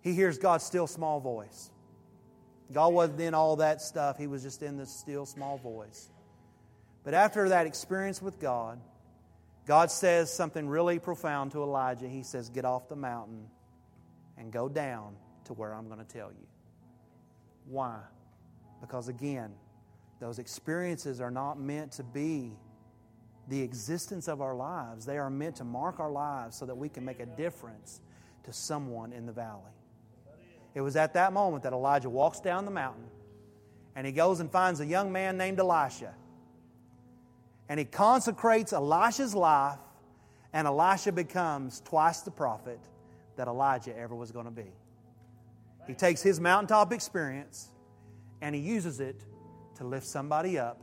he 0.00 0.14
hears 0.14 0.38
God's 0.38 0.64
still 0.64 0.86
small 0.86 1.20
voice. 1.20 1.70
God 2.72 2.92
wasn't 2.94 3.20
in 3.20 3.34
all 3.34 3.56
that 3.56 3.82
stuff, 3.82 4.16
he 4.16 4.26
was 4.26 4.42
just 4.42 4.62
in 4.62 4.76
the 4.76 4.86
still 4.86 5.26
small 5.26 5.58
voice. 5.58 6.08
But 7.04 7.14
after 7.14 7.48
that 7.48 7.66
experience 7.66 8.22
with 8.22 8.38
God, 8.38 8.80
God 9.66 9.90
says 9.90 10.32
something 10.32 10.68
really 10.68 10.98
profound 10.98 11.52
to 11.52 11.62
Elijah. 11.62 12.08
He 12.08 12.22
says, 12.22 12.48
Get 12.48 12.64
off 12.64 12.88
the 12.88 12.96
mountain 12.96 13.46
and 14.38 14.52
go 14.52 14.68
down 14.68 15.16
to 15.44 15.52
where 15.52 15.74
I'm 15.74 15.88
going 15.88 15.98
to 15.98 16.04
tell 16.04 16.30
you. 16.30 16.46
Why? 17.66 17.98
Because 18.80 19.08
again, 19.08 19.52
those 20.20 20.38
experiences 20.38 21.20
are 21.20 21.30
not 21.30 21.58
meant 21.58 21.92
to 21.92 22.04
be 22.04 22.52
the 23.48 23.60
existence 23.60 24.28
of 24.28 24.40
our 24.40 24.54
lives. 24.54 25.04
They 25.04 25.18
are 25.18 25.30
meant 25.30 25.56
to 25.56 25.64
mark 25.64 26.00
our 26.00 26.10
lives 26.10 26.56
so 26.56 26.66
that 26.66 26.76
we 26.76 26.88
can 26.88 27.04
make 27.04 27.20
a 27.20 27.26
difference 27.26 28.00
to 28.44 28.52
someone 28.52 29.12
in 29.12 29.26
the 29.26 29.32
valley. 29.32 29.60
It 30.74 30.80
was 30.80 30.96
at 30.96 31.14
that 31.14 31.32
moment 31.32 31.64
that 31.64 31.72
Elijah 31.72 32.08
walks 32.08 32.40
down 32.40 32.64
the 32.64 32.70
mountain 32.70 33.04
and 33.94 34.06
he 34.06 34.12
goes 34.12 34.40
and 34.40 34.50
finds 34.50 34.80
a 34.80 34.86
young 34.86 35.12
man 35.12 35.36
named 35.36 35.58
Elisha. 35.58 36.14
And 37.68 37.78
he 37.78 37.84
consecrates 37.84 38.72
Elisha's 38.72 39.34
life, 39.34 39.78
and 40.52 40.66
Elisha 40.66 41.12
becomes 41.12 41.80
twice 41.80 42.20
the 42.20 42.30
prophet 42.30 42.80
that 43.36 43.48
Elijah 43.48 43.96
ever 43.96 44.14
was 44.14 44.30
going 44.30 44.44
to 44.44 44.50
be. 44.50 44.72
He 45.86 45.94
takes 45.94 46.22
his 46.22 46.40
mountaintop 46.40 46.92
experience 46.92 47.68
and 48.40 48.54
he 48.54 48.60
uses 48.60 49.00
it 49.00 49.24
to 49.76 49.84
lift 49.84 50.06
somebody 50.06 50.58
up 50.58 50.80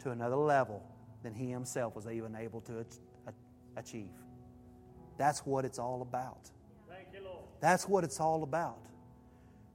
to 0.00 0.10
another 0.10 0.36
level 0.36 0.82
than 1.22 1.34
he 1.34 1.50
himself 1.50 1.94
was 1.94 2.06
even 2.06 2.36
able 2.36 2.60
to 2.62 2.84
achieve. 3.76 4.10
That's 5.18 5.40
what 5.40 5.64
it's 5.64 5.78
all 5.78 6.02
about. 6.02 6.50
That's 7.60 7.88
what 7.88 8.04
it's 8.04 8.20
all 8.20 8.42
about. 8.42 8.86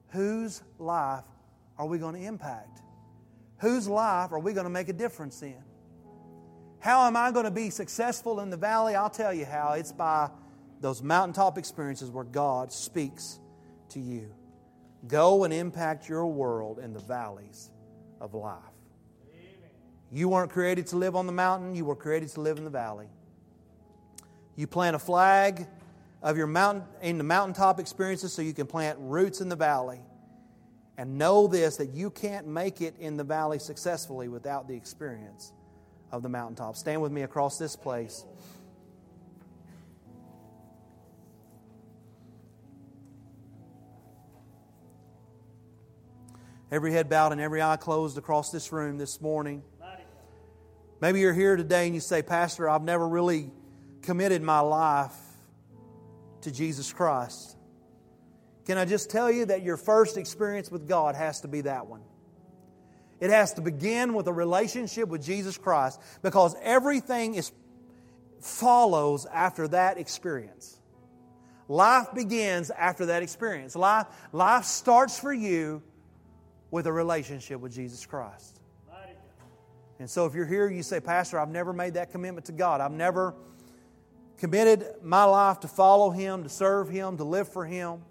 Whose 0.09 0.61
life 0.77 1.23
are 1.77 1.85
we 1.85 1.97
going 1.97 2.15
to 2.15 2.21
impact? 2.21 2.81
Whose 3.59 3.87
life 3.87 4.31
are 4.31 4.39
we 4.39 4.53
going 4.53 4.65
to 4.65 4.69
make 4.69 4.89
a 4.89 4.93
difference 4.93 5.41
in? 5.41 5.63
How 6.79 7.07
am 7.07 7.15
I 7.15 7.31
going 7.31 7.45
to 7.45 7.51
be 7.51 7.69
successful 7.69 8.39
in 8.39 8.49
the 8.49 8.57
valley? 8.57 8.95
I'll 8.95 9.09
tell 9.09 9.33
you 9.33 9.45
how. 9.45 9.73
It's 9.73 9.91
by 9.91 10.29
those 10.79 11.01
mountaintop 11.01 11.57
experiences 11.57 12.11
where 12.11 12.23
God 12.23 12.71
speaks 12.71 13.39
to 13.89 13.99
you. 13.99 14.33
Go 15.07 15.43
and 15.43 15.53
impact 15.53 16.07
your 16.07 16.27
world 16.27 16.79
in 16.79 16.93
the 16.93 16.99
valleys 16.99 17.71
of 18.21 18.33
life. 18.33 18.61
You 20.11 20.29
weren't 20.29 20.51
created 20.51 20.87
to 20.87 20.95
live 20.95 21.15
on 21.15 21.25
the 21.25 21.33
mountain, 21.33 21.75
you 21.75 21.85
were 21.85 21.95
created 21.95 22.29
to 22.29 22.41
live 22.41 22.57
in 22.57 22.63
the 22.63 22.69
valley. 22.69 23.07
You 24.55 24.67
plant 24.67 24.95
a 24.95 24.99
flag 24.99 25.67
of 26.23 26.37
your 26.37 26.47
mountain 26.47 26.83
in 27.01 27.17
the 27.17 27.23
mountaintop 27.23 27.79
experiences 27.79 28.33
so 28.33 28.41
you 28.41 28.53
can 28.53 28.67
plant 28.67 28.97
roots 28.99 29.41
in 29.41 29.49
the 29.49 29.55
valley. 29.55 29.99
And 30.97 31.17
know 31.17 31.45
this 31.45 31.77
that 31.77 31.89
you 31.89 32.09
can't 32.09 32.47
make 32.47 32.81
it 32.81 32.95
in 32.99 33.17
the 33.17 33.23
valley 33.23 33.59
successfully 33.59 34.27
without 34.27 34.67
the 34.67 34.73
experience 34.73 35.51
of 36.11 36.23
the 36.23 36.29
mountaintop. 36.29 36.75
Stand 36.75 37.01
with 37.01 37.11
me 37.11 37.21
across 37.21 37.59
this 37.59 37.75
place. 37.75 38.25
Every 46.69 46.91
head 46.91 47.09
bowed 47.09 47.31
and 47.31 47.39
every 47.39 47.61
eye 47.61 47.77
closed 47.77 48.17
across 48.17 48.51
this 48.51 48.73
room 48.73 48.97
this 48.97 49.21
morning. 49.21 49.63
Maybe 50.99 51.19
you're 51.19 51.33
here 51.33 51.55
today 51.55 51.85
and 51.85 51.93
you 51.93 52.01
say, 52.01 52.21
Pastor, 52.21 52.67
I've 52.67 52.83
never 52.83 53.07
really 53.07 53.51
committed 54.01 54.41
my 54.41 54.59
life 54.59 55.15
to 56.41 56.51
Jesus 56.51 56.91
Christ. 56.91 57.55
Can 58.65 58.77
I 58.77 58.85
just 58.85 59.09
tell 59.09 59.31
you 59.31 59.45
that 59.45 59.63
your 59.63 59.77
first 59.77 60.17
experience 60.17 60.71
with 60.71 60.87
God 60.87 61.15
has 61.15 61.41
to 61.41 61.47
be 61.47 61.61
that 61.61 61.87
one? 61.87 62.01
It 63.19 63.29
has 63.29 63.53
to 63.53 63.61
begin 63.61 64.13
with 64.13 64.27
a 64.27 64.33
relationship 64.33 65.07
with 65.07 65.23
Jesus 65.23 65.57
Christ 65.57 66.01
because 66.21 66.55
everything 66.61 67.35
is 67.35 67.51
follows 68.41 69.25
after 69.25 69.67
that 69.69 69.97
experience. 69.97 70.79
Life 71.67 72.07
begins 72.13 72.69
after 72.71 73.07
that 73.07 73.23
experience. 73.23 73.75
Life, 73.75 74.07
life 74.31 74.65
starts 74.65 75.19
for 75.19 75.33
you 75.33 75.81
with 76.71 76.87
a 76.87 76.93
relationship 76.93 77.59
with 77.59 77.73
Jesus 77.73 78.05
Christ. 78.05 78.56
And 79.99 80.09
so 80.09 80.25
if 80.25 80.35
you're 80.35 80.45
here, 80.45 80.69
you 80.69 80.83
say, 80.83 80.99
Pastor, 80.99 81.39
I've 81.39 81.49
never 81.49 81.73
made 81.73 81.95
that 81.95 82.11
commitment 82.11 82.45
to 82.47 82.51
God. 82.51 82.81
I've 82.81 82.91
never 82.91 83.33
committed 84.37 84.85
my 85.01 85.23
life 85.23 85.61
to 85.61 85.67
follow 85.67 86.11
Him, 86.11 86.43
to 86.43 86.49
serve 86.49 86.89
Him, 86.89 87.17
to 87.17 87.23
live 87.23 87.51
for 87.51 87.65
Him. 87.65 88.01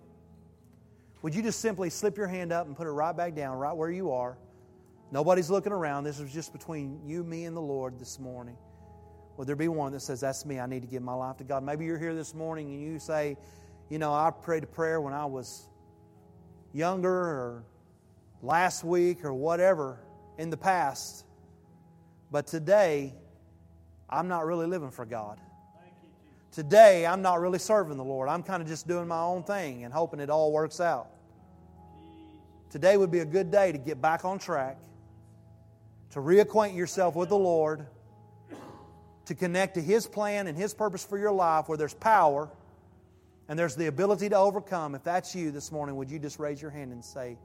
Would 1.22 1.35
you 1.35 1.42
just 1.42 1.61
simply 1.61 1.90
slip 1.90 2.16
your 2.16 2.27
hand 2.27 2.53
up 2.53 2.66
and 2.66 2.77
put 2.77 2.87
it 2.87 2.90
right 2.90 3.16
back 3.16 3.35
down, 3.35 3.57
right 3.57 3.77
where 3.77 3.90
you 3.90 4.12
are? 4.12 4.37
Nobody's 5.12 5.51
looking 5.51 5.72
around. 5.72 6.05
This 6.05 6.18
is 6.18 6.33
just 6.33 6.53
between 6.53 7.01
you, 7.05 7.22
me, 7.22 7.44
and 7.44 7.57
the 7.57 7.61
Lord 7.61 7.99
this 7.99 8.18
morning. 8.18 8.57
Would 9.37 9.46
there 9.46 9.57
be 9.57 9.68
one 9.68 9.92
that 9.92 10.01
says, 10.01 10.20
That's 10.20 10.44
me, 10.44 10.59
I 10.59 10.66
need 10.66 10.83
to 10.83 10.88
give 10.88 11.03
my 11.03 11.14
life 11.14 11.37
to 11.38 11.44
God? 11.44 11.62
Maybe 11.62 11.85
you're 11.85 11.99
here 11.99 12.14
this 12.14 12.35
morning 12.35 12.72
and 12.72 12.83
you 12.83 12.99
say, 12.99 13.37
You 13.88 13.99
know, 13.99 14.12
I 14.12 14.31
prayed 14.31 14.64
a 14.64 14.66
prayer 14.66 15.01
when 15.01 15.12
I 15.12 15.27
was 15.27 15.68
younger 16.72 17.12
or 17.12 17.64
last 18.42 18.83
week 18.83 19.25
or 19.25 19.33
whatever 19.33 20.01
in 20.38 20.51
the 20.51 20.57
past. 20.57 21.25
But 22.30 22.46
today, 22.46 23.14
I'm 24.08 24.28
not 24.28 24.46
really 24.46 24.66
living 24.66 24.90
for 24.90 25.04
God. 25.04 25.40
Today, 26.52 27.04
I'm 27.06 27.22
not 27.22 27.40
really 27.40 27.58
serving 27.58 27.96
the 27.96 28.04
Lord. 28.04 28.28
I'm 28.28 28.42
kind 28.42 28.62
of 28.62 28.68
just 28.68 28.88
doing 28.88 29.06
my 29.06 29.20
own 29.20 29.42
thing 29.42 29.84
and 29.84 29.92
hoping 29.92 30.20
it 30.20 30.30
all 30.30 30.52
works 30.52 30.80
out. 30.80 31.08
Today 32.70 32.96
would 32.96 33.10
be 33.10 33.20
a 33.20 33.26
good 33.26 33.50
day 33.50 33.72
to 33.72 33.78
get 33.78 34.00
back 34.00 34.24
on 34.24 34.38
track, 34.38 34.78
to 36.10 36.20
reacquaint 36.20 36.74
yourself 36.74 37.14
with 37.14 37.28
the 37.28 37.36
Lord, 37.36 37.86
to 39.26 39.34
connect 39.34 39.74
to 39.74 39.82
His 39.82 40.06
plan 40.06 40.46
and 40.46 40.56
His 40.56 40.72
purpose 40.72 41.04
for 41.04 41.18
your 41.18 41.32
life 41.32 41.68
where 41.68 41.78
there's 41.78 41.94
power 41.94 42.48
and 43.48 43.58
there's 43.58 43.76
the 43.76 43.86
ability 43.86 44.28
to 44.30 44.36
overcome. 44.36 44.94
If 44.94 45.04
that's 45.04 45.34
you 45.34 45.50
this 45.50 45.70
morning, 45.70 45.96
would 45.96 46.10
you 46.10 46.18
just 46.18 46.38
raise 46.38 46.60
your 46.60 46.70
hand 46.70 46.92
and 46.92 47.04
say, 47.04 47.38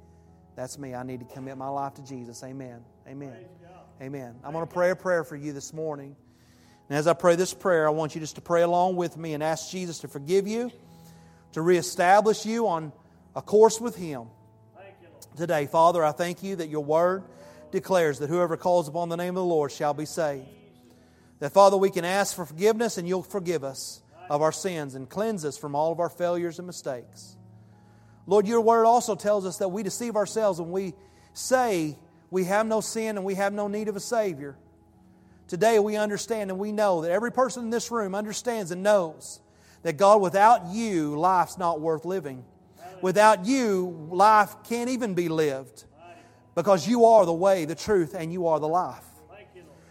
that's 0.56 0.78
me. 0.78 0.96
I 0.96 1.04
need 1.04 1.20
to 1.20 1.26
commit 1.26 1.58
my 1.58 1.70
life 1.70 1.94
to 1.96 2.04
Jesus. 2.04 2.44
Amen. 2.44 2.84
Amen. 3.08 3.34
Amen. 4.02 4.34
I'm 4.44 4.52
going 4.52 4.66
to 4.66 4.74
pray 4.74 4.90
a 4.90 4.96
prayer 4.96 5.24
for 5.24 5.36
you 5.36 5.54
this 5.54 5.74
morning. 5.74 6.16
And 6.90 6.98
as 6.98 7.06
I 7.06 7.14
pray 7.14 7.36
this 7.36 7.54
prayer, 7.54 7.86
I 7.86 7.92
want 7.92 8.16
you 8.16 8.22
just 8.22 8.34
to 8.34 8.42
pray 8.42 8.64
along 8.64 8.96
with 8.96 9.16
me 9.16 9.36
and 9.36 9.44
ask 9.44 9.70
Jesus 9.70 10.00
to 10.00 10.08
forgive 10.08 10.48
you, 10.48 10.72
to 11.52 11.62
reestablish 11.62 12.44
you 12.44 12.68
on 12.68 12.94
a 13.36 13.44
course 13.44 13.80
with 13.80 13.96
Him. 13.96 14.24
Today, 15.38 15.68
Father, 15.68 16.04
I 16.04 16.14
thank 16.14 16.42
you 16.42 16.56
that 16.56 16.68
your 16.68 16.84
word 16.84 17.24
declares 17.72 18.18
that 18.20 18.30
whoever 18.30 18.58
calls 18.58 18.88
upon 18.88 19.10
the 19.10 19.18
name 19.18 19.30
of 19.30 19.36
the 19.36 19.46
Lord 19.46 19.72
shall 19.72 19.94
be 19.94 20.06
saved. 20.06 20.48
That, 21.38 21.52
Father, 21.52 21.78
we 21.78 21.92
can 21.92 22.04
ask 22.04 22.36
for 22.36 22.48
forgiveness 22.48 22.98
and 22.98 23.08
you'll 23.08 23.22
forgive 23.22 23.64
us 23.64 24.02
of 24.32 24.42
our 24.42 24.52
sins 24.52 24.96
and 24.96 25.08
cleanse 25.08 25.46
us 25.46 25.60
from 25.60 25.76
all 25.76 25.92
of 25.92 26.00
our 26.00 26.10
failures 26.10 26.58
and 26.58 26.66
mistakes. 26.66 27.36
Lord, 28.26 28.48
your 28.48 28.62
word 28.62 28.86
also 28.86 29.14
tells 29.14 29.46
us 29.46 29.58
that 29.58 29.70
we 29.70 29.84
deceive 29.84 30.16
ourselves 30.16 30.60
when 30.60 30.72
we 30.72 30.96
say 31.34 32.00
we 32.32 32.46
have 32.46 32.66
no 32.66 32.82
sin 32.82 33.18
and 33.18 33.26
we 33.26 33.36
have 33.36 33.54
no 33.54 33.68
need 33.68 33.88
of 33.90 33.96
a 33.96 34.00
Savior. 34.00 34.58
Today 35.48 35.78
we 35.80 35.98
understand 35.98 36.50
and 36.50 36.58
we 36.58 36.72
know 36.72 37.02
that 37.02 37.12
every 37.12 37.32
person 37.32 37.66
in 37.66 37.70
this 37.70 37.92
room 37.92 38.16
understands 38.16 38.72
and 38.72 38.82
knows 38.82 39.42
that 39.84 39.98
God, 39.98 40.22
without 40.22 40.68
you, 40.68 41.20
life's 41.20 41.58
not 41.58 41.82
worth 41.82 42.06
living. 42.06 42.46
Without 43.02 43.46
you, 43.46 44.08
life 44.12 44.56
can't 44.64 44.90
even 44.90 45.14
be 45.14 45.28
lived 45.28 45.84
because 46.56 46.88
you 46.88 47.06
are 47.06 47.26
the 47.26 47.34
way, 47.34 47.66
the 47.66 47.76
truth, 47.76 48.16
and 48.16 48.32
you 48.32 48.48
are 48.48 48.60
the 48.60 48.68
life. 48.68 49.04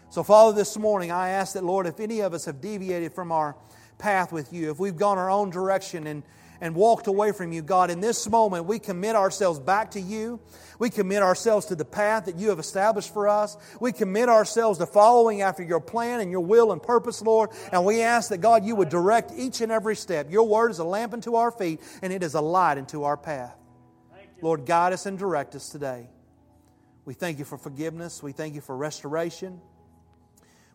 So, 0.09 0.23
Father, 0.23 0.55
this 0.55 0.77
morning 0.77 1.11
I 1.11 1.29
ask 1.29 1.53
that, 1.53 1.63
Lord, 1.63 1.87
if 1.87 1.99
any 1.99 2.19
of 2.21 2.33
us 2.33 2.45
have 2.45 2.59
deviated 2.59 3.13
from 3.13 3.31
our 3.31 3.55
path 3.97 4.33
with 4.33 4.51
you, 4.51 4.71
if 4.71 4.79
we've 4.79 4.97
gone 4.97 5.17
our 5.17 5.29
own 5.29 5.51
direction 5.51 6.07
and 6.07 6.23
and 6.61 6.75
walked 6.75 7.07
away 7.07 7.31
from 7.31 7.51
you, 7.51 7.63
God, 7.63 7.89
in 7.89 7.99
this 7.99 8.29
moment, 8.29 8.65
we 8.65 8.79
commit 8.79 9.15
ourselves 9.15 9.59
back 9.59 9.91
to 9.91 9.99
you. 9.99 10.39
We 10.77 10.89
commit 10.89 11.23
ourselves 11.23 11.65
to 11.67 11.75
the 11.75 11.85
path 11.85 12.25
that 12.25 12.37
you 12.37 12.49
have 12.49 12.59
established 12.59 13.13
for 13.13 13.27
us. 13.27 13.57
We 13.79 13.91
commit 13.91 14.29
ourselves 14.29 14.77
to 14.79 14.85
following 14.85 15.41
after 15.41 15.63
your 15.63 15.79
plan 15.79 16.21
and 16.21 16.31
your 16.31 16.41
will 16.41 16.71
and 16.71 16.81
purpose, 16.81 17.21
Lord. 17.21 17.49
And 17.71 17.83
we 17.83 18.01
ask 18.01 18.29
that, 18.29 18.37
God, 18.37 18.63
you 18.63 18.75
would 18.75 18.89
direct 18.89 19.31
each 19.35 19.61
and 19.61 19.71
every 19.71 19.95
step. 19.95 20.31
Your 20.31 20.47
word 20.47 20.71
is 20.71 20.79
a 20.79 20.83
lamp 20.83 21.13
unto 21.13 21.35
our 21.35 21.51
feet, 21.51 21.81
and 22.01 22.13
it 22.13 22.23
is 22.23 22.35
a 22.35 22.41
light 22.41 22.77
into 22.77 23.03
our 23.03 23.17
path. 23.17 23.55
Lord, 24.41 24.65
guide 24.65 24.93
us 24.93 25.05
and 25.05 25.17
direct 25.19 25.55
us 25.55 25.69
today. 25.69 26.09
We 27.05 27.15
thank 27.15 27.39
you 27.39 27.45
for 27.45 27.57
forgiveness. 27.57 28.21
We 28.21 28.31
thank 28.31 28.55
you 28.55 28.61
for 28.61 28.77
restoration. 28.77 29.59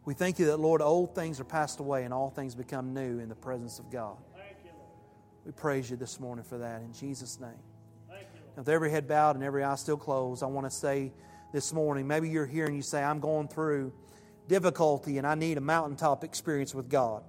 We 0.05 0.15
thank 0.15 0.39
you 0.39 0.47
that, 0.47 0.59
Lord, 0.59 0.83
old 0.83 1.15
things 1.15 1.41
are 1.41 1.45
passed 1.45 1.81
away 1.81 2.05
and 2.05 2.15
all 2.15 2.31
things 2.31 2.55
become 2.55 2.95
new 2.95 3.19
in 3.19 3.29
the 3.29 3.35
presence 3.35 3.79
of 3.81 3.91
God. 3.91 4.17
We 5.47 5.53
praise 5.53 5.89
you 5.89 5.97
this 5.97 6.19
morning 6.19 6.45
for 6.45 6.59
that 6.59 6.83
in 6.83 6.93
Jesus' 6.93 7.39
name. 7.39 7.51
With 8.57 8.69
every 8.69 8.91
head 8.91 9.07
bowed 9.07 9.37
and 9.37 9.45
every 9.45 9.63
eye 9.63 9.77
still 9.77 9.97
closed, 9.97 10.43
I 10.43 10.47
want 10.47 10.67
to 10.67 10.77
say 10.77 11.13
this 11.53 11.73
morning 11.73 12.09
maybe 12.09 12.29
you're 12.29 12.47
here 12.47 12.67
and 12.67 12.75
you 12.75 12.83
say, 12.83 13.01
I'm 13.01 13.21
going 13.21 13.47
through 13.47 13.93
difficulty 14.49 15.19
and 15.19 15.27
I 15.27 15.37
need 15.37 15.57
a 15.57 15.61
mountaintop 15.61 16.25
experience 16.25 16.75
with 16.75 16.89
God. 16.89 17.23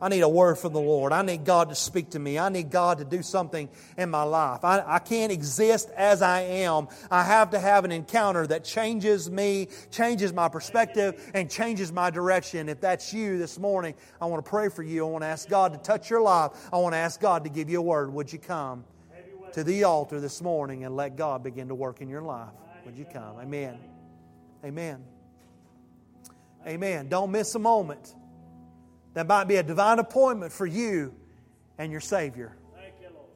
I 0.00 0.08
need 0.08 0.20
a 0.20 0.28
word 0.28 0.58
from 0.58 0.72
the 0.72 0.80
Lord. 0.80 1.12
I 1.12 1.22
need 1.22 1.44
God 1.44 1.70
to 1.70 1.74
speak 1.74 2.10
to 2.10 2.18
me. 2.18 2.38
I 2.38 2.48
need 2.48 2.70
God 2.70 2.98
to 2.98 3.04
do 3.04 3.22
something 3.22 3.68
in 3.96 4.10
my 4.10 4.22
life. 4.22 4.64
I, 4.64 4.82
I, 4.86 4.98
can't 5.00 5.32
exist 5.32 5.90
as 5.96 6.22
I 6.22 6.42
am. 6.42 6.88
I 7.10 7.24
have 7.24 7.50
to 7.50 7.58
have 7.58 7.84
an 7.84 7.90
encounter 7.90 8.46
that 8.46 8.64
changes 8.64 9.28
me, 9.28 9.68
changes 9.90 10.32
my 10.32 10.48
perspective, 10.48 11.30
and 11.34 11.50
changes 11.50 11.90
my 11.90 12.10
direction. 12.10 12.68
If 12.68 12.80
that's 12.80 13.12
you 13.12 13.38
this 13.38 13.58
morning, 13.58 13.94
I 14.20 14.26
want 14.26 14.44
to 14.44 14.48
pray 14.48 14.68
for 14.68 14.84
you. 14.84 15.04
I 15.04 15.10
want 15.10 15.22
to 15.22 15.28
ask 15.28 15.48
God 15.48 15.72
to 15.72 15.78
touch 15.78 16.10
your 16.10 16.22
life. 16.22 16.52
I 16.72 16.78
want 16.78 16.92
to 16.92 16.98
ask 16.98 17.20
God 17.20 17.44
to 17.44 17.50
give 17.50 17.68
you 17.68 17.80
a 17.80 17.82
word. 17.82 18.12
Would 18.12 18.32
you 18.32 18.38
come 18.38 18.84
to 19.52 19.64
the 19.64 19.84
altar 19.84 20.20
this 20.20 20.40
morning 20.40 20.84
and 20.84 20.94
let 20.94 21.16
God 21.16 21.42
begin 21.42 21.68
to 21.68 21.74
work 21.74 22.00
in 22.00 22.08
your 22.08 22.22
life? 22.22 22.52
Would 22.84 22.96
you 22.96 23.04
come? 23.04 23.38
Amen. 23.40 23.78
Amen. 24.64 25.04
Amen. 26.66 27.08
Don't 27.08 27.32
miss 27.32 27.54
a 27.54 27.58
moment. 27.58 28.14
That 29.18 29.26
might 29.26 29.48
be 29.48 29.56
a 29.56 29.64
divine 29.64 29.98
appointment 29.98 30.52
for 30.52 30.64
you 30.64 31.12
and 31.76 31.90
your 31.90 32.00
Savior. 32.00 32.56
Thank 32.76 32.94
you, 33.00 33.08
Lord. 33.12 33.26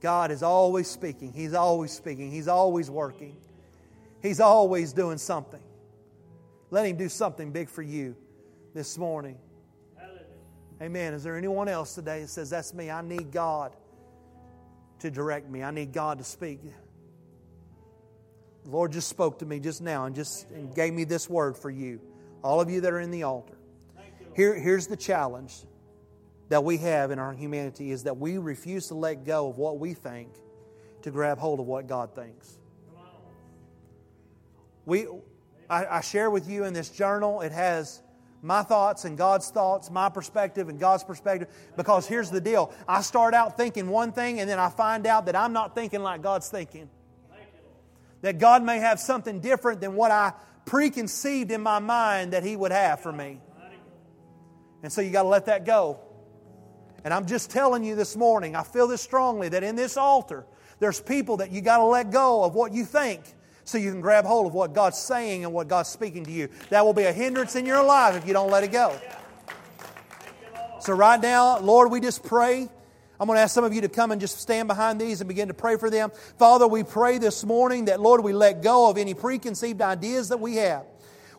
God 0.00 0.32
is 0.32 0.42
always 0.42 0.88
speaking. 0.88 1.32
He's 1.32 1.54
always 1.54 1.92
speaking. 1.92 2.32
He's 2.32 2.48
always 2.48 2.90
working. 2.90 3.36
He's 4.20 4.40
always 4.40 4.92
doing 4.92 5.18
something. 5.18 5.62
Let 6.72 6.84
Him 6.84 6.96
do 6.96 7.08
something 7.08 7.52
big 7.52 7.68
for 7.68 7.80
you 7.80 8.16
this 8.74 8.98
morning. 8.98 9.38
Amen. 10.82 11.14
Is 11.14 11.22
there 11.22 11.36
anyone 11.36 11.68
else 11.68 11.94
today 11.94 12.22
that 12.22 12.28
says, 12.28 12.50
That's 12.50 12.74
me? 12.74 12.90
I 12.90 13.00
need 13.00 13.30
God 13.30 13.76
to 14.98 15.12
direct 15.12 15.48
me, 15.48 15.62
I 15.62 15.70
need 15.70 15.92
God 15.92 16.18
to 16.18 16.24
speak. 16.24 16.58
The 18.64 18.70
Lord 18.70 18.90
just 18.90 19.08
spoke 19.08 19.38
to 19.38 19.46
me 19.46 19.60
just 19.60 19.80
now 19.80 20.06
and 20.06 20.16
just 20.16 20.50
and 20.50 20.74
gave 20.74 20.92
me 20.92 21.04
this 21.04 21.30
word 21.30 21.56
for 21.56 21.70
you. 21.70 22.00
All 22.42 22.60
of 22.60 22.68
you 22.68 22.80
that 22.80 22.92
are 22.92 22.98
in 22.98 23.12
the 23.12 23.22
altar. 23.22 23.57
Here, 24.38 24.54
here's 24.54 24.86
the 24.86 24.96
challenge 24.96 25.52
that 26.48 26.62
we 26.62 26.76
have 26.76 27.10
in 27.10 27.18
our 27.18 27.32
humanity 27.32 27.90
is 27.90 28.04
that 28.04 28.18
we 28.18 28.38
refuse 28.38 28.86
to 28.86 28.94
let 28.94 29.24
go 29.24 29.48
of 29.48 29.58
what 29.58 29.80
we 29.80 29.94
think 29.94 30.28
to 31.02 31.10
grab 31.10 31.38
hold 31.38 31.58
of 31.58 31.66
what 31.66 31.88
God 31.88 32.14
thinks. 32.14 32.56
We, 34.86 35.08
I, 35.68 35.86
I 35.86 36.00
share 36.02 36.30
with 36.30 36.48
you 36.48 36.62
in 36.62 36.72
this 36.72 36.88
journal, 36.88 37.40
it 37.40 37.50
has 37.50 38.00
my 38.40 38.62
thoughts 38.62 39.04
and 39.04 39.18
God's 39.18 39.50
thoughts, 39.50 39.90
my 39.90 40.08
perspective 40.08 40.68
and 40.68 40.78
God's 40.78 41.02
perspective. 41.02 41.48
Because 41.76 42.06
here's 42.06 42.30
the 42.30 42.40
deal 42.40 42.72
I 42.86 43.02
start 43.02 43.34
out 43.34 43.56
thinking 43.56 43.88
one 43.88 44.12
thing, 44.12 44.38
and 44.38 44.48
then 44.48 44.60
I 44.60 44.70
find 44.70 45.04
out 45.08 45.26
that 45.26 45.34
I'm 45.34 45.52
not 45.52 45.74
thinking 45.74 46.04
like 46.04 46.22
God's 46.22 46.48
thinking. 46.48 46.88
That 48.20 48.38
God 48.38 48.62
may 48.62 48.78
have 48.78 49.00
something 49.00 49.40
different 49.40 49.80
than 49.80 49.96
what 49.96 50.12
I 50.12 50.32
preconceived 50.64 51.50
in 51.50 51.60
my 51.60 51.80
mind 51.80 52.34
that 52.34 52.44
He 52.44 52.54
would 52.54 52.70
have 52.70 53.00
for 53.00 53.10
me. 53.10 53.40
And 54.82 54.92
so 54.92 55.00
you 55.00 55.10
got 55.10 55.22
to 55.22 55.28
let 55.28 55.46
that 55.46 55.64
go. 55.64 56.00
And 57.04 57.14
I'm 57.14 57.26
just 57.26 57.50
telling 57.50 57.84
you 57.84 57.94
this 57.94 58.16
morning, 58.16 58.56
I 58.56 58.62
feel 58.62 58.86
this 58.88 59.02
strongly 59.02 59.48
that 59.50 59.62
in 59.62 59.76
this 59.76 59.96
altar, 59.96 60.44
there's 60.80 61.00
people 61.00 61.38
that 61.38 61.50
you 61.50 61.60
got 61.60 61.78
to 61.78 61.84
let 61.84 62.10
go 62.10 62.44
of 62.44 62.54
what 62.54 62.72
you 62.72 62.84
think 62.84 63.22
so 63.64 63.78
you 63.78 63.90
can 63.90 64.00
grab 64.00 64.24
hold 64.24 64.46
of 64.46 64.54
what 64.54 64.72
God's 64.72 64.98
saying 64.98 65.44
and 65.44 65.52
what 65.52 65.68
God's 65.68 65.88
speaking 65.88 66.24
to 66.24 66.30
you. 66.30 66.48
That 66.70 66.84
will 66.84 66.94
be 66.94 67.04
a 67.04 67.12
hindrance 67.12 67.56
in 67.56 67.66
your 67.66 67.84
life 67.84 68.16
if 68.16 68.26
you 68.26 68.32
don't 68.32 68.50
let 68.50 68.64
it 68.64 68.72
go. 68.72 68.98
So, 70.80 70.94
right 70.94 71.20
now, 71.20 71.58
Lord, 71.58 71.90
we 71.90 72.00
just 72.00 72.22
pray. 72.22 72.68
I'm 73.20 73.26
going 73.26 73.36
to 73.36 73.42
ask 73.42 73.52
some 73.52 73.64
of 73.64 73.74
you 73.74 73.80
to 73.80 73.88
come 73.88 74.12
and 74.12 74.20
just 74.20 74.40
stand 74.40 74.68
behind 74.68 75.00
these 75.00 75.20
and 75.20 75.28
begin 75.28 75.48
to 75.48 75.54
pray 75.54 75.76
for 75.76 75.90
them. 75.90 76.12
Father, 76.38 76.68
we 76.68 76.84
pray 76.84 77.18
this 77.18 77.44
morning 77.44 77.86
that, 77.86 78.00
Lord, 78.00 78.22
we 78.22 78.32
let 78.32 78.62
go 78.62 78.88
of 78.88 78.96
any 78.96 79.12
preconceived 79.12 79.82
ideas 79.82 80.28
that 80.28 80.38
we 80.38 80.56
have. 80.56 80.84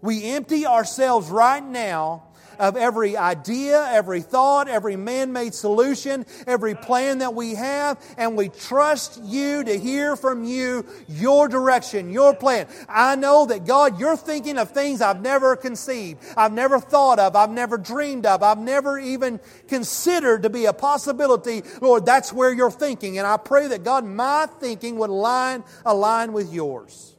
We 0.02 0.26
empty 0.26 0.66
ourselves 0.66 1.30
right 1.30 1.64
now 1.64 2.29
of 2.60 2.76
every 2.78 3.18
idea, 3.18 3.88
every 3.90 4.22
thought, 4.22 4.68
every 4.68 4.96
man 4.96 5.34
made 5.34 5.54
solution, 5.54 6.26
every 6.46 6.76
plan 6.76 7.20
that 7.20 7.34
we 7.34 7.56
have, 7.56 7.98
and 8.18 8.36
we 8.38 8.50
trust 8.50 9.22
you 9.24 9.64
to 9.64 9.80
hear 9.80 10.16
from 10.16 10.44
you 10.44 10.86
your 11.08 11.48
direction, 11.48 12.12
your 12.12 12.36
plan. 12.36 12.68
I 12.88 13.16
know 13.16 13.46
that 13.48 13.66
God, 13.66 14.00
you're 14.00 14.18
thinking 14.18 14.58
of 14.58 14.72
things 14.72 15.02
I've 15.02 15.22
never 15.22 15.56
conceived, 15.56 16.22
I've 16.36 16.54
never 16.54 16.80
thought 16.80 17.18
of, 17.18 17.36
I've 17.36 17.52
never 17.52 17.78
dreamed 17.78 18.26
of, 18.26 18.44
I've 18.44 18.60
never 18.60 19.00
even 19.00 19.40
considered 19.68 20.44
to 20.44 20.50
be 20.50 20.66
a 20.66 20.74
possibility. 20.74 21.64
Lord, 21.82 22.06
that's 22.06 22.34
where 22.34 22.52
you're 22.52 22.70
thinking. 22.70 23.18
And 23.18 23.26
I 23.26 23.38
pray 23.38 23.68
that 23.68 23.84
God, 23.84 24.06
my 24.06 24.48
thinking 24.60 24.98
would 24.98 25.10
align, 25.10 25.64
align 25.86 26.34
with 26.34 26.54
yours. 26.54 27.16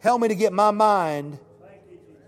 Help 0.00 0.20
me 0.20 0.28
to 0.28 0.34
get 0.34 0.52
my 0.52 0.70
mind 0.70 1.38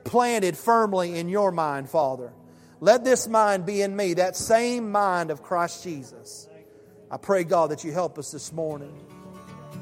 planted 0.05 0.57
firmly 0.57 1.19
in 1.19 1.29
your 1.29 1.51
mind, 1.53 1.89
Father. 1.89 2.33
Let 2.81 3.05
this 3.05 3.29
mind 3.29 3.65
be 3.65 3.83
in 3.83 3.95
me, 3.95 4.15
that 4.15 4.37
same 4.37 4.91
mind 4.91 5.31
of 5.31 5.43
Christ 5.43 5.85
Jesus. 5.85 6.49
I 7.11 7.17
pray, 7.17 7.45
God, 7.45 7.71
that 7.71 7.85
you 7.85 7.93
help 7.93 8.19
us 8.19 8.31
this 8.31 8.53
morning. 8.53 8.93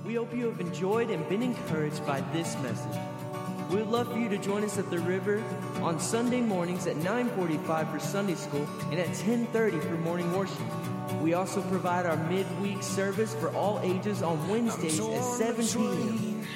We 0.05 0.15
hope 0.15 0.35
you 0.35 0.47
have 0.47 0.61
enjoyed 0.61 1.11
and 1.11 1.29
been 1.29 1.43
encouraged 1.43 2.05
by 2.07 2.21
this 2.33 2.57
message. 2.59 3.01
We 3.71 3.77
would 3.77 3.87
love 3.87 4.13
for 4.13 4.19
you 4.19 4.29
to 4.29 4.39
join 4.39 4.65
us 4.65 4.79
at 4.79 4.91
the 4.91 4.99
river 4.99 5.43
on 5.81 6.01
Sunday 6.01 6.41
mornings 6.41 6.89
at 6.89 6.97
9:45 6.97 7.89
for 7.91 8.01
Sunday 8.01 8.35
school 8.35 8.67
and 8.91 8.99
at 8.99 9.15
10:30 9.15 9.79
for 9.79 9.95
morning 9.99 10.37
worship. 10.37 10.59
We 11.23 11.35
also 11.35 11.63
provide 11.63 12.05
our 12.05 12.17
midweek 12.17 12.83
service 12.83 13.33
for 13.35 13.55
all 13.55 13.79
ages 13.83 14.23
on 14.23 14.49
Wednesdays 14.49 14.99
at 14.99 15.23
7 15.23 15.67
p.m. 15.67 16.47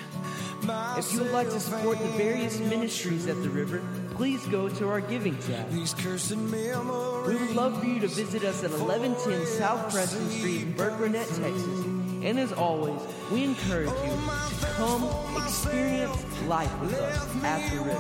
If 0.67 1.13
you 1.13 1.21
would 1.21 1.33
like 1.33 1.51
to 1.51 1.61
support 1.61 1.99
the 1.99 2.09
various 2.09 2.59
ministries 2.59 3.27
at 3.27 3.43
the 3.43 3.51
river, 3.51 3.83
please 4.15 4.45
go 4.47 4.69
to 4.69 4.89
our 4.89 5.01
giving 5.03 5.37
tab. 5.39 5.71
We 5.71 5.81
would 5.81 7.55
love 7.55 7.81
for 7.81 7.87
you 7.87 8.01
to 8.01 8.09
visit 8.09 8.45
us 8.45 8.65
at 8.65 8.71
1110 8.71 9.47
South 9.47 9.93
Preston 9.93 10.31
Street 10.31 10.63
in 10.63 10.73
Burkburnett, 10.75 11.27
Texas. 11.27 11.85
And 12.25 12.39
as 12.39 12.53
always, 12.55 12.99
we 13.31 13.45
encourage 13.45 13.91
you 13.91 13.95
oh, 13.97 14.57
to 14.61 14.67
come 14.67 15.03
oh, 15.05 15.43
experience 15.45 16.17
life 16.47 16.81
with 16.81 16.95
us 16.95 17.45
at 17.45 17.71
the 17.71 17.77
river. 17.81 17.93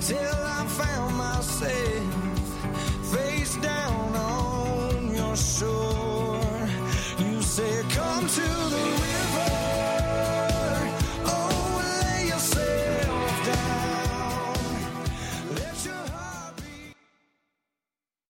Till 0.00 0.18
I 0.18 0.66
found 0.66 1.16
myself 1.16 2.32
face 3.14 3.56
down 3.56 4.16
on 4.16 5.14
your 5.14 5.36
shore 5.36 6.21
to 8.34 8.40
the 8.40 8.76
wind. 8.76 9.11